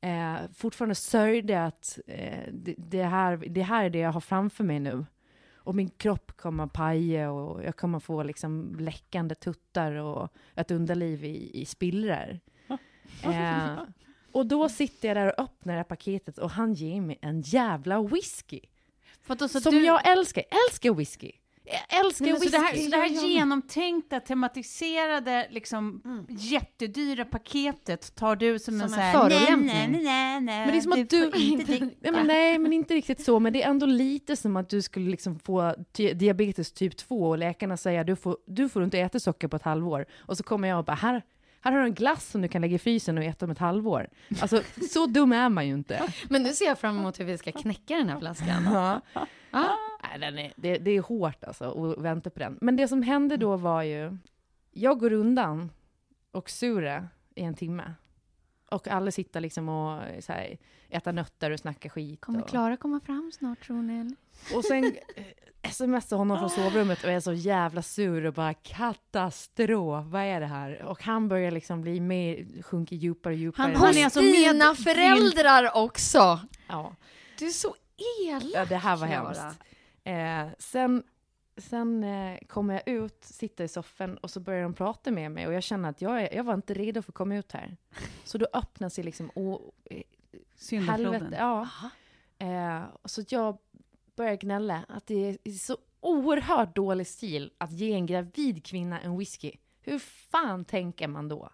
eh, 0.02 0.36
fortfarande 0.54 0.96
sörjde 0.96 1.66
att 1.66 2.00
eh, 2.08 2.50
det, 2.52 2.76
det, 2.78 3.04
här, 3.04 3.38
det 3.38 3.62
här 3.62 3.86
är 3.86 3.90
det 3.90 4.00
jag 4.00 4.12
har 4.12 4.22
framför 4.22 4.64
mig 4.64 4.80
nu. 4.80 5.06
Och 5.56 5.76
min 5.76 5.90
kropp 5.90 6.38
kommer 6.38 6.68
paja 6.68 7.32
och 7.32 7.64
jag 7.64 7.76
kommer 7.76 8.00
få 8.00 8.24
liksom 8.24 8.76
läckande 8.80 9.36
tuttar 9.36 9.92
och 9.92 10.34
ett 10.56 10.72
underliv 10.72 11.24
i, 11.24 11.62
i 11.62 11.66
spillror. 11.66 12.40
Eh, 13.24 13.80
och 14.32 14.46
då 14.46 14.70
sitter 14.70 15.08
jag 15.08 15.18
där 15.18 15.28
och 15.28 15.44
öppnar 15.44 15.74
det 15.74 15.80
här 15.80 15.84
paketet 15.84 16.38
och 16.38 16.50
han 16.50 16.74
ger 16.74 17.02
mig 17.02 17.20
en 17.22 17.42
jävla 17.42 18.02
whisky. 18.02 18.60
Som 19.64 19.74
du, 19.74 19.86
jag 19.86 20.08
älskar. 20.08 20.44
Jag 20.50 20.60
älskar 20.70 20.94
whisky. 20.94 21.32
Jag 21.72 22.06
älskar 22.06 22.26
Nej, 22.26 22.32
men 22.34 22.42
så 22.42 22.46
whisky. 22.46 22.58
det 22.58 22.64
här, 22.64 22.76
så 22.76 22.90
det 22.90 22.98
här 22.98 23.28
genomtänkta, 23.28 24.20
tematiserade, 24.20 25.48
liksom 25.50 26.02
jättedyra 26.30 27.26
paketet 27.26 28.16
tar 28.16 28.36
du 28.36 28.60
som, 28.60 28.76
en 28.76 28.82
en 28.82 28.90
så 28.90 28.96
här... 28.96 29.14
förolämpning. 29.14 29.66
Nej, 29.68 29.88
nej, 29.88 30.04
nej, 30.04 30.42
nej, 30.42 30.60
Men 30.66 30.72
det 30.72 30.78
är 30.78 30.82
som 30.82 30.92
att 30.92 31.10
du... 31.10 31.30
dricka. 31.30 31.86
nej, 32.00 32.12
men 32.12 32.28
nej, 32.28 32.58
men 32.60 32.74
inte 32.74 32.94
riktigt 32.94 33.22
så. 33.26 33.40
Men 33.40 33.54
det 33.54 33.64
är 33.64 33.70
ändå 33.70 33.86
lite 33.86 34.36
som 34.36 34.56
att 34.56 34.70
du 34.70 34.82
skulle 34.82 35.10
liksom 35.10 35.40
få 35.40 35.76
diabetes 35.94 36.72
typ 36.72 36.98
2 36.98 37.30
och 37.30 37.38
läkarna 37.38 37.78
säger 37.78 38.04
du 38.04 38.16
får, 38.16 38.38
du 38.46 38.70
får 38.70 38.84
inte 38.84 39.00
äta 39.00 39.20
socker 39.20 39.48
på 39.48 39.56
ett 39.56 39.64
halvår. 39.64 40.06
Och 40.20 40.38
så 40.38 40.44
kommer 40.44 40.68
jag 40.68 40.80
och 40.80 40.86
bara, 40.86 40.96
här, 40.96 41.24
här 41.62 41.72
har 41.72 41.80
du 41.80 41.86
en 41.86 41.94
glass 41.94 42.26
som 42.30 42.42
du 42.42 42.48
kan 42.48 42.62
lägga 42.62 42.76
i 42.76 42.80
frysen 42.80 43.18
och 43.18 43.24
äta 43.24 43.46
om 43.46 43.52
ett 43.52 43.58
halvår. 43.60 44.08
Alltså, 44.42 44.62
så 44.92 45.06
dum 45.06 45.32
är 45.32 45.50
man 45.50 45.68
ju 45.68 45.74
inte. 45.74 46.14
Men 46.30 46.44
nu 46.44 46.54
ser 46.54 46.66
jag 46.66 46.80
fram 46.80 47.00
emot 47.00 47.20
hur 47.20 47.26
vi 47.26 47.38
ska 47.38 47.52
knäcka 47.52 47.96
den 47.96 48.10
här 48.10 48.20
flaskan. 48.20 48.64
Ja. 48.74 49.02
Ja. 49.52 49.78
Nej, 50.04 50.20
den 50.20 50.40
är, 50.40 50.54
det, 50.56 50.78
det 50.78 50.92
är 50.92 51.02
hårt 51.02 51.44
alltså 51.44 51.92
att 51.94 52.04
vänta 52.04 52.30
på 52.30 52.40
den. 52.40 52.58
Men 52.62 52.76
det 52.76 52.88
som 52.88 53.04
hände 53.04 53.38
då 53.38 53.58
var 53.58 53.84
ju, 53.84 54.18
jag 54.72 55.00
går 55.00 55.14
undan 55.14 55.72
och 56.32 56.50
sura 56.50 57.08
i 57.36 57.44
en 57.44 57.54
timme. 57.54 57.94
Och 58.72 58.88
alla 58.88 59.12
sitter 59.12 59.42
liksom 59.42 59.70
och 59.70 60.02
så 60.24 60.34
här, 60.34 60.58
äter 60.90 61.12
nötter 61.12 61.52
och 61.52 61.60
snackar 61.60 61.90
skit. 61.90 62.22
Kommer 62.22 62.42
och, 62.42 62.50
Klara 62.50 62.78
komma 62.78 63.00
fram 63.00 63.32
snart 63.34 63.66
tror 63.66 63.82
ni? 63.82 64.16
och 64.56 64.66
sen 64.66 64.84
eh, 65.62 65.72
smsar 65.72 66.18
honom 66.18 66.40
från 66.40 66.50
sovrummet 66.50 67.04
och 67.04 67.12
är 67.12 67.20
så 67.20 67.34
jävla 67.34 67.82
sur 67.82 68.26
och 68.26 68.34
bara 68.34 68.54
katastrof, 68.54 70.06
vad 70.06 70.22
är 70.22 70.40
det 70.40 70.46
här? 70.46 70.82
Och 70.84 71.04
han 71.04 71.28
börjar 71.28 71.52
liksom 71.52 71.82
bli 71.82 72.00
mer, 72.00 72.62
sjunker 72.64 72.96
djupare 72.96 73.34
och 73.34 73.40
djupare. 73.40 73.64
Han- 73.64 73.76
Har 73.76 73.86
Han 73.88 73.98
är 73.98 74.04
alltså 74.06 74.20
dina 74.22 74.76
föräldrar 74.76 75.78
också? 75.78 76.40
Ja. 76.68 76.96
Du 77.38 77.46
är 77.48 77.52
så 77.52 77.76
elak 78.28 78.52
Ja, 78.54 78.66
det 78.66 78.76
här 78.76 78.98
var 78.98 79.08
hemskt. 79.08 79.42
Eh, 80.04 80.48
sen 80.60 81.04
sen 81.62 82.04
eh, 82.04 82.38
kommer 82.48 82.74
jag 82.74 82.88
ut, 82.88 83.24
sitter 83.24 83.64
i 83.64 83.68
soffan 83.68 84.18
och 84.18 84.30
så 84.30 84.40
börjar 84.40 84.64
de 84.64 84.74
prata 84.74 85.12
med 85.12 85.32
mig 85.32 85.48
och 85.48 85.54
jag 85.54 85.64
känner 85.64 85.90
att 85.90 86.02
jag, 86.02 86.22
är, 86.22 86.36
jag 86.36 86.44
var 86.44 86.54
inte 86.54 86.74
redo 86.74 87.02
för 87.02 87.12
att 87.12 87.16
komma 87.16 87.36
ut 87.36 87.52
här. 87.52 87.78
Så 88.24 88.38
då 88.38 88.48
öppnar 88.54 88.90
sig 88.90 89.04
liksom 89.04 89.32
å, 89.36 89.72
eh, 89.86 90.82
helvete. 90.82 91.36
Ja. 91.40 91.68
Eh, 92.38 92.84
så 93.06 93.24
jag 93.30 93.58
börjar 94.16 94.36
gnälla 94.36 94.86
att 94.88 95.08
det 95.08 95.38
är 95.44 95.52
så 95.52 95.78
oerhört 96.00 96.76
dålig 96.76 97.08
stil 97.08 97.52
att 97.58 97.72
ge 97.72 97.94
en 97.94 98.06
gravid 98.06 98.66
kvinna 98.66 99.00
en 99.00 99.18
whisky. 99.18 99.52
Hur 99.82 100.00
fan 100.00 100.66
tänker 100.66 101.08
man 101.08 101.28
då? 101.28 101.50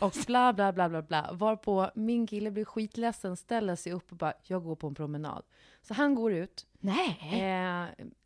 Och 0.00 0.16
bla, 0.26 0.52
bla, 0.52 0.72
bla, 0.72 0.88
bla, 0.88 1.02
bla. 1.02 1.30
Varpå 1.32 1.90
min 1.94 2.26
kille 2.26 2.50
blir 2.50 2.64
skitledsen, 2.64 3.36
ställer 3.36 3.76
sig 3.76 3.92
upp 3.92 4.12
och 4.12 4.16
bara, 4.16 4.32
jag 4.42 4.64
går 4.64 4.76
på 4.76 4.86
en 4.86 4.94
promenad. 4.94 5.42
Så 5.88 5.94
han 5.94 6.14
går 6.14 6.32
ut. 6.32 6.66
Nej. 6.80 7.18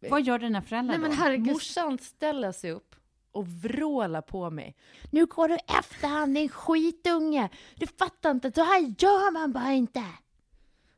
Eh, 0.02 0.10
Vad 0.10 0.22
gör 0.22 0.38
dina 0.38 0.62
föräldrar 0.62 0.92
Nej, 0.92 1.00
men 1.00 1.10
då? 1.10 1.16
herregud. 1.16 1.46
Morsan 1.46 1.98
ställer 1.98 2.52
sig 2.52 2.70
upp 2.70 2.96
och 3.32 3.48
vrålar 3.48 4.22
på 4.22 4.50
mig. 4.50 4.76
Nu 5.10 5.26
går 5.26 5.48
du 5.48 5.58
efter 5.78 6.08
han, 6.08 6.34
din 6.34 6.48
skitunge! 6.48 7.48
Du 7.74 7.86
fattar 7.86 8.30
inte, 8.30 8.52
så 8.52 8.64
här 8.64 8.80
gör 8.80 9.32
man 9.32 9.52
bara 9.52 9.72
inte! 9.72 10.04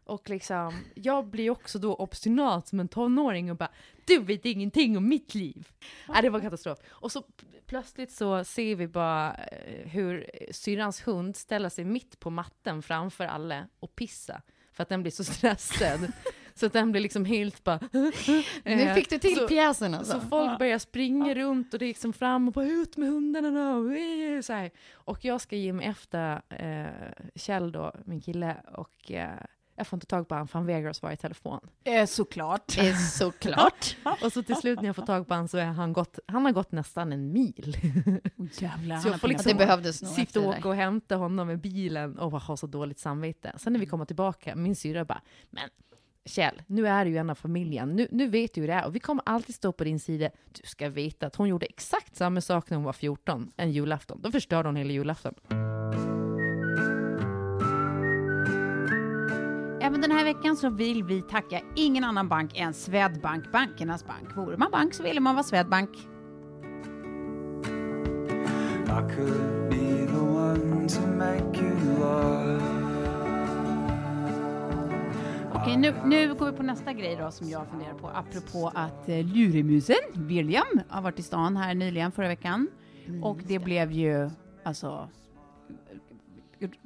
Och 0.04 0.30
liksom, 0.30 0.74
jag 0.94 1.26
blir 1.26 1.50
också 1.50 1.78
då 1.78 1.94
obstinat 1.94 2.68
som 2.68 2.80
en 2.80 2.88
tonåring 2.88 3.50
och 3.50 3.56
bara 3.56 3.70
Du 4.04 4.18
vet 4.18 4.44
ingenting 4.44 4.96
om 4.96 5.08
mitt 5.08 5.34
liv! 5.34 5.68
Nej, 6.08 6.22
det 6.22 6.30
var 6.30 6.40
katastrof. 6.40 6.78
Och 6.88 7.12
så 7.12 7.22
plötsligt 7.66 8.12
så 8.12 8.44
ser 8.44 8.76
vi 8.76 8.88
bara 8.88 9.34
eh, 9.34 9.88
hur 9.88 10.30
syrrans 10.50 11.06
hund 11.06 11.36
ställer 11.36 11.68
sig 11.68 11.84
mitt 11.84 12.20
på 12.20 12.30
matten 12.30 12.82
framför 12.82 13.24
alla 13.24 13.68
och 13.80 13.96
pissar. 13.96 14.42
För 14.72 14.82
att 14.82 14.88
den 14.88 15.02
blir 15.02 15.12
så 15.12 15.24
stressad. 15.34 16.12
Så 16.54 16.66
att 16.66 16.72
den 16.72 16.92
blir 16.92 17.02
liksom 17.02 17.24
helt 17.24 17.64
bara... 17.64 17.80
Nu 17.92 18.12
Eh, 18.64 18.94
fick 18.94 19.10
du 19.10 19.18
till 19.18 19.36
så- 19.36 19.48
pjäsen 19.48 19.94
alltså. 19.94 20.20
så 20.20 20.26
folk 20.26 20.58
börjar 20.58 20.78
springa 20.78 21.34
runt 21.34 21.72
och 21.74 21.78
det 21.78 21.84
är 21.84 21.88
liksom 21.88 22.12
fram 22.12 22.48
och 22.48 22.54
bara 22.54 22.66
ut 22.66 22.96
med 22.96 23.08
hundarna 23.08 23.50
då. 23.72 24.42
Så 24.42 24.52
här. 24.52 24.70
Och 24.94 25.24
jag 25.24 25.40
ska 25.40 25.56
ge 25.56 25.72
mig 25.72 25.86
efter 25.86 26.42
eh, 26.48 27.12
Kjell 27.34 27.72
då, 27.72 27.92
min 28.04 28.20
kille, 28.20 28.56
och 28.74 29.10
eh, 29.10 29.30
jag 29.76 29.86
får 29.86 29.96
inte 29.96 30.06
tag 30.06 30.28
på 30.28 30.34
honom 30.34 30.48
för 30.48 30.58
han 30.58 30.66
vägrar 30.66 30.90
att 30.90 30.96
svara 30.96 31.12
i 31.12 31.16
telefon. 31.16 31.60
Eh, 31.84 32.06
såklart. 32.06 32.78
Eh, 32.78 32.96
Såklart. 32.96 33.96
Och 34.22 34.32
så 34.32 34.42
till 34.42 34.56
slut 34.56 34.78
när 34.80 34.86
jag 34.86 34.96
får 34.96 35.06
tag 35.06 35.28
på 35.28 35.34
honom 35.34 35.48
så 35.48 35.58
är 35.58 35.64
han 35.64 35.92
gått, 35.92 36.18
han 36.26 36.44
har 36.44 36.52
gått 36.52 36.72
nästan 36.72 37.12
en 37.12 37.32
mil. 37.32 37.76
Oh, 38.36 38.46
jävlar, 38.62 38.96
Så 38.98 39.08
jag 39.08 39.20
får 39.20 39.28
liksom 39.28 39.48
Det 39.52 39.58
behövdes 39.58 40.02
nog 40.02 40.10
sitta 40.12 40.40
och 40.40 40.46
åka 40.46 40.68
och 40.68 40.74
hämta 40.74 41.16
honom 41.16 41.46
med 41.46 41.60
bilen 41.60 42.18
och 42.18 42.30
ha 42.40 42.56
så 42.56 42.66
dåligt 42.66 42.98
samvete. 42.98 43.52
Sen 43.56 43.72
när 43.72 43.80
vi 43.80 43.86
kommer 43.86 44.04
tillbaka, 44.04 44.56
min 44.56 44.76
syrra 44.76 45.04
bara, 45.04 45.20
men 45.50 45.68
Kjell, 46.26 46.62
nu 46.66 46.86
är 46.86 47.04
du 47.04 47.10
ju 47.10 47.16
en 47.16 47.30
av 47.30 47.34
familjen. 47.34 47.96
Nu, 47.96 48.08
nu 48.10 48.28
vet 48.28 48.54
du 48.54 48.60
hur 48.60 48.68
det 48.68 48.74
är 48.74 48.86
och 48.86 48.96
vi 48.96 49.00
kommer 49.00 49.22
alltid 49.26 49.54
stå 49.54 49.72
på 49.72 49.84
din 49.84 50.00
sida. 50.00 50.30
Du 50.52 50.68
ska 50.68 50.88
veta 50.88 51.26
att 51.26 51.36
hon 51.36 51.48
gjorde 51.48 51.66
exakt 51.66 52.16
samma 52.16 52.40
sak 52.40 52.70
när 52.70 52.76
hon 52.76 52.84
var 52.84 52.92
14, 52.92 53.52
en 53.56 53.72
julafton. 53.72 54.20
Då 54.22 54.30
förstörde 54.30 54.68
hon 54.68 54.76
hela 54.76 54.92
julafton. 54.92 55.34
Även 59.80 60.00
den 60.00 60.10
här 60.10 60.24
veckan 60.24 60.56
så 60.56 60.70
vill 60.70 61.04
vi 61.04 61.22
tacka 61.22 61.60
ingen 61.76 62.04
annan 62.04 62.28
bank 62.28 62.58
än 62.58 62.74
Swedbank, 62.74 63.52
bankernas 63.52 64.06
bank. 64.06 64.36
Vore 64.36 64.56
man 64.56 64.70
bank 64.70 64.94
så 64.94 65.02
ville 65.02 65.20
man 65.20 65.34
vara 65.34 65.44
Swedbank. 65.44 65.90
I 68.86 69.14
could 69.14 69.70
be 69.70 70.06
the 70.06 70.20
one 70.20 70.88
to 70.88 71.00
make 71.00 71.58
you 71.58 71.98
love. 72.00 72.83
Okej, 75.64 75.76
nu, 75.76 75.94
nu 76.04 76.34
går 76.34 76.50
vi 76.50 76.56
på 76.56 76.62
nästa 76.62 76.92
grej 76.92 77.16
då 77.16 77.30
som 77.30 77.48
jag 77.48 77.68
funderar 77.68 77.94
på, 77.94 78.08
apropå 78.08 78.72
att 78.74 79.08
eh, 79.08 79.26
luremusen, 79.26 79.96
William, 80.14 80.80
har 80.88 81.02
varit 81.02 81.18
i 81.18 81.22
stan 81.22 81.56
här 81.56 81.74
nyligen 81.74 82.12
förra 82.12 82.28
veckan. 82.28 82.68
och 83.22 83.38
det 83.46 83.58
blev 83.58 83.92
ju, 83.92 84.30
alltså, 84.62 85.08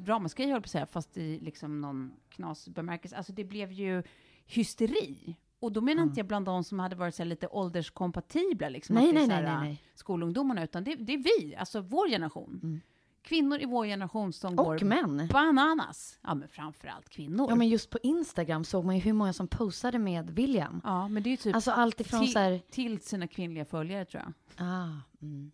ramaskri 0.05 0.51
höll 0.51 0.61
på 0.61 0.65
att 0.65 0.71
säga, 0.71 0.87
fast 0.87 1.17
i 1.17 1.41
liksom 1.41 1.81
någon 1.81 2.13
knasbemärkelse. 2.29 3.17
Alltså 3.17 3.33
det 3.33 3.45
blev 3.45 3.73
ju 3.73 4.03
hysteri. 4.47 5.37
Och 5.61 5.73
då 5.73 5.81
menar 5.81 6.03
inte 6.03 6.21
jag 6.21 6.27
bland 6.27 6.47
de 6.47 6.65
som 6.65 6.79
hade 6.79 6.97
varit 6.97 7.15
så 7.15 7.23
här, 7.23 7.29
lite 7.29 7.47
ålderskompatibla, 7.47 8.69
liksom, 8.69 8.95
Nej, 8.95 9.13
nej, 9.13 9.27
nej, 9.27 9.37
här, 9.37 9.43
nej, 9.43 9.69
nej. 9.69 9.83
skolungdomarna, 9.95 10.65
utan 10.65 10.85
det, 10.85 10.95
det 10.95 11.13
är 11.13 11.19
vi, 11.19 11.57
alltså 11.57 11.81
vår 11.81 12.09
generation. 12.09 12.81
Kvinnor 13.29 13.61
i 13.61 13.65
vår 13.65 13.87
generation 13.87 14.33
som 14.33 14.59
Och 14.59 14.65
går 14.65 14.85
män. 14.85 15.29
bananas. 15.33 16.19
Ja, 16.23 16.35
men 16.35 16.49
framförallt 16.49 17.09
kvinnor. 17.09 17.47
Ja, 17.51 17.55
men 17.55 17.69
just 17.69 17.91
på 17.91 17.99
Instagram 18.03 18.65
såg 18.65 18.85
man 18.85 18.95
ju 18.95 19.01
hur 19.01 19.13
många 19.13 19.33
som 19.33 19.49
posade 19.49 19.99
med 19.99 20.31
William. 20.31 20.81
Ja, 20.85 21.09
men 21.09 21.23
det 21.23 21.29
är 21.29 21.31
ju 21.31 21.37
typ 21.37 21.55
Alltså 21.55 21.71
allt 21.71 22.01
ifrån 22.01 22.21
till, 22.21 22.33
så 22.33 22.39
här... 22.39 22.61
till 22.71 23.01
sina 23.01 23.27
kvinnliga 23.27 23.65
följare, 23.65 24.05
tror 24.05 24.23
jag. 24.23 24.33
Ah, 24.67 24.91
mm. 25.23 25.53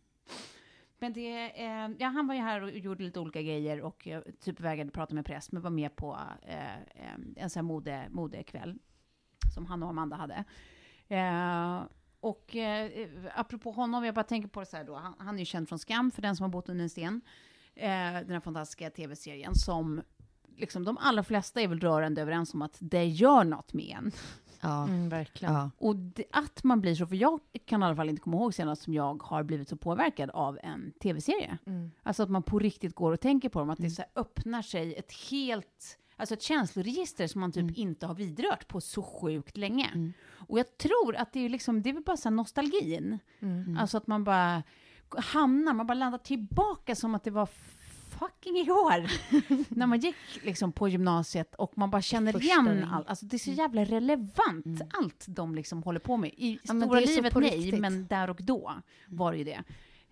Men 0.98 1.12
det, 1.12 1.62
eh, 1.64 1.90
ja, 1.98 2.08
han 2.08 2.26
var 2.26 2.34
ju 2.34 2.40
här 2.40 2.62
och 2.62 2.70
gjorde 2.70 3.04
lite 3.04 3.20
olika 3.20 3.42
grejer 3.42 3.80
och 3.80 4.08
eh, 4.08 4.22
typ 4.40 4.60
vägrade 4.60 4.90
prata 4.90 5.14
med 5.14 5.26
press, 5.26 5.52
men 5.52 5.62
var 5.62 5.70
med 5.70 5.96
på 5.96 6.18
eh, 6.42 7.14
en 7.36 7.50
sån 7.50 7.60
här 7.60 7.68
mode, 7.68 8.06
modekväll 8.10 8.78
som 9.54 9.66
han 9.66 9.82
och 9.82 9.88
Amanda 9.88 10.16
hade. 10.16 10.44
Eh, 11.08 11.82
och 12.20 12.56
eh, 12.56 12.90
apropå 13.34 13.70
honom, 13.70 14.04
jag 14.04 14.14
bara 14.14 14.24
tänker 14.24 14.48
på 14.48 14.60
det 14.60 14.66
så 14.66 14.76
här 14.76 14.84
då, 14.84 14.94
han, 14.94 15.14
han 15.18 15.34
är 15.34 15.38
ju 15.38 15.44
känd 15.44 15.68
från 15.68 15.78
Skam, 15.78 16.10
för 16.10 16.22
den 16.22 16.36
som 16.36 16.44
har 16.44 16.50
bott 16.50 16.68
under 16.68 16.82
en 16.82 16.90
sten. 16.90 17.20
Eh, 17.76 18.12
den 18.12 18.30
här 18.30 18.40
fantastiska 18.40 18.90
tv-serien 18.90 19.54
som 19.54 20.02
liksom 20.56 20.84
de 20.84 20.98
allra 21.00 21.22
flesta 21.22 21.60
är 21.60 21.68
väl 21.68 21.80
rörande 21.80 22.22
överens 22.22 22.54
om 22.54 22.62
att 22.62 22.76
det 22.80 23.04
gör 23.04 23.44
något 23.44 23.72
med 23.72 23.96
en. 23.98 24.12
Ja. 24.60 24.84
Mm, 24.88 25.08
verkligen. 25.08 25.54
ja. 25.54 25.70
Och 25.78 25.96
det, 25.96 26.24
att 26.30 26.64
man 26.64 26.80
blir 26.80 26.94
så, 26.94 27.06
för 27.06 27.16
jag 27.16 27.40
kan 27.66 27.82
i 27.82 27.86
alla 27.86 27.96
fall 27.96 28.08
inte 28.08 28.22
komma 28.22 28.36
ihåg 28.36 28.54
senast 28.54 28.82
som 28.82 28.94
jag 28.94 29.22
har 29.22 29.42
blivit 29.42 29.68
så 29.68 29.76
påverkad 29.76 30.30
av 30.30 30.58
en 30.62 30.92
tv-serie. 31.02 31.58
Mm. 31.66 31.90
Alltså 32.02 32.22
att 32.22 32.30
man 32.30 32.42
på 32.42 32.58
riktigt 32.58 32.94
går 32.94 33.12
och 33.12 33.20
tänker 33.20 33.48
på 33.48 33.58
dem, 33.58 33.70
att 33.70 33.78
det 33.78 33.90
så 33.90 34.02
här 34.02 34.10
öppnar 34.14 34.62
sig 34.62 34.94
ett 34.94 35.12
helt, 35.30 35.98
alltså 36.16 36.34
ett 36.34 36.42
känsloregister 36.42 37.26
som 37.26 37.40
man 37.40 37.52
typ 37.52 37.78
inte 37.78 38.06
har 38.06 38.14
vidrört 38.14 38.68
på 38.68 38.80
så 38.80 39.02
sjukt 39.02 39.56
länge. 39.56 40.12
Och 40.48 40.58
jag 40.58 40.78
tror 40.78 41.16
att 41.16 41.32
det 41.32 41.40
är 41.40 41.48
liksom, 41.48 41.82
det 41.82 41.90
är 41.90 41.94
väl 41.94 42.02
bara 42.02 42.16
så 42.16 42.30
nostalgin. 42.30 43.18
Alltså 43.78 43.96
att 43.96 44.06
man 44.06 44.24
bara 44.24 44.62
hamnar, 45.18 45.72
man 45.72 45.86
bara 45.86 45.94
landar 45.94 46.18
tillbaka 46.18 46.94
som 46.94 47.14
att 47.14 47.24
det 47.24 47.30
var 47.30 47.48
fucking 48.18 48.56
igår. 48.56 49.10
När 49.74 49.86
man 49.86 49.98
gick 50.00 50.16
liksom 50.42 50.72
på 50.72 50.88
gymnasiet 50.88 51.54
och 51.54 51.78
man 51.78 51.90
bara 51.90 52.02
känner 52.02 52.32
Första 52.32 52.44
igen 52.44 52.84
allt. 52.92 53.08
Alltså 53.08 53.26
det 53.26 53.36
är 53.36 53.38
så 53.38 53.50
jävla 53.50 53.84
relevant, 53.84 54.80
allt 54.90 55.24
de 55.28 55.54
liksom 55.54 55.82
håller 55.82 56.00
på 56.00 56.16
med. 56.16 56.30
I 56.36 56.58
Ja, 56.62 56.74
stora 56.80 57.00
livet 57.00 57.34
nej, 57.34 57.56
riktigt. 57.58 57.80
men 57.80 58.06
där 58.06 58.30
och 58.30 58.40
då 58.42 58.72
var 59.08 59.32
det 59.32 59.38
ju 59.38 59.44
det. 59.44 59.62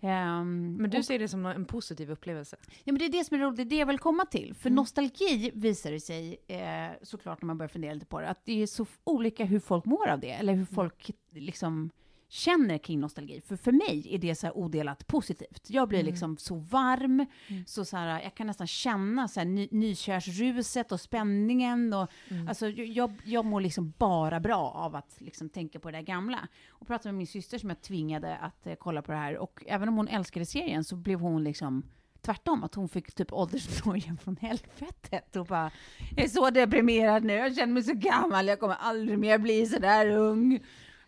Ehm, 0.01 0.73
Men 0.79 0.89
du 0.89 0.97
och- 0.97 1.05
ser 1.05 1.19
det 1.19 1.27
som 1.27 1.45
en 1.45 1.65
positiv 1.65 2.11
upplevelse? 2.11 2.55
Ja, 2.83 2.93
men 2.93 2.97
det 2.97 3.05
är 3.05 3.09
det 3.09 3.23
som 3.23 3.35
är 3.37 3.41
roligt, 3.41 3.57
det 3.57 3.63
är 3.63 3.65
det 3.65 3.75
jag 3.75 3.85
vill 3.85 3.99
komma 3.99 4.25
till. 4.25 4.53
För 4.59 4.69
nostalgi 4.69 5.51
visar 5.53 5.91
det 5.91 5.99
sig, 5.99 6.37
eh, 6.47 6.91
såklart 7.01 7.41
när 7.41 7.45
man 7.47 7.57
börjar 7.57 7.69
fundera 7.69 7.93
lite 7.93 8.05
på 8.05 8.21
det, 8.21 8.29
att 8.29 8.45
det 8.45 8.61
är 8.63 8.67
så 8.67 8.85
olika 9.03 9.45
hur 9.45 9.59
folk 9.59 9.85
mår 9.85 10.07
av 10.07 10.19
det, 10.19 10.31
eller 10.31 10.53
hur 10.53 10.65
folk 10.65 11.11
liksom 11.31 11.89
känner 12.33 12.77
kring 12.77 12.99
nostalgi. 12.99 13.41
För 13.41 13.55
för 13.55 13.71
mig 13.71 14.07
är 14.11 14.17
det 14.17 14.35
så 14.35 14.45
här 14.47 14.57
odelat 14.57 15.07
positivt. 15.07 15.65
Jag 15.67 15.89
blir 15.89 16.03
liksom 16.03 16.37
så 16.37 16.55
varm, 16.55 17.25
så, 17.65 17.85
så 17.85 17.97
här, 17.97 18.21
jag 18.21 18.35
kan 18.35 18.47
nästan 18.47 18.67
känna 18.67 19.27
så 19.27 19.39
här, 19.39 19.47
ny, 19.47 19.67
nykärsruset 19.71 20.91
och 20.91 21.01
spänningen. 21.01 21.93
Och, 21.93 22.09
alltså, 22.49 22.69
jag- 22.69 22.87
jag, 22.87 23.11
jag 23.25 23.45
mår 23.45 23.61
liksom 23.61 23.93
bara 23.97 24.39
bra 24.39 24.71
av 24.75 24.95
att 24.95 25.15
liksom 25.19 25.49
tänka 25.49 25.79
på 25.79 25.91
det 25.91 25.97
där 25.97 26.01
gamla. 26.03 26.47
Och 26.69 26.87
pratade 26.87 27.11
med 27.11 27.17
min 27.17 27.27
syster 27.27 27.57
som 27.57 27.69
jag 27.69 27.81
tvingade 27.81 28.35
att 28.37 28.67
eh, 28.67 28.75
kolla 28.79 29.01
på 29.01 29.11
det 29.11 29.17
här. 29.17 29.37
Och 29.37 29.63
även 29.67 29.89
om 29.89 29.95
hon 29.97 30.07
älskade 30.07 30.45
serien 30.45 30.83
så 30.83 30.95
blev 30.95 31.19
hon 31.19 31.43
liksom 31.43 31.83
tvärtom, 32.21 32.63
att 32.63 32.75
hon 32.75 32.89
fick 32.89 33.15
typ 33.15 33.33
åldersnojan 33.33 34.17
från 34.17 34.37
helvetet 34.41 35.35
och 35.35 35.45
bara, 35.45 35.71
jag 36.15 36.25
är 36.25 36.29
så 36.29 36.49
deprimerad 36.49 37.23
nu, 37.23 37.33
jag 37.33 37.55
känner 37.55 37.73
mig 37.73 37.83
så 37.83 37.93
gammal, 37.93 38.47
jag 38.47 38.59
kommer 38.59 38.75
aldrig 38.75 39.19
mer 39.19 39.37
bli 39.37 39.65
så 39.65 39.79
där 39.79 40.07
ung. 40.09 40.59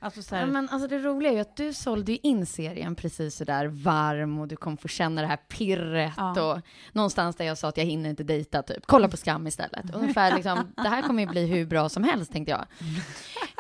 Alltså 0.06 0.22
så 0.22 0.36
här, 0.36 0.42
Ja, 0.42 0.48
men 0.48 0.70
alltså 0.70 0.88
det 0.88 1.00
roliga 1.00 1.30
är 1.32 1.36
ju 1.36 1.42
att 1.42 1.56
du 1.58 1.74
sålde 1.74 2.12
ju 2.12 2.18
in 2.24 2.46
serien 2.46 2.96
precis 2.96 3.36
sådär 3.36 3.66
varm 3.68 4.40
och 4.40 4.48
du 4.48 4.56
kommer 4.56 4.78
få 4.78 4.88
känna 4.88 5.22
det 5.22 5.28
här 5.28 5.38
pirret 5.38 6.14
Ja. 6.18 6.42
och 6.54 6.62
någonstans 6.92 7.36
där 7.36 7.46
jag 7.46 7.58
sa 7.58 7.68
att 7.68 7.78
jag 7.78 7.86
hinner 7.86 8.10
inte 8.10 8.24
dejta 8.24 8.62
typ. 8.64 8.84
Kolla 8.86 9.08
på 9.10 9.18
Skam 9.18 9.48
istället. 9.48 9.96
Ungefär 9.96 10.36
liksom, 10.36 10.74
det 10.84 10.90
här 10.90 11.02
kommer 11.02 11.24
ju 11.24 11.30
bli 11.30 11.46
hur 11.48 11.66
bra 11.66 11.90
som 11.90 12.04
helst 12.04 12.32
tänkte 12.32 12.52
jag. 12.52 12.66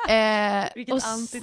Eh, 0.10 0.66
Vilket 0.76 0.94
och, 0.94 0.98
s- 0.98 1.36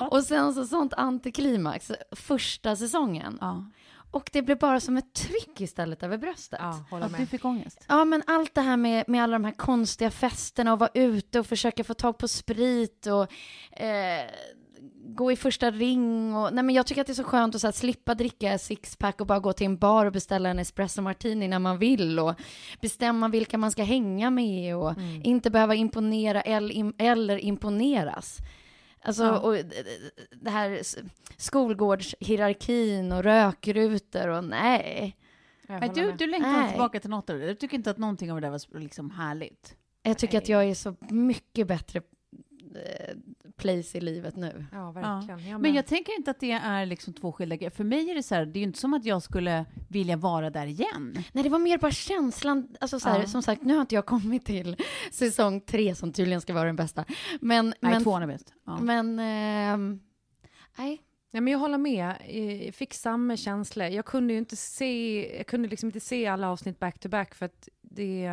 och 0.10 0.24
sen 0.24 0.54
så 0.54 0.64
sånt 0.66 0.94
antiklimax, 0.94 1.92
första 2.12 2.76
säsongen. 2.76 3.38
ja, 3.40 3.64
Och 4.10 4.30
det 4.32 4.42
blev 4.42 4.58
bara 4.58 4.80
som 4.80 4.96
ett 4.96 5.12
tryck 5.14 5.60
istället 5.60 6.02
över 6.02 6.18
bröstet. 6.18 6.58
Ja, 6.62 6.84
hålla 6.90 7.06
att 7.06 7.12
du 7.12 7.18
med. 7.18 7.28
fick 7.28 7.44
ångest. 7.44 7.84
Ja, 7.88 8.04
men 8.04 8.22
allt 8.26 8.54
det 8.54 8.60
här 8.60 8.76
med, 8.76 9.04
med 9.08 9.22
alla 9.22 9.32
de 9.32 9.44
här 9.44 9.52
konstiga 9.52 10.10
festerna 10.10 10.72
och 10.72 10.78
vara 10.78 10.90
ute 10.94 11.40
och 11.40 11.46
försöka 11.46 11.84
få 11.84 11.94
tag 11.94 12.18
på 12.18 12.28
sprit 12.28 13.06
och 13.06 13.32
eh, 13.82 14.30
gå 15.06 15.32
i 15.32 15.36
första 15.36 15.70
ring 15.70 16.34
och 16.36 16.52
nej 16.52 16.64
men 16.64 16.74
jag 16.74 16.86
tycker 16.86 17.00
att 17.00 17.06
det 17.06 17.12
är 17.12 17.14
så 17.14 17.24
skönt 17.24 17.54
att 17.54 17.60
så 17.60 17.66
här, 17.66 17.72
slippa 17.72 18.14
dricka 18.14 18.58
sixpack 18.58 19.20
och 19.20 19.26
bara 19.26 19.38
gå 19.38 19.52
till 19.52 19.66
en 19.66 19.78
bar 19.78 20.06
och 20.06 20.12
beställa 20.12 20.48
en 20.48 20.58
espresso 20.58 21.02
martini 21.02 21.48
när 21.48 21.58
man 21.58 21.78
vill 21.78 22.18
och 22.18 22.34
bestämma 22.80 23.28
vilka 23.28 23.58
man 23.58 23.70
ska 23.70 23.82
hänga 23.82 24.30
med 24.30 24.76
och 24.76 24.94
inte 25.22 25.50
behöva 25.50 25.74
imponera 25.74 26.40
eller, 26.40 26.92
eller 26.98 27.38
imponeras. 27.38 28.38
Alltså, 29.02 29.22
Ja. 29.24 29.38
och 29.38 29.52
det- 29.52 30.10
det 30.30 30.50
här 30.50 30.80
skolgårdshierarkin 31.36 33.12
och 33.12 33.22
rökrutor 33.22 34.28
och 34.28 34.44
nej. 34.44 35.16
Men 35.68 35.92
du, 35.94 36.12
du 36.12 36.26
längtar 36.26 36.52
Nej. 36.52 36.68
tillbaka 36.70 37.00
till 37.00 37.10
något 37.10 37.30
av 37.30 37.38
det. 37.38 37.46
Du 37.46 37.54
tycker 37.54 37.76
inte 37.76 37.90
att 37.90 37.98
någonting 37.98 38.32
av 38.32 38.40
det 38.40 38.46
där 38.46 38.50
var 38.50 38.58
så 38.58 38.78
liksom 38.78 39.10
härligt? 39.10 39.74
Jag 40.02 40.18
tycker 40.18 40.38
att 40.38 40.48
jag 40.48 40.64
är 40.64 40.74
så 40.74 40.94
mycket 41.10 41.66
bättre 41.66 41.98
eh, 42.74 43.16
place 43.58 43.98
i 43.98 44.00
livet 44.00 44.36
nu. 44.36 44.66
Ja, 44.72 44.90
verkligen. 44.92 45.48
Jag 45.50 45.60
Men 45.60 45.74
jag 45.74 45.86
tänker 45.86 46.16
inte 46.18 46.30
att 46.30 46.40
det 46.40 46.52
är 46.52 46.86
liksom 46.86 47.12
två 47.14 47.32
skilda 47.32 47.56
grejer. 47.56 47.70
För 47.70 47.84
mig 47.84 48.10
är 48.10 48.14
det 48.14 48.22
så 48.22 48.34
här, 48.34 48.46
det 48.46 48.58
är 48.58 48.60
ju 48.60 48.66
inte 48.66 48.78
som 48.78 48.94
att 48.94 49.04
jag 49.04 49.22
skulle 49.22 49.64
vilja 49.88 50.16
vara 50.16 50.50
där 50.50 50.66
igen. 50.66 51.24
Nej, 51.32 51.44
det 51.44 51.50
var 51.50 51.58
mer 51.58 51.78
bara 51.78 51.90
känslan. 51.92 52.68
Alltså, 52.80 53.00
så 53.00 53.08
här, 53.08 53.20
Ja. 53.20 53.26
Som 53.26 53.42
sagt, 53.42 53.62
nu 53.62 53.74
har 53.74 53.80
inte 53.80 53.94
jag 53.94 54.06
kommit 54.06 54.44
till 54.44 54.76
säsong 55.12 55.60
tre 55.60 55.94
som 55.94 56.12
tydligen 56.12 56.40
ska 56.40 56.54
vara 56.54 56.64
den 56.64 56.76
bästa. 56.76 57.04
Men, 57.40 57.66
Nej, 57.80 57.92
men, 57.92 58.02
tvåan 58.02 58.22
är 58.22 58.26
bäst. 58.26 58.52
Ja. 58.66 58.78
men 58.80 59.18
ehm, 59.18 60.00
nej. 60.78 61.02
Ja, 61.30 61.40
men 61.40 61.52
jag 61.52 61.58
håller 61.58 61.78
med. 61.78 62.14
Eh, 62.26 62.64
Jag 62.66 62.74
fick 62.74 62.94
samma 62.94 63.36
känsla. 63.36 63.88
Jag 63.88 64.04
kunde 64.04 64.32
ju 64.32 64.38
inte 64.38 64.56
se, 64.56 65.36
jag 65.36 65.46
kunde 65.46 65.68
liksom 65.68 65.86
inte 65.88 66.00
se 66.00 66.26
alla 66.26 66.50
avsnitt 66.50 66.78
back 66.78 66.98
to 66.98 67.08
back 67.08 67.34
för 67.34 67.46
att 67.46 67.68
det... 67.82 68.30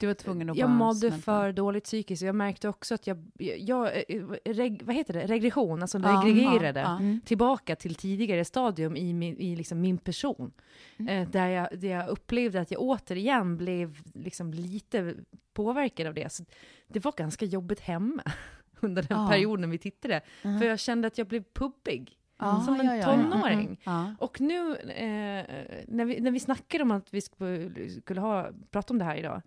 Du 0.00 0.06
var 0.06 0.14
tvungen 0.14 0.50
att 0.50 0.56
Jag 0.56 0.70
mådde 0.70 1.12
för 1.12 1.52
dåligt 1.52 1.84
psykiskt. 1.84 2.22
Jag 2.22 2.34
märkte 2.34 2.68
också 2.68 2.94
att 2.94 3.06
jag, 3.06 3.18
jag 3.58 3.86
eh, 3.86 4.24
reg, 4.44 4.82
vad 4.82 4.96
heter 4.96 5.14
det, 5.14 5.26
regression, 5.26 5.82
alltså 5.82 5.98
Ja, 5.98 6.22
regregerade 6.24 6.80
ja, 6.80 7.02
ja. 7.02 7.18
tillbaka 7.24 7.76
till 7.76 7.94
tidigare 7.94 8.44
stadium 8.44 8.96
i 8.96 9.12
min, 9.12 9.38
i 9.38 9.56
liksom 9.56 9.80
min 9.80 9.98
person. 9.98 10.52
Mm. 10.98 11.22
Eh, 11.22 11.28
där, 11.28 11.48
jag, 11.48 11.68
där 11.78 11.88
jag 11.88 12.08
upplevde 12.08 12.60
att 12.60 12.70
jag 12.70 12.80
återigen 12.80 13.56
blev 13.56 13.98
liksom 14.14 14.52
lite 14.54 15.14
påverkad 15.52 16.06
av 16.06 16.14
det. 16.14 16.32
Så 16.32 16.44
det 16.88 17.04
var 17.04 17.12
ganska 17.12 17.44
jobbigt 17.44 17.80
hemma 17.80 18.22
under 18.80 19.02
den 19.02 19.18
Ja. 19.20 19.28
perioden 19.28 19.70
vi 19.70 19.78
tittade. 19.78 20.20
Ja. 20.42 20.58
För 20.58 20.66
jag 20.66 20.78
kände 20.78 21.08
att 21.08 21.18
jag 21.18 21.26
blev 21.26 21.44
pubbig. 21.52 22.16
Ja, 22.38 22.62
som 22.64 22.80
en 22.80 22.86
ja, 22.86 22.96
ja, 22.96 23.00
ja. 23.00 23.04
tonåring. 23.04 23.58
Mm, 23.58 23.66
mm. 23.66 23.76
Ja. 23.84 24.14
Och 24.18 24.40
nu 24.40 24.76
eh, 24.76 25.44
när, 25.88 26.04
vi, 26.04 26.20
när 26.20 26.30
vi 26.30 26.40
snackade 26.40 26.84
om 26.84 26.90
att 26.90 27.14
vi 27.14 27.20
skulle, 27.20 27.90
skulle 27.90 28.20
ha, 28.20 28.50
prata 28.70 28.94
om 28.94 28.98
det 28.98 29.04
här 29.04 29.16
idag, 29.16 29.42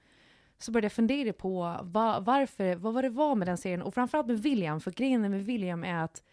så 0.63 0.71
började 0.71 0.85
jag 0.85 0.91
fundera 0.91 1.33
på 1.33 1.79
va, 1.83 2.19
varför, 2.19 2.75
vad 2.75 2.93
var 2.93 3.01
det 3.03 3.09
var 3.09 3.35
med 3.35 3.47
den 3.47 3.57
serien, 3.57 3.81
och 3.81 3.93
framförallt 3.93 4.27
med 4.27 4.39
William, 4.43 4.81
för 4.81 4.91
grejen 4.91 5.21
med 5.21 5.45
William 5.45 5.83
är 5.83 6.03
att 6.03 6.23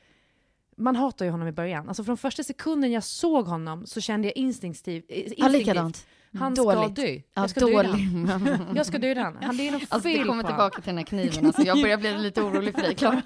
man 0.76 0.96
hatar 0.96 1.24
ju 1.24 1.30
honom 1.30 1.48
i 1.48 1.52
början. 1.52 1.88
Alltså 1.88 2.04
från 2.04 2.16
första 2.16 2.42
sekunden 2.42 2.92
jag 2.92 3.04
såg 3.04 3.46
honom 3.46 3.86
så 3.86 4.00
kände 4.00 4.28
jag 4.28 4.36
instinktivt, 4.36 5.04
eh, 5.08 5.16
Ja, 5.18 5.22
instinktivt 5.24 5.52
likadant. 5.52 6.06
han 6.38 6.54
Dåligt. 6.54 6.92
ska 6.92 7.02
dö. 7.02 7.08
Ja, 7.12 7.20
Jag 7.34 7.50
ska 7.50 7.60
döda 7.60 7.82
dålig. 7.82 8.04
han. 8.28 8.72
Jag 8.76 8.86
ska 8.86 8.98
döda 8.98 9.22
han. 9.22 9.36
Han 9.42 9.60
är 9.60 9.72
något 9.72 9.82
Alltså, 9.88 10.08
fel 10.08 10.18
det 10.18 10.24
kommer 10.24 10.42
på 10.42 10.48
tillbaka 10.48 10.80
till 10.82 10.88
den 10.88 10.98
här 10.98 11.04
kniven. 11.04 11.46
Alltså, 11.46 11.62
jag 11.62 11.82
börjar 11.82 11.96
bli 11.96 12.18
lite 12.18 12.42
orolig 12.42 12.74
för 12.74 12.82
dig, 12.82 12.94
Klara. 12.94 13.22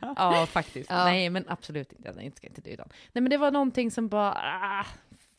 Ja, 0.00 0.46
faktiskt. 0.50 0.90
Ja. 0.90 1.04
Nej, 1.04 1.30
men 1.30 1.44
absolut 1.48 1.92
inte. 1.92 2.14
Jag 2.22 2.36
ska 2.36 2.46
inte 2.46 2.60
döda. 2.60 2.84
Nej, 3.12 3.22
men 3.22 3.30
det 3.30 3.36
var 3.36 3.50
någonting 3.50 3.90
som 3.90 4.08
bara... 4.08 4.32
Ah, 4.32 4.86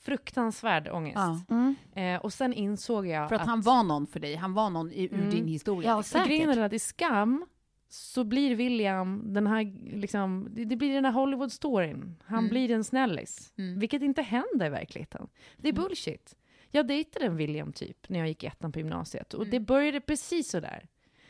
fruktansvärd 0.06 0.88
ångest. 0.88 1.16
Ja. 1.16 1.56
Mm. 1.56 1.76
Eh, 1.96 2.22
och 2.22 2.34
sen 2.34 2.54
insåg 2.54 3.08
jag 3.08 3.30
För 3.30 3.36
att, 3.36 3.46
han 3.48 3.62
var 3.62 3.84
någon 3.84 4.08
för 4.08 4.20
dig. 4.20 4.36
Han 4.36 4.54
var 4.54 4.70
någon 4.70 4.92
i, 4.92 5.04
ur 5.06 5.14
Mm. 5.14 5.30
din 5.30 5.48
historia. 5.48 5.90
Ja. 5.90 5.96
Och 5.96 6.26
grejen 6.28 6.42
säkert. 6.48 6.58
är 6.58 6.62
att 6.66 6.74
i 6.74 6.80
Skam 6.80 7.46
så 7.90 8.24
blir 8.24 8.56
William 8.56 9.34
den 9.34 9.48
här, 9.48 9.64
liksom, 9.98 10.48
det, 10.52 10.66
det 10.66 10.76
blir 10.76 10.94
den 10.94 11.06
här 11.06 11.12
Hollywood-storyn. 11.12 12.16
Han 12.26 12.40
Mm. 12.40 12.50
blir 12.50 12.72
en 12.72 12.84
snällis. 12.84 13.54
Mm. 13.58 13.80
Vilket 13.80 14.02
inte 14.02 14.22
händer 14.22 14.66
i 14.66 14.70
verkligheten. 14.70 15.28
Det 15.58 15.68
är 15.68 15.74
Mm. 15.74 15.84
bullshit. 15.84 16.36
Jag 16.72 16.88
dejtade 16.88 17.26
en 17.26 17.36
William 17.36 17.74
typ 17.74 18.10
när 18.10 18.20
jag 18.20 18.28
gick 18.28 18.44
i 18.44 18.48
ettan 18.48 18.72
på 18.72 18.80
gymnasiet. 18.80 19.34
Och 19.34 19.42
Mm. 19.42 19.52
det 19.52 19.60
började 19.60 20.02
precis 20.02 20.50
så 20.50 20.60
där. 20.60 20.88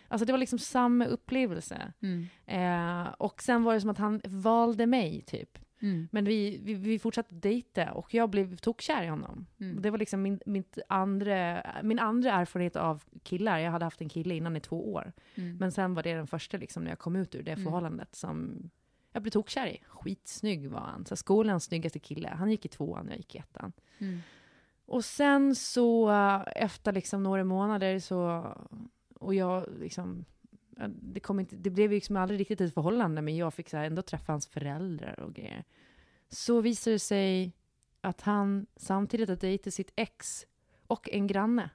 Alltså 0.07 0.25
det 0.25 0.31
var 0.33 0.37
liksom 0.37 0.59
samma 0.59 1.05
upplevelse. 1.05 1.93
Mm. 2.01 2.27
Eh, 2.45 3.07
och 3.17 3.41
sen 3.43 3.63
var 3.63 3.73
det 3.73 3.81
som 3.81 3.89
att 3.89 3.97
han 3.97 4.21
valde 4.25 4.85
mig 4.85 5.21
typ. 5.21 5.59
Mm. 5.83 6.07
Men 6.11 6.25
vi, 6.25 6.57
vi, 6.63 6.73
vi 6.73 6.99
fortsatte 6.99 7.35
dejta 7.35 7.91
och 7.91 8.13
jag 8.13 8.29
blev 8.29 8.57
tokkär 8.57 9.03
i 9.03 9.07
honom. 9.07 9.45
Mm. 9.59 9.81
Det 9.81 9.89
var 9.89 9.97
liksom 9.97 10.21
min, 10.21 10.39
mitt 10.45 10.77
andra, 10.89 11.63
min 11.83 11.99
andra 11.99 12.31
erfarenhet 12.31 12.75
av 12.75 13.03
killar. 13.23 13.59
Jag 13.59 13.71
hade 13.71 13.85
haft 13.85 14.01
en 14.01 14.09
kille 14.09 14.35
innan 14.35 14.55
i 14.55 14.59
två 14.59 14.93
år. 14.93 15.13
Mm. 15.35 15.57
Men 15.57 15.71
sen 15.71 15.93
var 15.93 16.03
det 16.03 16.13
den 16.13 16.27
första 16.27 16.57
liksom, 16.57 16.83
när 16.83 16.91
jag 16.91 16.99
kom 16.99 17.15
ut 17.15 17.35
ur 17.35 17.43
det 17.43 17.51
Mm. 17.51 17.63
förhållandet 17.63 18.15
som 18.15 18.69
jag 19.11 19.21
blev 19.23 19.31
tokkär 19.31 19.67
i. 19.67 19.81
Skitsnygg 19.87 20.69
var 20.69 20.79
han. 20.79 21.05
Så 21.05 21.15
skolans 21.15 21.63
snyggaste 21.63 21.99
kille. 21.99 22.27
Han 22.27 22.51
gick 22.51 22.65
i 22.65 22.69
tvåan, 22.69 23.07
jag 23.07 23.17
gick 23.17 23.35
i 23.35 23.37
ettan. 23.37 23.73
Mm. 23.99 24.19
Och 24.85 25.05
sen 25.05 25.55
så 25.55 26.11
efter 26.55 26.91
liksom 26.91 27.23
några 27.23 27.43
månader 27.43 27.99
så, 27.99 28.45
och 29.19 29.35
jag 29.35 29.65
liksom, 29.79 30.25
det, 30.87 31.19
kom 31.19 31.39
inte, 31.39 31.55
det 31.55 31.69
blev 31.69 31.91
ju 31.91 31.97
liksom 31.97 32.17
aldrig 32.17 32.39
riktigt 32.39 32.61
ett 32.61 32.73
förhållande, 32.73 33.21
men 33.21 33.37
jag 33.37 33.53
fick 33.53 33.69
så 33.69 33.77
här 33.77 33.85
ändå 33.85 34.01
träffa 34.01 34.33
hans 34.33 34.47
föräldrar 34.47 35.19
och 35.19 35.33
grejer. 35.33 35.63
Så 36.29 36.61
visade 36.61 36.95
det 36.95 36.99
sig 36.99 37.53
att 38.01 38.21
han 38.21 38.65
samtidigt 38.75 39.29
hade 39.29 39.47
dejtat 39.47 39.73
sitt 39.73 39.93
ex 39.95 40.45
och 40.87 41.09
en 41.09 41.27
granne. 41.27 41.69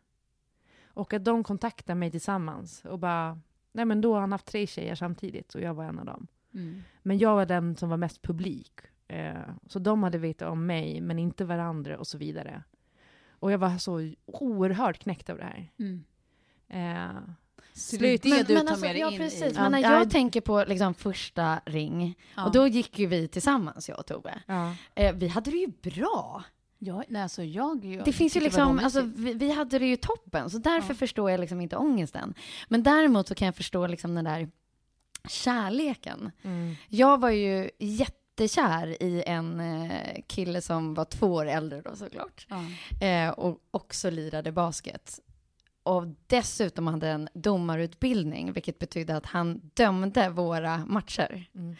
Och 0.84 1.12
att 1.12 1.24
de 1.24 1.44
kontaktade 1.44 1.94
mig 1.94 2.10
tillsammans 2.10 2.84
och 2.84 2.98
bara, 2.98 3.40
nej 3.72 3.84
men 3.84 4.00
då 4.00 4.14
har 4.14 4.20
han 4.20 4.32
haft 4.32 4.46
tre 4.46 4.66
tjejer 4.66 4.94
samtidigt 4.94 5.54
och 5.54 5.60
jag 5.60 5.74
var 5.74 5.84
en 5.84 5.98
av 5.98 6.04
dem. 6.04 6.26
Mm. 6.54 6.82
Men 7.02 7.18
jag 7.18 7.34
var 7.34 7.46
den 7.46 7.76
som 7.76 7.88
var 7.88 7.96
mest 7.96 8.22
publik. 8.22 8.80
Eh, 9.08 9.50
så 9.66 9.78
de 9.78 10.02
hade 10.02 10.18
vetat 10.18 10.48
om 10.48 10.66
mig, 10.66 11.00
men 11.00 11.18
inte 11.18 11.44
varandra 11.44 11.98
och 11.98 12.06
så 12.06 12.18
vidare. 12.18 12.62
Och 13.30 13.52
jag 13.52 13.58
var 13.58 13.78
så 13.78 14.12
oerhört 14.24 14.98
knäckt 14.98 15.30
av 15.30 15.36
det 15.36 15.44
här. 15.44 15.72
Mm. 15.78 16.04
Eh, 16.68 17.22
slut. 17.72 18.22
det 18.22 18.30
är 18.30 18.36
det 18.36 18.42
du 18.42 18.54
tar 18.54 18.60
alltså, 18.60 18.80
med 18.86 18.94
dig 18.94 19.00
ja, 19.00 19.10
in 19.10 19.18
precis. 19.18 19.42
i... 19.42 19.54
Men 19.54 19.72
när 19.72 19.78
Ja, 19.78 19.92
jag 19.92 20.00
ja. 20.06 20.10
tänker 20.10 20.40
på 20.40 20.64
liksom, 20.68 20.94
första 20.94 21.60
ring, 21.64 22.18
Ja. 22.36 22.46
och 22.46 22.52
då 22.52 22.66
gick 22.66 22.98
ju 22.98 23.06
vi 23.06 23.28
tillsammans, 23.28 23.88
jag 23.88 23.98
och 23.98 24.06
Tove. 24.06 24.42
Ja. 24.46 24.74
Eh, 24.94 25.14
vi 25.14 25.28
hade 25.28 25.50
det 25.50 25.56
ju 25.56 25.68
bra. 25.82 26.44
Ja, 26.78 27.02
nej, 27.08 27.22
alltså 27.22 27.42
jag... 27.42 27.84
jag 27.84 28.04
Det 28.04 28.12
finns 28.12 28.36
ju 28.36 28.40
det 28.40 28.44
liksom, 28.44 28.78
alltså, 28.78 29.00
vi, 29.00 29.34
vi 29.34 29.50
hade 29.52 29.78
det 29.78 29.86
ju 29.86 29.96
toppen, 29.96 30.50
så 30.50 30.58
därför 30.58 30.94
Ja. 30.94 30.98
förstår 30.98 31.30
jag 31.30 31.40
liksom 31.40 31.60
inte 31.60 31.76
ångesten. 31.76 32.34
Men 32.68 32.82
däremot 32.82 33.28
så 33.28 33.34
kan 33.34 33.46
jag 33.46 33.56
förstå 33.56 33.86
liksom 33.86 34.14
den 34.14 34.24
där 34.24 34.48
kärleken. 35.28 36.30
Mm. 36.42 36.74
Jag 36.88 37.20
var 37.20 37.30
ju 37.30 37.70
jättekär 37.78 39.02
i 39.02 39.22
en 39.26 39.60
eh, 39.60 40.16
kille 40.26 40.60
som 40.60 40.94
var 40.94 41.04
två 41.04 41.26
år 41.26 41.46
äldre 41.46 41.80
då 41.80 41.96
såklart. 41.96 42.46
Ja. 42.48 43.06
Eh, 43.06 43.30
och 43.30 43.58
också 43.70 44.10
lirade 44.10 44.52
basket. 44.52 45.20
Och 45.88 46.06
dessutom 46.26 46.86
hade 46.86 47.08
en 47.08 47.28
domarutbildning, 47.34 48.52
vilket 48.52 48.78
betydde 48.78 49.16
att 49.16 49.26
han 49.26 49.60
dömde 49.74 50.28
våra 50.28 50.78
matcher. 50.86 51.48
Mm. 51.54 51.76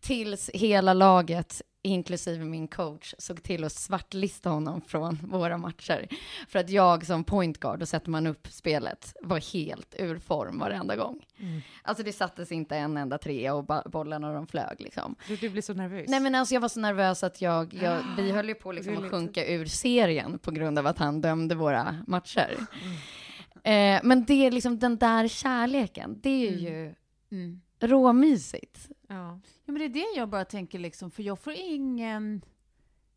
Tills 0.00 0.50
hela 0.54 0.94
laget, 0.94 1.62
inklusive 1.82 2.44
min 2.44 2.68
coach, 2.68 3.14
såg 3.18 3.42
till 3.42 3.64
att 3.64 3.72
svartlista 3.72 4.50
honom 4.50 4.80
från 4.80 5.18
våra 5.22 5.58
matcher. 5.58 6.08
För 6.48 6.58
att 6.58 6.70
jag 6.70 7.06
som 7.06 7.24
point 7.24 7.60
guard, 7.60 7.82
och 7.82 7.88
sätter 7.88 8.10
man 8.10 8.26
upp 8.26 8.46
spelet, 8.50 9.14
var 9.22 9.52
helt 9.52 9.94
ur 9.98 10.18
form 10.18 10.58
varenda 10.58 10.96
gång. 10.96 11.24
Mm. 11.38 11.60
Alltså 11.82 12.04
det 12.04 12.12
sattes 12.12 12.52
inte 12.52 12.76
en 12.76 12.96
enda 12.96 13.18
trea 13.18 13.54
och 13.54 13.64
bollarna 13.90 14.32
de 14.32 14.46
flög 14.46 14.80
liksom. 14.80 15.16
Du, 15.28 15.36
du 15.36 15.48
blir 15.48 15.62
så 15.62 15.74
nervös. 15.74 16.08
Nej 16.08 16.20
men 16.20 16.34
alltså 16.34 16.54
jag 16.54 16.60
var 16.60 16.68
så 16.68 16.80
nervös 16.80 17.24
att 17.24 17.40
jag, 17.40 17.74
jag 17.74 18.02
vi 18.16 18.30
höll 18.30 18.48
ju 18.48 18.54
på 18.54 18.72
liksom 18.72 19.04
att 19.04 19.10
sjunka 19.10 19.46
ur 19.46 19.66
serien 19.66 20.38
på 20.38 20.50
grund 20.50 20.78
av 20.78 20.86
att 20.86 20.98
han 20.98 21.20
dömde 21.20 21.54
våra 21.54 21.96
matcher. 22.06 22.56
Eh, 23.64 24.00
men 24.04 24.24
det 24.24 24.46
är 24.46 24.50
liksom 24.50 24.78
den 24.78 24.96
där 24.98 25.28
kärleken, 25.28 26.20
det 26.22 26.48
är 26.48 26.52
ju 26.56 26.94
Mm. 27.32 27.60
råmysigt. 27.80 28.88
Ja. 29.08 29.40
Ja, 29.64 29.72
men 29.72 29.74
det 29.78 29.84
är 29.84 29.88
det 29.88 30.16
jag 30.16 30.28
bara 30.28 30.44
tänker 30.44 30.78
liksom, 30.78 31.10
för 31.10 31.22
jag 31.22 31.38
får 31.38 31.52
ingen... 31.52 32.42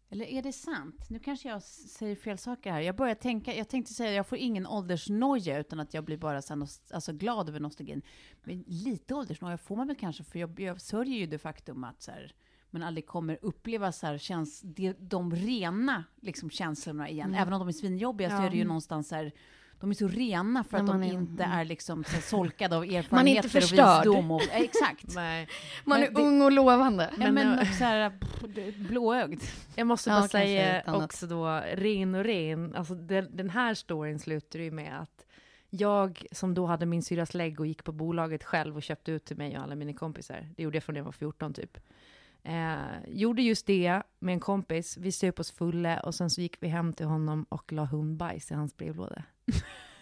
Eller 0.10 0.26
är 0.26 0.42
det 0.42 0.54
sant? 0.54 1.10
Nu 1.10 1.20
kanske 1.20 1.50
jag 1.50 1.64
säger 1.64 2.16
fel 2.16 2.38
saker 2.38 2.72
här. 2.72 2.80
Jag 2.82 2.96
börjar 2.96 3.16
tänka, 3.16 3.56
jag 3.56 3.70
tänkte 3.70 3.94
säga 3.94 4.12
jag 4.12 4.28
får 4.28 4.38
ingen 4.38 4.68
åldersnoja 4.68 5.60
utan 5.60 5.80
att 5.80 5.94
jag 5.94 6.04
blir 6.04 6.18
bara 6.18 6.42
så 6.42 6.54
nost- 6.56 6.94
alltså 6.94 7.14
glad 7.14 7.50
över 7.50 7.60
nostalgin. 7.60 8.02
Men 8.44 8.64
lite 8.68 9.16
åldersnoja 9.16 9.58
får 9.58 9.76
man 9.76 9.88
väl 9.88 9.96
kanske, 9.96 10.24
för 10.24 10.40
jag, 10.40 10.60
jag 10.60 10.82
sörjer 10.82 11.18
ju 11.18 11.26
det 11.26 11.38
faktum 11.40 11.84
att 11.84 12.02
så 12.02 12.12
här, 12.12 12.34
man 12.70 12.84
aldrig 12.84 13.06
kommer 13.08 13.38
uppleva 13.42 13.92
så 13.92 14.08
här, 14.08 14.18
käns, 14.18 14.62
de, 14.62 14.94
de 15.00 15.36
rena 15.36 16.04
liksom, 16.22 16.50
känslorna 16.50 17.10
igen. 17.10 17.28
Mm. 17.30 17.42
Även 17.42 17.54
om 17.54 17.60
de 17.60 17.68
är 17.68 17.72
svinjobbiga 17.72 18.30
så 18.30 18.36
Ja. 18.36 18.46
är 18.46 18.50
det 18.50 18.58
ju 18.58 18.66
någonstans 18.66 19.08
så 19.08 19.16
här, 19.16 19.32
de 19.84 19.90
är 19.90 19.94
så 19.94 20.08
rena 20.08 20.64
för 20.64 20.78
att 20.78 20.88
de 20.88 21.04
är- 21.04 21.14
inte 21.14 21.44
mm. 21.44 21.60
är 21.60 21.66
liksom 21.66 22.04
så 22.04 22.22
solkade 22.22 22.76
av 22.78 22.84
erfarenheter 22.84 23.12
Man 23.16 23.28
är 23.28 23.36
inte 23.36 23.48
och 23.48 23.52
förstörd. 23.52 24.06
visdom. 24.06 24.32
Och, 24.32 24.42
eh, 24.42 24.62
exakt. 24.62 25.06
Nej. 25.16 25.48
Man 25.84 26.00
Men 26.00 26.10
är 26.10 26.14
det- 26.14 26.22
ung 26.22 26.42
och 26.42 26.52
lovande. 26.52 27.10
Ja, 27.12 27.32
Men, 27.32 27.34
men 27.34 27.66
så 27.66 27.84
här, 27.84 28.12
blåögd. 28.90 29.42
Jag 29.76 29.88
måste 29.88 30.10
Ja, 30.10 30.14
bara 30.16 30.20
kanske 30.22 30.38
säga 30.38 30.84
också 30.88 31.28
då, 31.28 31.62
ren 31.74 32.16
och 32.16 32.24
ren, 32.24 32.76
alltså 32.76 32.96
den, 32.96 33.38
den 33.38 33.50
här 33.50 33.74
storyn 33.74 34.20
slutar 34.20 34.60
ju 34.60 34.72
med 34.72 35.00
att 35.02 35.26
jag 35.70 36.26
som 36.32 36.54
då 36.54 36.66
hade 36.66 36.86
min 36.86 37.04
syrras 37.04 37.34
lägg 37.34 37.60
och 37.60 37.68
gick 37.68 37.84
på 37.84 37.92
bolaget 37.92 38.44
själv 38.44 38.76
och 38.76 38.84
köpte 38.84 39.12
ut 39.12 39.26
till 39.26 39.38
mig 39.38 39.58
och 39.58 39.64
alla 39.64 39.76
mina 39.76 39.94
kompisar, 39.94 40.50
det 40.58 40.64
gjorde 40.64 40.76
jag 40.76 40.84
från 40.84 40.94
när 40.94 41.00
jag 41.00 41.06
var 41.06 41.12
14 41.12 41.54
typ. 41.54 41.78
Eh, 42.44 42.76
gjorde 43.08 43.42
just 43.42 43.66
det 43.68 44.02
med 44.20 44.34
en 44.34 44.40
kompis, 44.40 44.98
vi 44.98 45.12
söp 45.12 45.40
oss 45.40 45.52
fulla 45.52 46.00
och 46.00 46.16
sen 46.16 46.30
så 46.30 46.42
gick 46.42 46.58
vi 46.60 46.68
hem 46.68 46.94
till 46.94 47.06
honom 47.06 47.46
och 47.50 47.72
la 47.72 47.86
hundbajs 47.86 48.52
i 48.52 48.54
hans 48.54 48.78
brevlåda. 48.78 49.24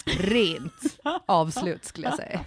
Rent 0.06 1.00
avslut 1.26 1.86
skulle 1.86 2.08
jag 2.08 2.16
säga. 2.16 2.46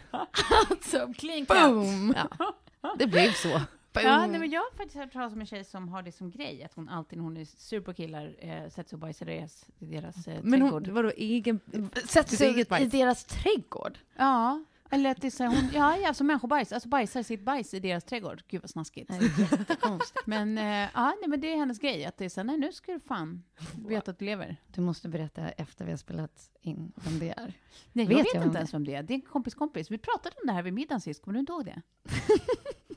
Alltså, 0.70 1.12
Clean 1.18 1.44
boom! 1.44 2.14
Ja. 2.16 2.94
Det 2.98 3.06
blev 3.06 3.32
så. 3.32 3.60
Ja, 4.02 4.26
nej, 4.26 4.40
men 4.40 4.50
jag 4.50 4.60
har 4.60 4.76
faktiskt 4.76 4.96
hört 4.96 5.12
talas 5.12 5.32
om 5.32 5.40
en 5.40 5.46
tjej 5.46 5.64
som 5.64 5.88
har 5.88 6.02
det 6.02 6.12
som 6.12 6.30
grej, 6.30 6.64
att 6.64 6.74
hon 6.74 6.88
alltid 6.88 7.18
när 7.18 7.24
hon 7.24 7.36
är 7.36 7.44
sur 7.44 7.80
på 7.80 7.94
killar 7.94 8.34
eh, 8.38 8.68
sätter 8.70 8.88
sig 8.88 8.96
och 8.96 9.00
bajsar 9.00 9.28
i 9.28 9.36
deras, 9.38 9.64
i 9.78 9.84
deras 9.86 10.28
eh, 10.28 10.38
Men 10.42 10.60
trädgård. 10.60 10.86
hon, 10.86 10.94
vadå, 10.94 11.10
egen... 11.16 11.60
Sätter 12.08 12.36
sig 12.36 12.60
i 12.60 12.64
bajs? 12.64 12.92
deras 12.92 13.24
trädgård. 13.24 13.98
Ja, 14.16 14.64
eller 14.90 15.10
att 15.10 15.20
det 15.20 15.26
är 15.26 15.30
så 15.30 15.42
här, 15.44 15.50
hon, 15.50 15.70
ja, 15.74 15.96
ja, 15.96 16.08
alltså 16.08 16.24
människobajs, 16.24 16.72
alltså 16.72 16.88
bajsar 16.88 17.22
sitt 17.22 17.44
bajs 17.44 17.74
i 17.74 17.80
deras 17.80 18.04
trädgård. 18.04 18.42
Gud 18.48 18.62
vad 18.62 18.70
snaskigt. 18.70 19.10
Jättekonstigt. 19.38 20.26
Men, 20.26 20.58
eh, 20.58 20.88
ja, 20.94 21.16
nej, 21.20 21.28
men 21.28 21.40
det 21.40 21.52
är 21.52 21.56
hennes 21.56 21.78
grej, 21.78 22.04
att 22.04 22.16
det 22.16 22.24
är 22.24 22.28
så 22.28 22.40
här, 22.40 22.44
nej 22.44 22.58
nu 22.58 22.72
ska 22.72 22.92
du 22.92 23.00
fan 23.00 23.42
veta 23.88 24.10
att 24.10 24.18
du 24.18 24.24
lever. 24.24 24.56
Du 24.66 24.80
måste 24.80 25.08
berätta 25.08 25.48
efter 25.48 25.84
vi 25.84 25.90
har 25.90 25.98
spelat 25.98 26.50
in 26.60 26.92
vem 26.96 27.18
det 27.18 27.30
är. 27.30 27.52
Nej, 27.92 28.06
jag 28.10 28.16
Vet 28.16 28.26
jag 28.34 28.44
inte 28.44 28.58
ens 28.58 28.74
vem 28.74 28.84
det 28.84 28.94
är. 28.94 29.02
Det 29.02 29.12
är 29.12 29.14
en 29.14 29.20
kompis 29.20 29.54
kompis. 29.54 29.90
Vi 29.90 29.98
pratade 29.98 30.36
om 30.42 30.46
det 30.46 30.52
här 30.52 30.62
vid 30.62 30.72
middagen 30.72 31.00
sist, 31.00 31.22
kommer 31.22 31.34
du 31.34 31.40
inte 31.40 31.52
ihåg 31.52 31.64
det? 31.64 31.82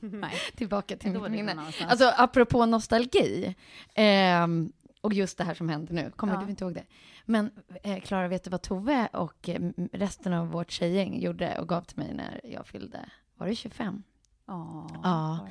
nej. 0.00 0.34
Tillbaka 0.54 0.96
till 0.96 1.12
mitt 1.12 1.30
minne. 1.30 1.72
Alltså 1.88 2.12
apropå 2.16 2.66
nostalgi, 2.66 3.56
ehm, 3.94 4.72
och 5.00 5.12
just 5.12 5.38
det 5.38 5.44
här 5.44 5.54
som 5.54 5.68
händer 5.68 5.94
nu, 5.94 6.10
kommer 6.16 6.34
Ja. 6.34 6.40
du 6.40 6.50
inte 6.50 6.64
ihåg 6.64 6.74
det? 6.74 6.84
Men 7.24 7.50
eh, 7.82 8.00
Klara, 8.00 8.28
vet 8.28 8.44
du 8.44 8.50
vad 8.50 8.62
Tove 8.62 9.08
och 9.12 9.48
eh, 9.48 9.60
resten 9.92 10.32
av 10.32 10.48
vårt 10.50 10.70
tjejgäng 10.70 11.20
gjorde 11.20 11.58
och 11.58 11.68
gav 11.68 11.80
till 11.82 11.98
mig 11.98 12.14
när 12.14 12.40
jag 12.44 12.66
fyllde, 12.66 13.08
var 13.34 13.46
det 13.46 13.54
25? 13.54 14.02
Ja. 14.46 14.88
Ja. 15.02 15.48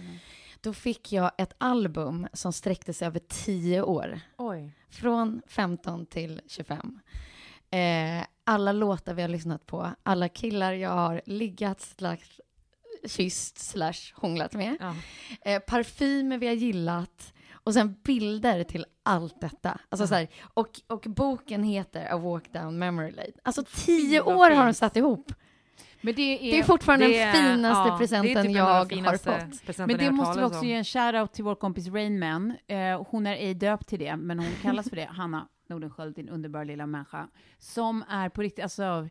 Då 0.61 0.73
fick 0.73 1.11
jag 1.11 1.31
ett 1.37 1.53
album 1.57 2.27
som 2.33 2.53
sträckte 2.53 2.93
sig 2.93 3.07
över 3.07 3.19
tio 3.27 3.81
år. 3.81 4.19
Oj. 4.37 4.73
Från 4.89 5.41
15 5.47 6.05
till 6.05 6.41
25. 6.47 6.99
Eh, 7.69 8.23
alla 8.43 8.71
låtar 8.71 9.13
vi 9.13 9.21
har 9.21 9.29
lyssnat 9.29 9.65
på, 9.65 9.91
alla 10.03 10.29
killar 10.29 10.73
jag 10.73 10.89
har 10.89 11.21
liggat 11.25 11.81
slash 11.81 12.17
kysst 13.07 13.57
slash 13.57 14.13
hånglat 14.15 14.53
med. 14.53 14.77
Ja. 14.79 14.95
Eh, 15.51 15.59
parfymer 15.59 16.37
vi 16.37 16.47
har 16.47 16.53
gillat. 16.53 17.33
Och 17.67 17.73
sen 17.73 17.95
bilder 18.03 18.63
till 18.63 18.85
allt 19.03 19.41
detta. 19.41 19.79
Alltså 19.89 20.07
så 20.07 20.15
här, 20.15 20.27
och, 20.53 20.69
och 20.87 21.05
boken 21.07 21.63
heter 21.63 22.13
A 22.13 22.17
Walk 22.17 22.53
Down 22.53 22.79
Memory 22.79 23.11
Lane. 23.11 23.27
Alltså 23.43 23.63
tio 23.75 24.21
vad 24.21 24.35
år 24.35 24.49
har 24.55 24.65
de 24.65 24.73
satt 24.73 24.95
ihop. 24.97 25.33
Men 26.01 26.15
det 26.15 26.21
är, 26.21 26.51
Det 26.51 26.59
är 26.59 26.63
fortfarande 26.63 27.05
Det 27.07 27.17
den 27.25 27.27
är- 27.27 27.33
finaste 27.33 27.89
ja, 27.89 27.97
presenten 27.97 28.45
typ 28.45 28.55
jag 28.55 28.63
har 28.63 29.17
fått. 29.17 29.77
Men 29.87 29.97
det 29.97 30.11
måste 30.11 30.39
vi 30.39 30.45
också 30.45 30.59
om. 30.59 30.65
ge 30.67 30.73
en 30.73 30.83
shout-out 30.83 31.27
till 31.27 31.43
vår 31.43 31.55
kompis 31.55 31.87
Rainman. 31.87 32.53
Eh, 32.67 33.03
hon 33.09 33.27
är 33.27 33.33
ej 33.35 33.53
döpt 33.53 33.87
till 33.87 33.99
det, 33.99 34.15
men 34.15 34.39
hon 34.39 34.49
kallas 34.61 34.89
för 34.89 34.95
det. 34.95 35.09
Hanna 35.11 35.47
Nordenskiöld, 35.69 36.15
din 36.15 36.29
underbara 36.29 36.63
lilla 36.63 36.85
människa. 36.85 37.27
Som 37.59 38.03
är 38.09 38.29
på 38.29 38.41
riktigt, 38.41 38.63
alltså, 38.63 39.09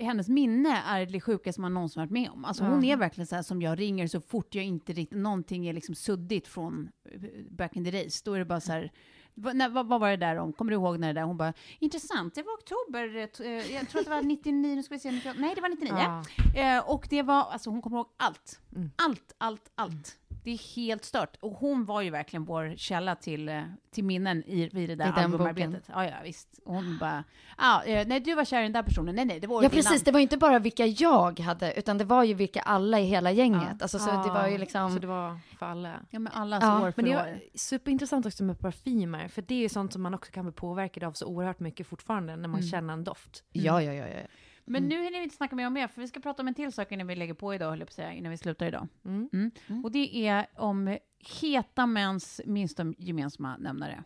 hennes 0.00 0.28
minne 0.28 0.82
är 0.86 1.06
det 1.06 1.20
sjukaste 1.20 1.60
man 1.60 1.74
någonsin 1.74 2.00
varit 2.00 2.10
med 2.10 2.30
om. 2.30 2.44
Alltså 2.44 2.64
hon 2.64 2.84
är 2.84 2.96
verkligen 2.96 3.26
så 3.26 3.34
här 3.34 3.42
som 3.42 3.62
jag 3.62 3.78
ringer 3.80 4.06
så 4.06 4.20
fort 4.20 4.54
jag 4.54 4.64
inte 4.64 4.92
riktigt, 4.92 5.18
någonting 5.18 5.66
är 5.66 5.72
liksom 5.72 5.94
suddigt 5.94 6.48
från 6.48 6.88
eh, 7.04 7.20
back 7.50 7.76
in 7.76 7.84
the 7.84 7.90
days. 7.90 8.22
Då 8.22 8.34
är 8.34 8.38
det 8.38 8.44
bara 8.44 8.60
så 8.60 8.72
här, 8.72 8.92
vad, 9.34 9.56
när, 9.56 9.68
vad, 9.68 9.86
vad 9.86 10.00
var 10.00 10.10
det 10.10 10.16
där 10.16 10.36
om? 10.36 10.52
Kommer 10.52 10.70
du 10.70 10.76
ihåg 10.76 10.98
när 10.98 11.14
det 11.14 11.20
där? 11.20 11.26
Hon 11.26 11.36
bara, 11.36 11.52
intressant, 11.78 12.34
det 12.34 12.42
var 12.42 12.52
oktober, 12.52 13.16
eh, 13.16 13.46
eh, 13.46 13.74
jag 13.74 13.88
tror 13.88 14.00
att 14.00 14.06
det 14.06 14.10
var 14.10 14.22
99, 14.22 14.74
nu 14.74 14.82
ska 14.82 14.94
vi 14.94 15.00
se, 15.00 15.10
98, 15.10 15.36
nej 15.38 15.54
det 15.54 15.60
var 15.60 15.68
99. 15.68 15.92
Ja. 15.98 16.22
Eh, 16.60 16.90
och 16.90 17.06
det 17.10 17.22
var, 17.22 17.42
alltså 17.42 17.70
hon 17.70 17.82
kommer 17.82 17.96
ihåg 17.96 18.08
allt. 18.16 18.60
Mm. 18.76 18.90
Allt, 18.96 19.34
allt, 19.38 19.70
allt. 19.74 20.18
Det 20.44 20.50
är 20.50 20.76
helt 20.76 21.04
stört. 21.04 21.36
Och 21.40 21.52
hon 21.52 21.84
var 21.84 22.02
ju 22.02 22.10
verkligen 22.10 22.44
vår 22.44 22.74
källa 22.76 23.14
till, 23.14 23.48
eh, 23.48 23.62
till 23.90 24.04
minnen 24.04 24.44
i, 24.44 24.68
vid 24.72 24.88
det 24.88 24.94
där 24.94 25.06
I 25.06 25.22
albumarbetet. 25.24 25.84
Ja, 25.88 26.04
ja, 26.04 26.14
visst. 26.24 26.48
Hon 26.64 26.98
bara, 26.98 27.24
ah, 27.56 27.82
nej 27.86 28.20
du 28.20 28.34
var 28.34 28.44
kär 28.44 28.60
i 28.60 28.62
den 28.62 28.72
där 28.72 28.82
personen, 28.82 29.14
nej, 29.14 29.24
nej, 29.24 29.40
det 29.40 29.46
var 29.46 29.54
Ja, 29.54 29.58
året 29.58 29.72
innan. 29.72 29.82
precis. 29.84 30.02
Det 30.02 30.12
var 30.12 30.18
ju 30.18 30.22
inte 30.22 30.36
bara 30.36 30.58
vilka 30.58 30.86
jag 30.86 31.40
hade, 31.40 31.74
utan 31.74 31.98
det 31.98 32.04
var 32.04 32.24
ju 32.24 32.34
vilka 32.34 32.60
alla 32.60 33.00
i 33.00 33.04
hela 33.04 33.30
gänget. 33.30 33.82
Alltså, 33.82 33.98
så 33.98 34.10
det 34.10 34.30
var 34.30 34.48
ju 34.48 34.58
liksom... 34.58 34.92
Så 34.92 34.98
det 34.98 35.06
var 35.06 35.38
för 35.58 35.66
alla. 35.66 35.92
Ja, 36.10 36.18
men 36.18 36.32
allas 36.32 36.62
Ja, 36.62 36.82
år 36.82 36.90
för 36.90 37.02
Men 37.02 37.10
det 37.10 37.18
är 37.18 37.42
superintressant 37.54 38.26
också 38.26 38.44
med 38.44 38.58
parfymer, 38.58 39.28
för 39.28 39.42
det 39.42 39.54
är 39.54 39.58
ju 39.58 39.68
sånt 39.68 39.92
som 39.92 40.02
man 40.02 40.14
också 40.14 40.32
kan 40.32 40.44
bli 40.44 40.52
påverkad 40.52 41.04
av 41.04 41.12
så 41.12 41.26
oerhört 41.26 41.60
mycket 41.60 41.86
fortfarande 41.86 42.36
när 42.36 42.48
man 42.48 42.62
känner 42.62 42.92
en 42.92 43.04
doft. 43.04 43.44
Ja, 43.52 43.82
ja, 43.82 43.92
ja, 43.92 44.06
ja. 44.06 44.20
Men 44.64 44.88
nu 44.88 45.02
hinner 45.02 45.18
vi 45.18 45.22
inte 45.22 45.36
snacka 45.36 45.56
mer 45.56 45.66
om 45.66 45.74
det, 45.74 45.88
för 45.88 46.00
vi 46.00 46.08
ska 46.08 46.20
prata 46.20 46.42
om 46.42 46.48
en 46.48 46.54
till 46.54 46.72
sak 46.72 46.92
innan 46.92 47.06
vi 47.06 47.16
lägger 47.16 47.34
på 47.34 47.54
idag, 47.54 47.70
höll 47.70 47.78
jag 47.78 47.88
på 47.88 47.94
säga, 47.94 48.12
innan 48.12 48.30
vi 48.30 48.36
slutar 48.38 48.66
idag. 48.66 48.88
Mm. 49.04 49.50
Och 49.84 49.90
det 49.92 50.26
är 50.26 50.46
om 50.56 50.98
heta 51.40 51.86
mäns 51.86 52.40
minsta 52.46 52.94
gemensamma 52.98 53.56
nämnare. 53.56 54.04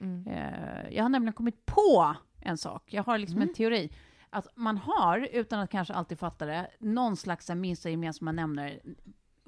Mm. 0.00 0.26
Eh, 0.26 0.90
jag 0.90 1.04
har 1.04 1.08
nämligen 1.08 1.32
kommit 1.32 1.66
på 1.66 2.16
en 2.40 2.58
sak. 2.58 2.92
Jag 2.92 3.02
har 3.02 3.18
liksom 3.18 3.36
Mm. 3.36 3.48
en 3.48 3.54
teori. 3.54 3.90
Att 4.30 4.56
man 4.56 4.76
har, 4.78 5.28
utan 5.32 5.60
att 5.60 5.70
kanske 5.70 5.94
alltid 5.94 6.18
fatta 6.18 6.46
det, 6.46 6.70
någon 6.78 7.16
slags 7.16 7.50
minsta 7.50 7.90
gemensamma 7.90 8.32
nämnare 8.32 8.80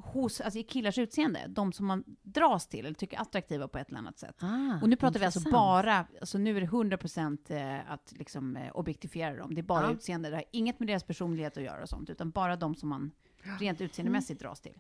hos, 0.02 0.40
alltså 0.40 0.58
i 0.58 0.62
killars 0.62 0.98
utseende. 0.98 1.40
De 1.48 1.72
som 1.72 1.86
man 1.86 2.04
dras 2.22 2.66
till 2.68 2.86
eller 2.86 2.94
tycker 2.94 3.16
är 3.16 3.20
attraktiva 3.20 3.68
på 3.68 3.78
ett 3.78 3.88
eller 3.88 3.98
annat 3.98 4.18
sätt. 4.18 4.36
Ah, 4.42 4.78
och 4.82 4.88
nu 4.88 4.96
pratar 4.96 5.20
vi 5.20 5.26
alltså 5.26 5.38
intressant. 5.38 5.52
bara, 5.52 6.06
alltså 6.20 6.38
nu 6.38 6.56
är 6.56 6.60
det 6.60 6.66
100% 6.66 7.50
eh, 7.50 7.90
att 7.92 8.12
liksom 8.16 8.56
eh, 8.56 8.70
objektifiera 8.76 9.36
dem. 9.36 9.54
Det 9.54 9.60
är 9.60 9.62
bara 9.62 9.86
Ja. 9.86 9.92
utseende. 9.92 10.30
Det 10.30 10.36
har 10.36 10.44
inget 10.52 10.78
med 10.80 10.88
deras 10.88 11.04
personlighet 11.04 11.56
att 11.56 11.62
göra 11.62 11.82
och 11.82 11.88
sånt, 11.88 12.10
utan 12.10 12.30
bara 12.30 12.56
de 12.56 12.74
som 12.74 12.88
man 12.88 13.10
rent 13.60 13.80
utseendemässigt 13.80 14.40
dras 14.40 14.60
till. 14.60 14.78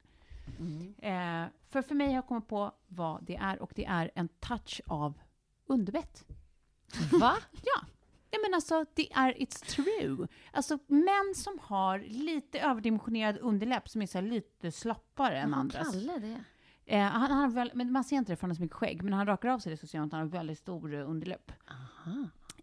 Eh, 0.98 1.44
för 1.68 1.82
för 1.82 1.94
mig 1.94 2.06
har 2.06 2.14
jag 2.14 2.26
kommit 2.26 2.48
på 2.48 2.72
vad 2.88 3.24
det 3.24 3.36
är 3.36 3.62
och 3.62 3.72
det 3.74 3.84
är 3.84 4.10
en 4.14 4.28
touch 4.28 4.80
av 4.86 5.18
underbett. 5.66 6.24
Va? 7.20 7.32
Ja. 7.52 7.80
Ja, 8.32 8.38
men 8.42 8.54
alltså, 8.54 8.84
det 8.94 9.12
är 9.12 9.32
it's 9.32 9.64
true. 9.64 10.28
Alltså, 10.52 10.78
män 10.86 11.32
som 11.36 11.58
har 11.62 11.98
lite 11.98 12.60
överdimensionerad 12.60 13.38
underläpp 13.38 13.88
som 13.88 14.02
är 14.02 14.06
så 14.06 14.18
här 14.18 14.26
lite 14.26 14.72
slappare 14.72 15.38
än 15.38 15.54
andras. 15.54 15.92
Kalle 15.92 16.18
det. 16.18 16.44
Eh, 16.86 17.02
han, 17.02 17.20
han 17.30 17.38
har 17.40 17.48
väl, 17.48 17.70
men 17.74 17.92
man 17.92 18.04
ser 18.04 18.16
inte 18.16 18.32
det 18.32 18.36
för 18.36 18.42
han 18.42 18.50
har 18.50 18.54
så 18.56 18.62
mycket 18.62 18.76
skägg, 18.76 19.02
men 19.02 19.12
han 19.12 19.26
rakar 19.26 19.48
av 19.48 19.58
sig 19.58 19.70
det 19.70 19.76
så 19.76 19.86
ser 19.86 19.98
man 19.98 20.06
att 20.06 20.12
han 20.12 20.20
har 20.20 20.28
väldigt 20.28 20.58
stor 20.58 20.94
eh, 20.94 21.10
underläpp. 21.10 21.52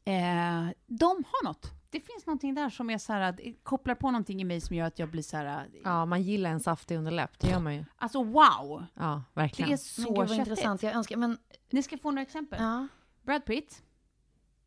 Eh, 0.05 0.69
de 0.87 1.07
har 1.27 1.43
något. 1.43 1.71
Det 1.91 1.99
finns 1.99 2.25
någonting 2.25 2.55
där 2.55 2.69
som 2.69 2.89
är 2.89 2.97
så 2.97 3.13
här, 3.13 3.31
det 3.31 3.53
kopplar 3.63 3.95
på 3.95 4.11
någonting 4.11 4.41
i 4.41 4.43
mig 4.43 4.61
som 4.61 4.75
gör 4.75 4.85
att 4.87 4.99
jag 4.99 5.09
blir 5.09 5.21
så 5.23 5.37
här, 5.37 5.67
Ja, 5.83 6.05
man 6.05 6.21
gillar 6.21 6.49
en 6.49 6.59
saftig 6.59 6.97
underläpp, 6.97 7.39
det 7.39 7.49
gör 7.49 7.59
man 7.59 7.75
ju. 7.75 7.85
alltså 7.97 8.23
wow! 8.23 8.85
Ja, 8.93 9.23
Det 9.33 9.39
verkligen. 9.41 9.67
är 9.67 9.71
Men 9.71 9.77
så 9.77 10.01
gud 10.01 10.17
vad 10.17 10.27
köttigt. 10.29 10.47
intressant. 10.47 10.83
Jag 10.83 10.93
önskar, 10.95 11.17
men 11.17 11.37
Ni 11.69 11.83
ska 11.83 11.97
få 11.97 12.11
några 12.11 12.21
exempel. 12.21 12.59
ja. 12.61 12.87
Brad 13.23 13.45
Pitt. 13.45 13.83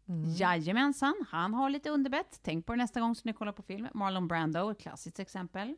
Mm. 0.09 0.31
Jajamensan, 0.31 1.15
han 1.31 1.55
har 1.55 1.71
lite 1.71 1.91
underbett. 1.91 2.41
Tänk 2.43 2.67
på 2.67 2.73
det 2.73 2.77
nästa 2.79 3.01
gång 3.01 3.15
som 3.15 3.29
ni 3.29 3.33
kollar 3.33 3.53
på 3.53 3.63
film. 3.63 3.89
Marlon 3.95 4.29
Brando, 4.29 4.71
ett 4.71 4.81
klassiskt 4.81 5.19
exempel. 5.21 5.75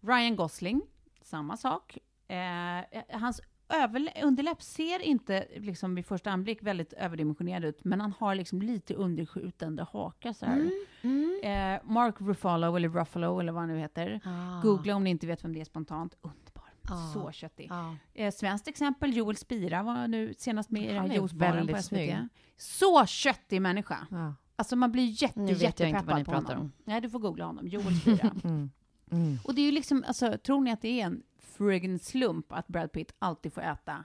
Ryan 0.00 0.36
Gosling, 0.36 0.82
samma 1.22 1.56
sak. 1.56 1.98
Eh, 2.28 3.18
hans 3.20 3.40
överlä- 3.68 4.22
underläpp 4.24 4.62
ser 4.62 4.98
inte 5.02 5.46
liksom 5.56 5.94
vid 5.94 6.06
första 6.06 6.30
anblick 6.30 6.62
väldigt 6.62 6.92
överdimensionerad 6.92 7.64
ut, 7.64 7.84
men 7.84 8.00
han 8.00 8.12
har 8.18 8.34
liksom 8.34 8.62
lite 8.62 8.94
underskjutande 8.94 9.86
haka 9.92 10.34
så 10.34 10.46
här. 10.46 10.70
Mm. 11.02 11.40
Eh, 11.42 11.80
Mark 11.92 12.14
Ruffalo, 12.18 12.76
eller 12.76 12.88
Ruffalo, 12.88 13.40
eller 13.40 13.52
vad 13.52 13.62
han 13.62 13.68
nu 13.68 13.78
heter. 13.78 14.20
Ah. 14.24 14.60
Googla 14.62 14.94
om 14.94 15.04
ni 15.04 15.10
inte 15.10 15.26
vet 15.26 15.44
vem 15.44 15.52
det 15.52 15.60
är 15.60 15.64
spontant. 15.64 16.14
Underbar. 16.20 16.57
Ah. 16.90 17.12
Så 17.12 17.32
köttig. 17.32 17.66
Ja. 17.70 17.96
Eh, 18.14 18.32
svenskt 18.32 18.68
exempel, 18.68 19.16
Joel 19.16 19.36
Spira 19.36 19.82
var 19.82 20.08
nu 20.08 20.34
senast 20.38 20.70
med 20.70 20.82
i 20.82 20.86
det 20.92 21.00
här 21.00 21.06
juicebaren 21.14 21.66
på 21.66 21.76
SVT. 21.76 21.84
snygg. 21.88 22.16
Så 22.56 23.06
köttig 23.06 23.62
människa. 23.62 24.06
Ja. 24.10 24.34
Alltså 24.56 24.76
man 24.76 24.92
blir 24.92 25.22
jätte, 25.22 25.40
Nu 25.40 25.54
vet 25.54 25.80
jag 25.80 25.88
inte 25.88 26.04
vad 26.04 26.16
ni 26.18 26.24
på 26.24 26.30
pratar 26.30 26.48
honom. 26.54 26.62
om. 26.62 26.72
Nej, 26.84 27.00
du 27.00 27.10
får 27.10 27.18
googla 27.18 27.44
honom. 27.44 27.68
Joel 27.68 28.00
Spira. 28.00 28.30
Mm. 28.44 28.70
Mm. 29.10 29.38
Och 29.44 29.54
det 29.54 29.60
är 29.60 29.66
ju 29.66 29.72
liksom, 29.72 30.04
alltså, 30.08 30.38
tror 30.38 30.60
ni 30.60 30.72
att 30.72 30.82
det 30.82 31.00
är 31.00 31.04
en 31.06 31.22
friggin 31.56 31.98
slump 31.98 32.52
att 32.52 32.68
Brad 32.68 32.92
Pitt 32.92 33.14
alltid 33.18 33.52
får 33.52 33.62
äta 33.62 34.04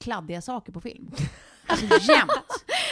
kladdiga 0.00 0.40
saker 0.42 0.72
på 0.72 0.80
film? 0.80 1.10
Alltså 1.66 2.12
jämt! 2.12 2.30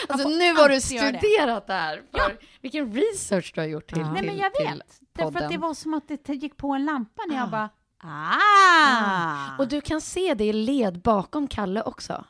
Alltså 0.09 0.27
nu 0.29 0.53
har 0.53 0.69
du 0.69 0.95
göra 0.95 1.11
det. 1.11 1.17
studerat 1.17 1.67
det 1.67 1.73
här. 1.73 2.01
För 2.11 2.37
Vilken 2.61 2.93
research 2.93 3.51
du 3.55 3.61
har 3.61 3.67
gjort 3.67 3.87
till, 3.87 3.97
Ja. 4.01 4.11
Nej 4.11 4.21
till 4.21 4.29
men 4.31 4.37
jag 4.37 4.53
till 4.53 4.65
vet. 4.65 4.99
Därför 5.13 5.39
att 5.39 5.51
det 5.51 5.57
var 5.57 5.73
som 5.73 5.93
att 5.93 6.07
det 6.07 6.29
gick 6.29 6.57
på 6.57 6.73
en 6.73 6.85
lampa 6.85 7.21
när 7.29 7.35
jag 7.35 7.47
Ah. 7.47 7.51
bara 7.51 7.69
Ah! 8.03 9.57
Och 9.57 9.67
du 9.67 9.81
kan 9.81 10.01
se 10.01 10.33
det 10.33 10.43
i 10.45 10.53
led 10.53 10.99
bakom 11.01 11.47
Kalle 11.47 11.81
också. 11.83 12.25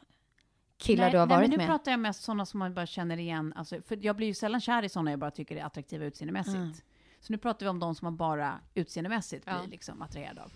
Killar 0.77 1.03
nej, 1.03 1.11
du 1.11 1.17
har 1.17 1.25
nej, 1.25 1.37
varit 1.37 1.43
men 1.43 1.51
nu 1.51 1.57
med. 1.57 1.67
pratar 1.67 1.91
jag 1.91 1.99
mest 1.99 2.23
sådana 2.23 2.45
som 2.45 2.59
man 2.59 2.73
bara 2.73 2.85
känner 2.85 3.17
igen. 3.17 3.53
Alltså, 3.55 3.81
för 3.87 3.97
jag 4.01 4.15
blir 4.15 4.27
ju 4.27 4.33
sällan 4.33 4.61
kär 4.61 4.83
i 4.83 4.89
sådana 4.89 5.11
jag 5.11 5.19
bara 5.19 5.31
tycker 5.31 5.55
är 5.55 5.63
attraktiva 5.63 6.05
utseendemässigt. 6.05 6.55
Mm. 6.55 6.73
Så 7.21 7.33
nu 7.33 7.37
pratar 7.37 7.65
vi 7.65 7.69
om 7.69 7.79
de 7.79 7.95
som 7.95 8.05
man 8.05 8.17
bara 8.17 8.59
utseendemässigt 8.73 9.43
Ja. 9.47 9.59
blir 9.59 9.71
liksom 9.71 10.01
attraherad 10.01 10.39
av. 10.39 10.51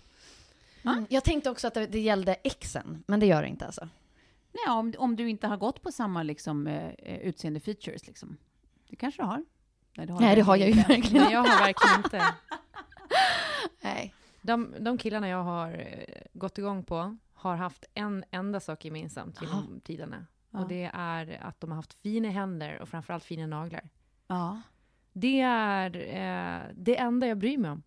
Mm. 0.92 1.06
Jag 1.10 1.24
tänkte 1.24 1.50
också 1.50 1.66
att 1.66 1.74
det, 1.74 1.98
gällde 2.00 2.34
exen, 2.34 3.04
men 3.06 3.20
det 3.20 3.26
gör 3.26 3.42
det 3.42 3.48
inte 3.48 3.66
alltså. 3.66 3.88
Nej, 4.52 4.74
om, 4.74 4.94
om 4.98 5.16
du 5.16 5.28
inte 5.30 5.46
har 5.46 5.56
gått 5.56 5.82
på 5.82 5.92
samma 5.92 6.22
liksom, 6.22 6.66
eh, 6.66 6.86
eh, 6.98 7.18
utseende 7.18 7.60
features. 7.60 8.06
Liksom. 8.06 8.36
Det 8.88 8.96
kanske 8.96 9.22
du 9.22 9.26
har. 9.26 9.44
Nej, 9.96 10.06
det 10.06 10.12
har, 10.12 10.20
Nej, 10.20 10.34
du 10.34 10.40
det 10.40 10.46
har 10.46 10.56
jag 10.56 10.68
ju 10.68 10.74
inte. 10.74 10.88
verkligen 10.88 11.22
Nej, 11.24 11.32
jag 11.32 11.40
har 11.40 11.66
verkligen 11.66 11.96
inte. 12.04 12.34
Nej. 13.80 14.14
De, 14.46 14.74
de 14.80 14.98
killarna 14.98 15.28
jag 15.28 15.42
har 15.42 15.72
eh, 15.72 16.22
gått 16.32 16.58
igång 16.58 16.84
på 16.84 17.16
har 17.34 17.56
haft 17.56 17.84
en 17.94 18.24
enda 18.30 18.60
sak 18.60 18.84
gemensamt 18.84 19.42
genom 19.42 19.80
tiderna. 19.84 20.26
Ja. 20.50 20.60
Och 20.60 20.68
det 20.68 20.90
är 20.94 21.38
att 21.42 21.60
de 21.60 21.70
har 21.70 21.76
haft 21.76 21.94
fina 21.94 22.28
händer 22.28 22.78
och 22.80 22.88
framförallt 22.88 23.24
fina 23.24 23.46
naglar. 23.46 23.88
Ja. 24.26 24.60
Det 25.12 25.40
är 25.40 25.96
eh, 25.96 26.62
det 26.74 26.96
enda 26.98 27.26
jag 27.26 27.38
bryr 27.38 27.58
mig 27.58 27.70
om. 27.70 27.82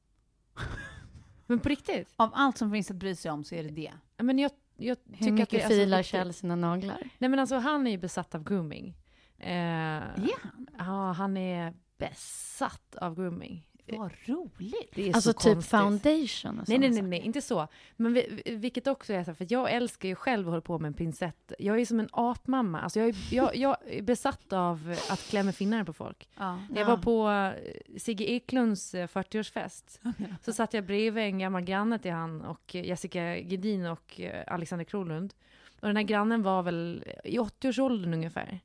Men 1.48 1.60
på 1.60 1.70
riktigt? 1.70 2.14
Av 2.16 2.30
allt 2.34 2.58
som 2.58 2.72
finns 2.72 2.92
att 2.92 2.98
bry 2.98 3.16
sig 3.16 3.32
om 3.32 3.44
så 3.44 3.56
är 3.56 3.64
det 3.64 3.70
det. 3.70 3.94
Men 4.18 4.40
jag, 4.40 4.52
jag 4.78 4.98
Hur 5.06 5.14
tycker 5.14 5.28
att 5.28 5.34
mycket 5.34 5.50
det 5.50 5.58
alltså 5.58 5.70
filar 5.70 6.04
Kjell 6.04 6.34
sina 6.34 6.56
naglar? 6.56 7.10
Nej 7.18 7.30
men 7.30 7.40
alltså 7.40 7.56
han 7.58 7.88
är 7.88 7.92
ju 7.92 7.98
besatt 7.98 8.36
av 8.36 8.44
grooming. 8.44 8.96
Eh, 9.38 9.50
Är 9.52 10.42
han? 10.42 10.68
Ja, 10.78 11.12
han 11.12 11.38
är 11.38 11.74
besatt 11.98 12.96
av 12.96 13.16
grooming. 13.16 13.69
Vad 13.98 14.12
roligt. 14.26 14.92
Det 14.96 15.10
är 15.10 15.16
Alltså 15.16 15.34
så 15.34 15.40
typ 15.40 15.54
konstigt. 15.54 15.70
foundation 15.72 16.60
och 16.60 16.70
Nej, 16.70 16.78
nej, 16.80 16.90
nej, 16.90 17.02
nej, 17.02 17.20
inte 17.20 17.42
så. 17.42 17.68
Men 17.98 18.14
vi, 18.14 18.42
vi- 18.46 18.56
vilket 18.56 18.88
också 18.88 19.14
är 19.14 19.24
så 19.24 19.34
för 19.34 19.48
jag 19.50 19.72
älskar 19.72 20.10
ju 20.10 20.16
själv 20.16 20.48
att 20.48 20.52
hålla 20.52 20.62
på 20.62 20.80
med 20.80 20.88
en 20.88 20.94
pinsett. 20.94 21.52
Jag 21.60 21.80
är 21.82 21.86
som 21.86 22.00
en 22.00 22.10
apmamma. 22.12 22.82
Alltså 22.82 23.00
jag, 23.00 23.10
är, 23.10 23.16
jag, 23.32 23.56
jag 23.56 23.78
är 23.88 24.02
besatt 24.02 24.54
av 24.54 24.96
att 25.10 25.20
klämma 25.30 25.52
finnar 25.52 25.84
på 25.84 25.94
folk. 25.94 26.30
Ja. 26.38 26.60
Jag 26.76 26.86
var 26.86 26.98
på 26.98 27.30
eh, 27.30 27.98
Sigge 28.00 28.24
Eklunds 28.32 28.94
eh, 28.94 29.08
40-årsfest 29.08 30.00
så 30.46 30.54
satt 30.54 30.74
jag 30.74 30.86
bredvid 30.86 31.24
en 31.24 31.40
gammal 31.40 31.62
granne 31.62 32.00
till 32.00 32.12
han 32.12 32.42
och 32.42 32.76
eh, 32.76 32.86
Jessica 32.86 33.38
Gedin 33.38 33.86
och 33.86 34.20
eh, 34.20 34.44
Alexander 34.54 34.86
Krolund. 34.86 35.34
Och 35.82 35.88
den 35.88 35.96
här 35.98 36.04
grannen 36.04 36.44
var 36.44 36.64
väl 36.64 37.04
i 37.24 37.38
80-årsåldern 37.38 38.14
ungefär. 38.14 38.60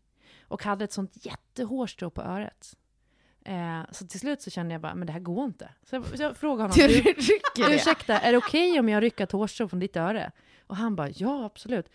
Och 0.48 0.64
hade 0.64 0.84
ett 0.84 0.92
sånt 0.92 1.26
jättehårstrå 1.26 2.10
på 2.10 2.22
örat. 2.22 2.76
Eh, 3.44 3.80
så 3.90 4.06
till 4.06 4.20
slut 4.20 4.42
så 4.42 4.50
kände 4.50 4.74
jag 4.74 4.80
bara, 4.80 4.94
men 4.94 5.06
det 5.06 5.12
här 5.12 5.20
går 5.20 5.44
inte. 5.44 5.68
Så 5.82 5.96
jag, 5.96 6.06
så 6.06 6.22
jag 6.22 6.36
frågade 6.36 6.62
honom, 6.62 6.74
Du 6.88 7.02
"Du- 7.56 7.74
ursäkta, 7.74 8.18
är 8.20 8.32
det 8.32 8.38
okej 8.38 8.80
om 8.80 8.88
jag 8.88 9.02
rycker 9.02 9.24
ett 9.24 9.32
hårstrå 9.32 9.68
från 9.68 9.80
ditt 9.80 9.96
öre? 9.96 10.30
Och 10.66 10.76
han 10.76 10.96
bara, 10.96 11.08
ja 11.10 11.44
absolut. 11.44 11.88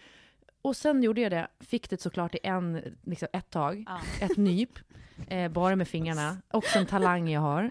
Och 0.61 0.75
sen 0.75 1.03
gjorde 1.03 1.21
jag 1.21 1.31
det, 1.31 1.47
fick 1.59 1.89
det 1.89 2.01
såklart 2.01 2.35
i 2.35 2.39
en, 2.43 2.81
liksom 3.03 3.27
ett 3.33 3.49
tag, 3.49 3.85
Ja. 3.87 3.99
ett 4.25 4.37
nyp, 4.37 4.79
eh, 5.27 5.51
bara 5.51 5.75
med 5.75 5.87
fingrarna, 5.87 6.37
också 6.51 6.79
en 6.79 6.85
talang 6.85 7.29
jag 7.29 7.41
har. 7.41 7.63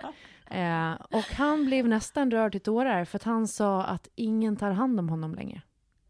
Eh, 0.50 0.92
och 0.92 1.24
han 1.36 1.66
blev 1.66 1.88
nästan 1.88 2.30
rörd 2.30 2.52
till 2.52 2.60
tårar 2.60 3.04
för 3.04 3.16
att 3.18 3.22
han 3.22 3.48
sa 3.48 3.82
att 3.84 4.08
ingen 4.14 4.56
tar 4.56 4.70
hand 4.70 5.00
om 5.00 5.08
honom 5.08 5.34
längre. 5.34 5.62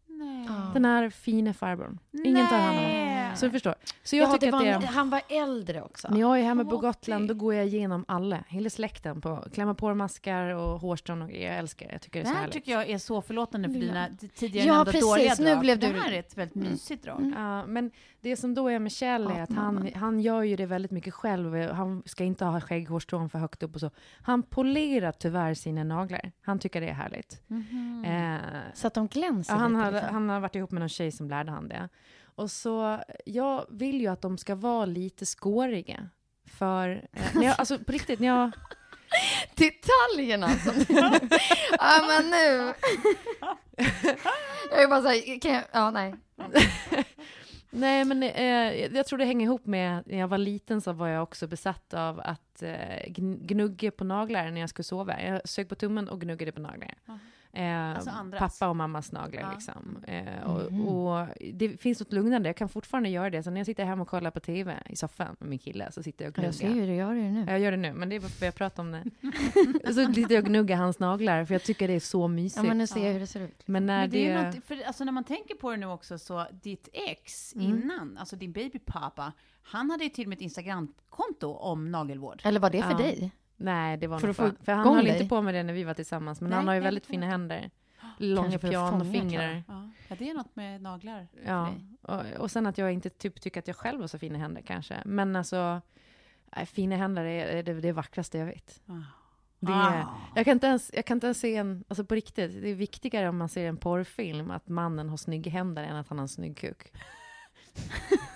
Nej. 0.07 0.47
Den 0.73 0.85
här 0.85 1.09
fina 1.09 1.53
farbrorn. 1.53 1.99
Ingen 2.25 2.47
tar 2.47 2.57
hand 2.57 2.77
om 2.79 2.83
honom. 2.85 3.18
Så 3.35 3.45
du 3.45 3.51
förstår. 3.51 3.75
Så 4.03 4.15
jag 4.15 4.29
ja, 4.29 4.33
tycker 4.33 4.45
det 4.45 4.51
var, 4.51 4.59
att 4.59 4.81
det 4.81 4.87
är... 4.87 4.91
Han 4.91 5.09
var 5.09 5.21
äldre 5.29 5.81
också. 5.81 6.07
När 6.11 6.19
jag 6.19 6.39
är 6.39 6.43
hemma 6.43 6.65
på 6.65 6.77
Gotland, 6.77 7.27
det- 7.27 7.33
då 7.33 7.39
går 7.39 7.53
jag 7.53 7.65
igenom 7.67 8.05
alla, 8.07 8.43
hela 8.47 8.69
släkten, 8.69 9.21
på 9.21 9.45
klämma 9.53 9.73
på 9.73 9.93
maskar 9.95 10.45
och 10.49 10.79
hårstrån 10.79 11.21
och 11.21 11.29
grejer. 11.29 11.49
Jag 11.49 11.57
älskar 11.59 11.85
det. 11.87 11.91
Jag 11.93 12.01
tycker 12.01 12.19
det 12.19 12.23
är 12.23 12.23
Det 12.23 12.27
så 12.29 12.33
här 12.33 12.39
härligt. 12.41 12.53
tycker 12.53 12.71
jag 12.71 12.89
är 12.89 12.97
så 12.97 13.21
förlåtande 13.21 13.69
för 13.69 13.79
dina 13.79 14.07
tidigare 14.35 14.67
Ja, 14.67 14.73
nämnda 14.73 14.91
precis. 14.91 15.09
dåliga 15.09 15.35
Nu 15.39 15.45
drag. 15.45 15.59
blev 15.59 15.79
Det 15.79 15.87
du- 15.87 15.99
här 15.99 16.11
är 16.11 16.19
ett 16.19 16.37
väldigt 16.37 16.55
mysigt 16.55 17.03
drag. 17.03 17.33
Ja, 17.37 17.65
men 17.65 17.91
det 18.21 18.35
som 18.37 18.53
då 18.53 18.67
är 18.67 18.79
med 18.79 18.91
Kjell 18.91 19.27
är 19.27 19.41
att 19.43 19.53
han, 19.53 19.89
han 19.95 20.19
gör 20.19 20.41
ju 20.41 20.55
det 20.55 20.65
väldigt 20.65 20.91
mycket 20.91 21.13
själv. 21.13 21.71
Han 21.71 22.03
ska 22.05 22.23
inte 22.23 22.45
ha 22.45 22.61
skägghårstrån 22.61 23.29
för 23.29 23.39
högt 23.39 23.63
upp 23.63 23.73
och 23.75 23.79
så. 23.79 23.91
Han 24.21 24.43
polerar 24.43 25.11
tyvärr 25.11 25.53
sina 25.53 25.83
naglar. 25.83 26.31
Han 26.41 26.59
tycker 26.59 26.81
det 26.81 26.89
är 26.89 26.93
härligt. 26.93 27.41
Eh, 28.05 28.49
Så 28.73 28.87
att 28.87 28.93
de 28.93 29.07
glänser 29.07 29.53
ja, 29.53 29.59
han, 29.59 29.71
lite. 29.71 29.83
har, 29.83 29.91
liksom. 29.91 30.13
han 30.13 30.29
har 30.29 30.39
varit 30.39 30.55
ihop 30.55 30.71
med 30.71 30.79
någon 30.79 30.89
tjej 30.89 31.11
som 31.11 31.29
lärde 31.29 31.51
han 31.51 31.67
det. 31.69 31.89
Och 32.39 32.51
så, 32.51 32.99
jag 33.25 33.65
vill 33.69 34.01
ju 34.01 34.07
att 34.07 34.21
de 34.21 34.37
ska 34.37 34.55
vara 34.55 34.85
lite 34.85 35.25
skåriga. 35.25 36.09
För, 36.57 37.07
eh, 37.13 37.21
när 37.35 37.43
jag, 37.45 37.55
alltså 37.59 37.79
på 37.79 37.91
riktigt, 37.91 38.19
när 38.19 38.27
jag... 38.27 38.51
Detaljerna 39.55 40.49
som 40.49 40.73
Ja, 41.79 42.05
men 42.07 42.29
nu. 42.29 42.73
jag 44.71 44.83
är 44.83 44.87
bara 44.87 45.01
så 45.01 45.07
här, 45.07 45.39
kan 45.39 45.51
jag... 45.53 45.63
Ja, 45.71 45.91
nej. 45.91 46.15
Nej, 47.69 48.05
men 48.05 48.23
eh, 48.23 48.85
jag 48.95 49.05
tror 49.05 49.19
det 49.19 49.25
hänger 49.25 49.45
ihop 49.45 49.65
med 49.65 50.03
när 50.05 50.17
jag 50.19 50.27
var 50.27 50.37
liten 50.37 50.81
så 50.81 50.91
var 50.93 51.07
jag 51.07 51.23
också 51.23 51.47
besatt 51.47 51.93
av 51.93 52.19
att 52.19 52.61
eh, 52.63 52.69
gn- 53.07 53.45
gnugga 53.45 53.91
på 53.91 54.03
naglar 54.03 54.51
när 54.51 54.61
jag 54.61 54.69
skulle 54.69 54.83
sova. 54.83 55.21
Jag 55.21 55.49
sög 55.49 55.69
på 55.69 55.75
tummen 55.75 56.09
och 56.09 56.21
gnuggade 56.21 56.51
på 56.51 56.61
naglar. 56.61 56.95
Eh, 57.53 57.95
Alltså 57.95 58.09
andras. 58.09 58.39
pappa 58.59 58.69
och 58.69 58.75
mammas 58.75 59.11
naglar 59.11 59.41
Ja. 59.41 59.51
liksom. 59.53 60.03
Eh, 60.07 60.43
och, 60.43 60.61
och 61.19 61.27
det 61.53 61.81
finns 61.81 61.99
något 61.99 62.13
lugnande, 62.13 62.49
jag 62.49 62.55
kan 62.55 62.69
fortfarande 62.69 63.09
göra 63.09 63.29
det. 63.29 63.43
Så 63.43 63.49
när 63.49 63.57
jag 63.59 63.65
sitter 63.65 63.85
hemma 63.85 64.01
och 64.01 64.07
kollar 64.07 64.31
på 64.31 64.39
TV 64.39 64.77
i 64.89 64.95
soffan 64.95 65.35
med 65.39 65.49
min 65.49 65.59
kille 65.59 65.91
så 65.91 66.03
sitter 66.03 66.25
jag 66.25 66.37
och 66.37 66.43
Jag 66.43 66.53
ser 66.55 66.65
gnuggar. 66.67 66.81
hur 66.81 66.87
du 66.87 66.95
gör 66.95 67.13
det 67.15 67.21
nu. 67.31 67.45
Jag 67.51 67.59
gör 67.59 67.71
det 67.71 67.77
nu, 67.77 67.93
men 67.93 68.09
det 68.09 68.15
är 68.15 68.19
bara 68.19 68.27
för 68.29 68.35
att 68.37 68.41
jag 68.41 68.55
pratar 68.55 68.83
om 68.83 68.91
det. 68.91 69.03
så 69.93 70.13
sitter 70.13 70.35
jag 70.35 70.43
och 70.43 70.49
gnuggar 70.49 70.77
hans 70.77 70.99
naglar, 70.99 71.45
för 71.45 71.53
jag 71.53 71.63
tycker 71.63 71.87
det 71.87 71.93
är 71.93 71.99
så 71.99 72.27
mysigt. 72.27 72.57
Ja, 72.57 72.63
men 72.63 72.77
nu 72.77 72.87
ser 72.87 73.05
jag 73.05 73.13
hur 73.13 73.19
det 73.19 73.27
ser 73.27 73.41
ut. 73.41 73.63
Men 73.67 73.85
när 73.85 73.99
Men 74.01 74.09
det 74.09 74.17
det... 74.17 74.29
är 74.31 74.45
något, 74.45 74.65
för 74.65 74.87
alltså 74.87 75.03
när 75.03 75.11
man 75.11 75.23
tänker 75.23 75.55
på 75.55 75.71
det 75.71 75.77
nu 75.77 75.85
också 75.85 76.17
så, 76.17 76.45
ditt 76.61 76.89
ex 76.93 77.55
Mm. 77.55 77.67
innan, 77.67 78.17
alltså 78.17 78.35
din 78.35 78.51
babypappa, 78.51 79.33
han 79.63 79.89
hade 79.91 80.03
ju 80.03 80.09
till 80.09 80.25
och 80.25 80.29
med 80.29 80.35
ett 80.35 80.41
Instagramkonto 80.41 81.53
om 81.53 81.91
nagelvård. 81.91 82.41
Eller 82.43 82.59
var 82.59 82.69
det 82.69 82.83
för 82.83 82.91
Ja. 82.91 82.97
dig? 82.97 83.31
Nej, 83.59 83.97
det 83.97 84.07
var 84.07 84.19
För 84.19 84.33
få 84.33 84.51
för, 84.63 84.71
han 84.71 84.95
höll 84.95 85.05
dig? 85.05 85.13
inte 85.13 85.29
på 85.29 85.41
med 85.41 85.53
det 85.53 85.63
när 85.63 85.73
vi 85.73 85.83
var 85.83 85.93
tillsammans, 85.93 86.41
men 86.41 86.49
Nej, 86.49 86.57
han 86.57 86.67
har 86.67 86.75
ju 86.75 86.79
väldigt 86.81 87.05
fina 87.05 87.25
händer. 87.25 87.69
Långa 88.17 88.59
pianofingrar. 88.59 89.63
Ja. 89.67 89.89
ja, 90.07 90.15
det 90.19 90.29
är 90.29 90.33
något 90.33 90.55
med 90.55 90.81
naglar 90.81 91.27
Ja, 91.45 91.73
och, 92.01 92.23
och 92.37 92.51
sen 92.51 92.65
att 92.65 92.77
jag 92.77 92.91
inte 92.91 93.09
typ 93.09 93.41
tycker 93.41 93.59
att 93.59 93.67
jag 93.67 93.75
själv 93.75 94.01
har 94.01 94.07
så 94.07 94.19
fina 94.19 94.39
händer 94.39 94.61
kanske. 94.61 94.95
Men 95.05 95.35
alltså, 95.35 95.81
nej, 96.55 96.65
fina 96.65 96.95
händer 96.95 97.23
är, 97.25 97.63
det, 97.63 97.73
det 97.73 97.91
vackraste 97.91 98.37
jag 98.37 98.45
vet. 98.45 98.81
Ah. 98.85 98.93
Det 99.59 99.71
är, 99.71 100.05
jag, 100.35 100.45
kan 100.45 100.51
inte 100.51 100.67
ens, 100.67 100.91
jag 100.93 101.05
kan 101.05 101.17
inte 101.17 101.27
ens 101.27 101.39
se 101.39 101.55
en, 101.55 101.83
alltså 101.87 102.05
på 102.05 102.15
riktigt, 102.15 102.61
det 102.61 102.69
är 102.69 102.75
viktigare 102.75 103.29
om 103.29 103.37
man 103.37 103.49
ser 103.49 103.67
en 103.67 103.77
porrfilm 103.77 104.51
att 104.51 104.67
mannen 104.67 105.09
har 105.09 105.17
snygga 105.17 105.51
händer 105.51 105.83
än 105.83 105.95
att 105.95 106.07
han 106.07 106.17
har 106.17 106.23
en 106.23 106.29
snygg 106.29 106.57
kuk. 106.57 106.91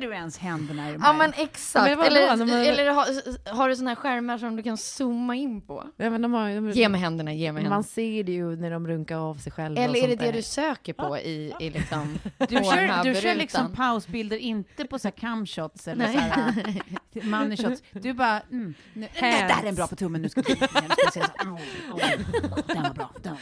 Du 0.00 0.12
ens 0.14 0.38
händerna 0.38 0.88
i 0.88 0.92
de 0.92 0.98
Ja 1.02 1.06
här? 1.12 1.18
men 1.18 1.32
exakt. 1.36 1.98
Men 1.98 2.06
eller 2.06 2.36
De 2.36 2.50
har- 2.50 2.58
eller 2.64 2.90
har, 2.90 3.06
har 3.54 3.68
du 3.68 3.76
såna 3.76 3.90
här 3.90 3.94
skärmar 3.94 4.38
som 4.38 4.56
du 4.56 4.62
kan 4.62 4.76
zooma 4.76 5.34
in 5.34 5.60
på? 5.60 5.84
Ja, 5.96 6.10
men 6.10 6.22
de 6.22 6.32
har, 6.32 6.48
de, 6.54 6.70
Ge 6.70 6.88
mig 6.88 7.00
händerna, 7.00 7.32
ge 7.32 7.52
mig 7.52 7.62
Man 7.62 7.72
händerna. 7.72 7.82
ser 7.82 8.24
det 8.24 8.32
ju 8.32 8.56
när 8.56 8.70
de 8.70 8.88
runkar 8.88 9.16
av 9.16 9.34
sig 9.34 9.52
själva. 9.52 9.80
Eller 9.82 10.04
är 10.04 10.08
det 10.08 10.16
det 10.16 10.24
där. 10.26 10.32
du 10.32 10.42
söker 10.42 10.92
på 10.92 11.18
i, 11.18 11.54
i 11.60 11.70
liksom 11.70 12.18
Du 12.38 12.46
kör, 12.56 13.04
du 13.04 13.14
kör 13.20 13.34
liksom 13.34 13.74
pausbilder, 13.74 14.36
inte 14.36 14.84
på 14.84 14.98
så 14.98 15.08
här 15.08 15.12
camshots 15.12 15.88
eller 15.88 16.04
Nej. 16.06 16.14
så 16.14 16.20
här 16.20 16.54
äh, 17.14 17.24
money 17.24 17.56
shots. 17.56 17.82
Du 17.92 18.12
bara, 18.12 18.40
mm, 18.50 18.74
nu, 18.94 19.08
där 19.20 19.62
är 19.64 19.68
en 19.68 19.74
bra 19.74 19.86
på 19.86 19.96
tummen, 19.96 20.22
nu 20.22 20.28
ska 20.28 20.40
vi, 20.42 20.54
se 21.12 21.22
den 21.38 21.52
var 21.52 21.60
bra, 21.94 22.60
den 22.66 22.82
var 22.82 22.94
bra. 22.94 23.36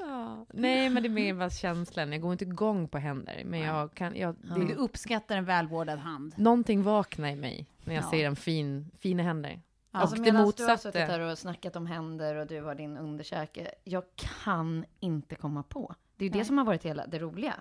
Ja. 0.00 0.46
Nej, 0.52 0.90
men 0.90 1.02
det 1.02 1.06
är 1.06 1.10
mer 1.10 1.34
bara 1.34 1.50
känslan. 1.50 2.12
Jag 2.12 2.20
går 2.20 2.32
inte 2.32 2.44
igång 2.44 2.88
på 2.88 2.98
händer, 2.98 3.42
men 3.44 3.60
jag 3.60 3.94
kan... 3.94 4.16
Jag, 4.16 4.36
Du 4.56 4.66
det, 4.66 4.74
uppskattar 4.74 5.36
en 5.36 5.44
välvårdad 5.44 5.98
hand. 5.98 6.34
någonting 6.36 6.82
vaknar 6.82 7.28
i 7.28 7.36
mig 7.36 7.66
när 7.84 7.94
jag 7.94 8.04
Ja. 8.04 8.10
ser 8.10 8.26
en 8.26 8.36
fin, 8.36 8.90
fina 8.98 9.22
händer. 9.22 9.60
Alltså 9.92 10.16
och 10.16 10.22
det 10.22 10.32
medan 10.32 10.52
du 10.56 10.64
har 10.64 10.76
suttit 10.76 10.84
motsatte. 10.94 10.98
här 11.12 11.20
och 11.20 11.38
snackat 11.38 11.76
om 11.76 11.86
händer 11.86 12.34
och 12.36 12.46
du 12.46 12.62
har 12.62 12.74
din 12.74 12.96
underkäke. 12.98 13.70
Jag 13.84 14.02
kan 14.16 14.84
inte 15.00 15.34
komma 15.34 15.62
på. 15.62 15.94
Det 16.16 16.24
är 16.24 16.28
ju 16.28 16.38
det 16.38 16.44
som 16.44 16.58
har 16.58 16.64
varit 16.64 16.84
hela 16.84 17.06
det 17.06 17.18
roliga. 17.18 17.54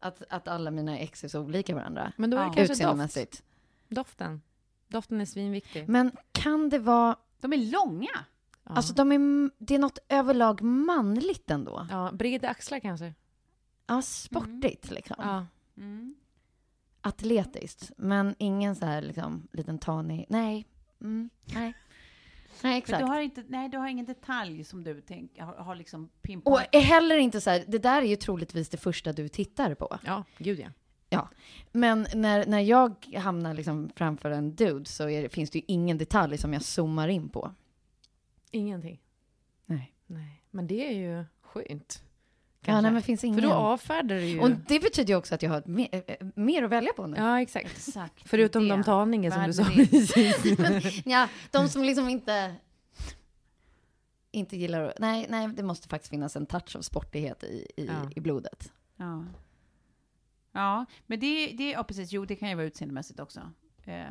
Att, 0.00 0.22
att 0.28 0.48
alla 0.48 0.70
mina 0.70 0.98
ex 0.98 1.24
är 1.24 1.28
så 1.28 1.40
olika 1.40 1.74
varandra. 1.74 2.12
Men 2.16 2.30
då 2.30 2.36
är 2.36 2.40
det 2.40 2.46
Ja. 2.46 2.52
kanske 2.54 2.62
doft. 2.72 2.80
Utseendemässigt. 2.80 3.42
Doften. 3.88 4.42
Doften 4.88 5.20
är 5.20 5.24
svinviktig. 5.24 5.88
Men 5.88 6.10
kan 6.32 6.68
det 6.68 6.78
vara... 6.78 7.16
De 7.40 7.52
är 7.52 7.56
långa. 7.72 8.10
Ja. 8.64 8.74
Alltså 8.74 8.94
de 8.94 9.12
är, 9.12 9.50
det 9.58 9.74
är 9.74 9.78
något 9.78 9.98
överlag 10.08 10.62
manligt 10.62 11.50
ändå. 11.50 11.86
ja, 11.90 12.10
breda 12.12 12.48
axlar 12.48 12.78
kanske. 12.80 13.14
Ja, 13.86 14.02
sportigt 14.02 14.90
liksom. 14.90 15.16
Ja. 15.18 15.46
Mm. 15.76 16.14
Atletiskt. 17.00 17.90
Men 17.96 18.34
ingen 18.38 18.76
så 18.76 18.86
här 18.86 19.02
liksom 19.02 19.48
liten 19.52 19.78
tanig... 19.78 20.26
Nej. 20.28 20.66
Mm, 21.00 21.30
nej. 21.54 21.74
Nej, 22.62 22.72
Men 22.72 22.72
exakt. 22.72 22.98
du 23.00 23.04
har, 23.06 23.20
inte, 23.20 23.44
nej, 23.48 23.68
du 23.68 23.78
har 23.78 23.88
ingen 23.88 24.06
detalj 24.06 24.64
som 24.64 24.84
du 24.84 25.00
tänk, 25.00 25.40
har, 25.40 25.54
har 25.54 25.74
liksom 25.74 26.04
Och 26.04 26.22
pinpoint. 26.22 26.68
är 26.72 26.80
heller 26.80 27.16
inte 27.16 27.40
så 27.40 27.50
här, 27.50 27.64
det 27.68 27.78
där 27.78 28.02
är 28.02 28.06
ju 28.06 28.16
troligtvis 28.16 28.68
det 28.68 28.76
första 28.76 29.12
du 29.12 29.28
tittar 29.28 29.74
på. 29.74 29.98
ja, 30.04 30.24
gud 30.38 30.58
ja. 30.60 30.68
Ja, 31.08 31.28
men 31.72 32.06
när, 32.14 32.46
när 32.46 32.60
jag 32.60 33.06
hamnar 33.16 33.54
liksom 33.54 33.90
framför 33.96 34.30
en 34.30 34.54
dude 34.54 34.84
så 34.84 35.08
är 35.08 35.28
finns 35.28 35.50
det 35.50 35.58
ju 35.58 35.64
ingen 35.68 35.98
detalj 35.98 36.38
som 36.38 36.52
jag 36.52 36.62
zoomar 36.62 37.08
in 37.08 37.28
på. 37.28 37.54
Ingenting. 38.52 39.00
Nej. 39.66 39.94
Nej. 40.06 40.42
Men 40.50 40.66
det 40.66 40.86
är 40.88 40.92
ju 40.92 41.24
skönt. 41.42 42.02
Ja, 42.64 42.80
nej, 42.80 42.90
men 42.92 43.02
finns 43.02 43.24
ingen. 43.24 43.40
För 43.40 43.48
då 43.48 43.54
avfärdar 43.54 44.16
du 44.16 44.24
ju... 44.24 44.40
Och 44.40 44.50
det 44.50 44.80
betyder 44.80 45.08
ju 45.12 45.16
också 45.18 45.34
att 45.34 45.42
jag 45.42 45.50
har 45.50 45.62
mer, 45.66 45.88
eh, 46.06 46.26
mer 46.34 46.62
att 46.62 46.70
välja 46.70 46.92
på 46.92 47.06
nu. 47.06 47.16
Ja, 47.16 47.40
exakt. 47.40 47.66
Exakt. 47.66 48.28
Förutom 48.28 48.62
det. 48.62 48.68
de 48.68 48.82
talningar 48.84 49.30
som 49.30 49.42
du 49.46 49.52
sa 49.52 49.64
precis. 49.64 51.02
Ja, 51.06 51.28
de 51.50 51.68
som 51.68 51.82
liksom 51.84 52.08
inte, 52.08 52.54
inte 54.30 54.56
gillar 54.56 54.82
att, 54.82 54.98
nej, 54.98 55.26
nej, 55.30 55.48
det 55.48 55.62
måste 55.62 55.88
faktiskt 55.88 56.10
finnas 56.10 56.36
en 56.36 56.46
touch 56.46 56.76
av 56.76 56.80
sportighet 56.82 57.44
i, 57.44 57.66
i, 57.76 57.86
Ja. 57.86 58.10
i 58.16 58.20
blodet. 58.20 58.72
Ja. 58.96 59.24
Ja, 60.52 60.86
men 61.06 61.20
det, 61.20 61.46
det, 61.46 61.70
ja 61.70 61.84
precis, 61.84 62.12
jo 62.12 62.24
det 62.24 62.36
kan 62.36 62.48
ju 62.48 62.54
vara 62.54 62.66
utseendemässigt 62.66 63.20
också. 63.20 63.40
Eh, 63.84 63.94
Det 63.94 64.04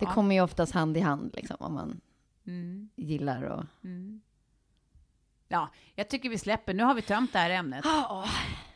ja. 0.00 0.12
kommer 0.12 0.34
ju 0.34 0.40
oftast 0.40 0.72
hand 0.72 0.96
i 0.96 1.00
hand 1.00 1.30
liksom, 1.34 1.56
om 1.60 1.74
man 1.74 2.00
Mm, 2.48 2.88
gillar 2.96 3.42
och... 3.42 3.64
mm. 3.84 4.20
Ja, 5.48 5.68
jag 5.94 6.08
tycker 6.08 6.28
vi 6.30 6.38
släpper, 6.38 6.74
nu 6.74 6.82
har 6.82 6.94
vi 6.94 7.02
tömt 7.02 7.32
det 7.32 7.38
här 7.38 7.50
ämnet. 7.50 7.84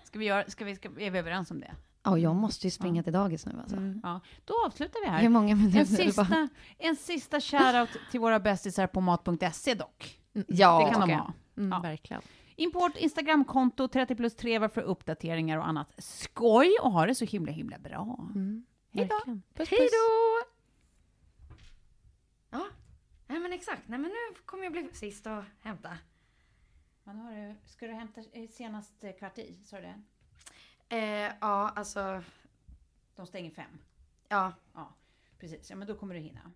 Ska 0.05 0.19
vi 0.19 0.25
göra, 0.25 0.45
ska 0.51 0.65
vi, 0.65 0.77
ska, 0.77 0.89
är 0.89 1.11
vi 1.11 1.19
överens 1.19 1.51
om 1.51 1.61
det? 1.61 1.75
Ja, 2.03 2.19
jag 2.19 2.35
måste 2.37 2.67
ju 2.67 2.71
springa 2.71 3.03
till 3.03 3.13
dagis 3.13 3.47
nu 3.47 3.53
alltså. 3.61 3.77
Ja, 4.03 4.21
då 4.45 4.55
avslutar 4.67 5.01
vi 5.05 5.07
här. 5.11 5.21
Hur 5.23 5.29
många 5.29 5.55
minuter? 5.55 5.79
En 5.81 5.87
det 5.87 6.17
bara? 6.17 6.27
sista, 6.27 6.49
en 6.79 6.97
sista 6.97 7.41
shoutout 7.41 7.99
till 8.11 8.21
våra 8.21 8.41
bästisar 8.41 8.87
på 8.87 9.01
mat.se 9.01 9.75
dock. 9.75 10.21
Ja, 10.47 10.85
det 10.87 10.91
kan 10.93 11.01
de 11.01 11.05
okej. 11.05 11.15
ha. 11.17 11.33
Mm, 11.57 11.71
Ja. 11.73 11.81
Verkligen. 11.81 12.23
Import 12.57 12.97
Instagramkonto 12.97 13.89
30 13.89 14.15
plus 14.15 14.37
3 14.37 14.59
var 14.59 14.69
för 14.69 14.81
uppdateringar 14.83 15.59
och 15.59 15.69
annat 15.69 15.93
skoj 15.99 16.77
och 16.83 16.93
ha 16.93 17.07
det 17.07 17.15
så 17.15 17.25
himla 17.25 17.53
himla 17.53 17.79
bra. 17.79 18.19
Mm, 18.35 18.65
Hej 18.93 19.05
då. 19.09 19.15
verkligen. 19.15 19.43
Puss, 19.55 19.69
Hej 19.71 19.79
puss. 19.81 19.91
då! 19.91 20.49
Ja, 22.59 22.65
nej 23.33 23.41
men 23.41 23.53
exakt. 23.53 23.89
Nej 23.89 23.99
men 23.99 24.11
nu 24.11 24.41
kommer 24.45 24.65
jag 24.65 24.73
bli 24.73 24.89
sist 24.93 25.27
och 25.27 25.43
hämta. 25.61 25.99
Men 27.05 27.17
har 27.19 27.33
du, 27.35 27.55
ska 27.67 27.87
du 27.87 27.93
hämta 27.93 28.23
senast 28.51 29.05
eh, 29.05 29.13
kvart 29.13 29.39
i? 29.39 29.59
Sa 29.65 29.77
du 29.77 29.83
det? 29.83 30.03
Eh, 30.97 31.33
ja, 31.41 31.69
alltså, 31.77 32.23
De 33.17 33.27
stänger 33.27 33.51
fem. 33.51 33.79
ja. 34.29 34.53
Ja, 34.75 34.95
precis. 35.39 35.71
Ja, 35.71 35.77
men 35.77 35.89
då 35.89 35.95
kommer 35.97 36.15
du 36.15 36.21
hinna. 36.21 36.53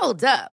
Hold 0.00 0.22
up. 0.24 0.57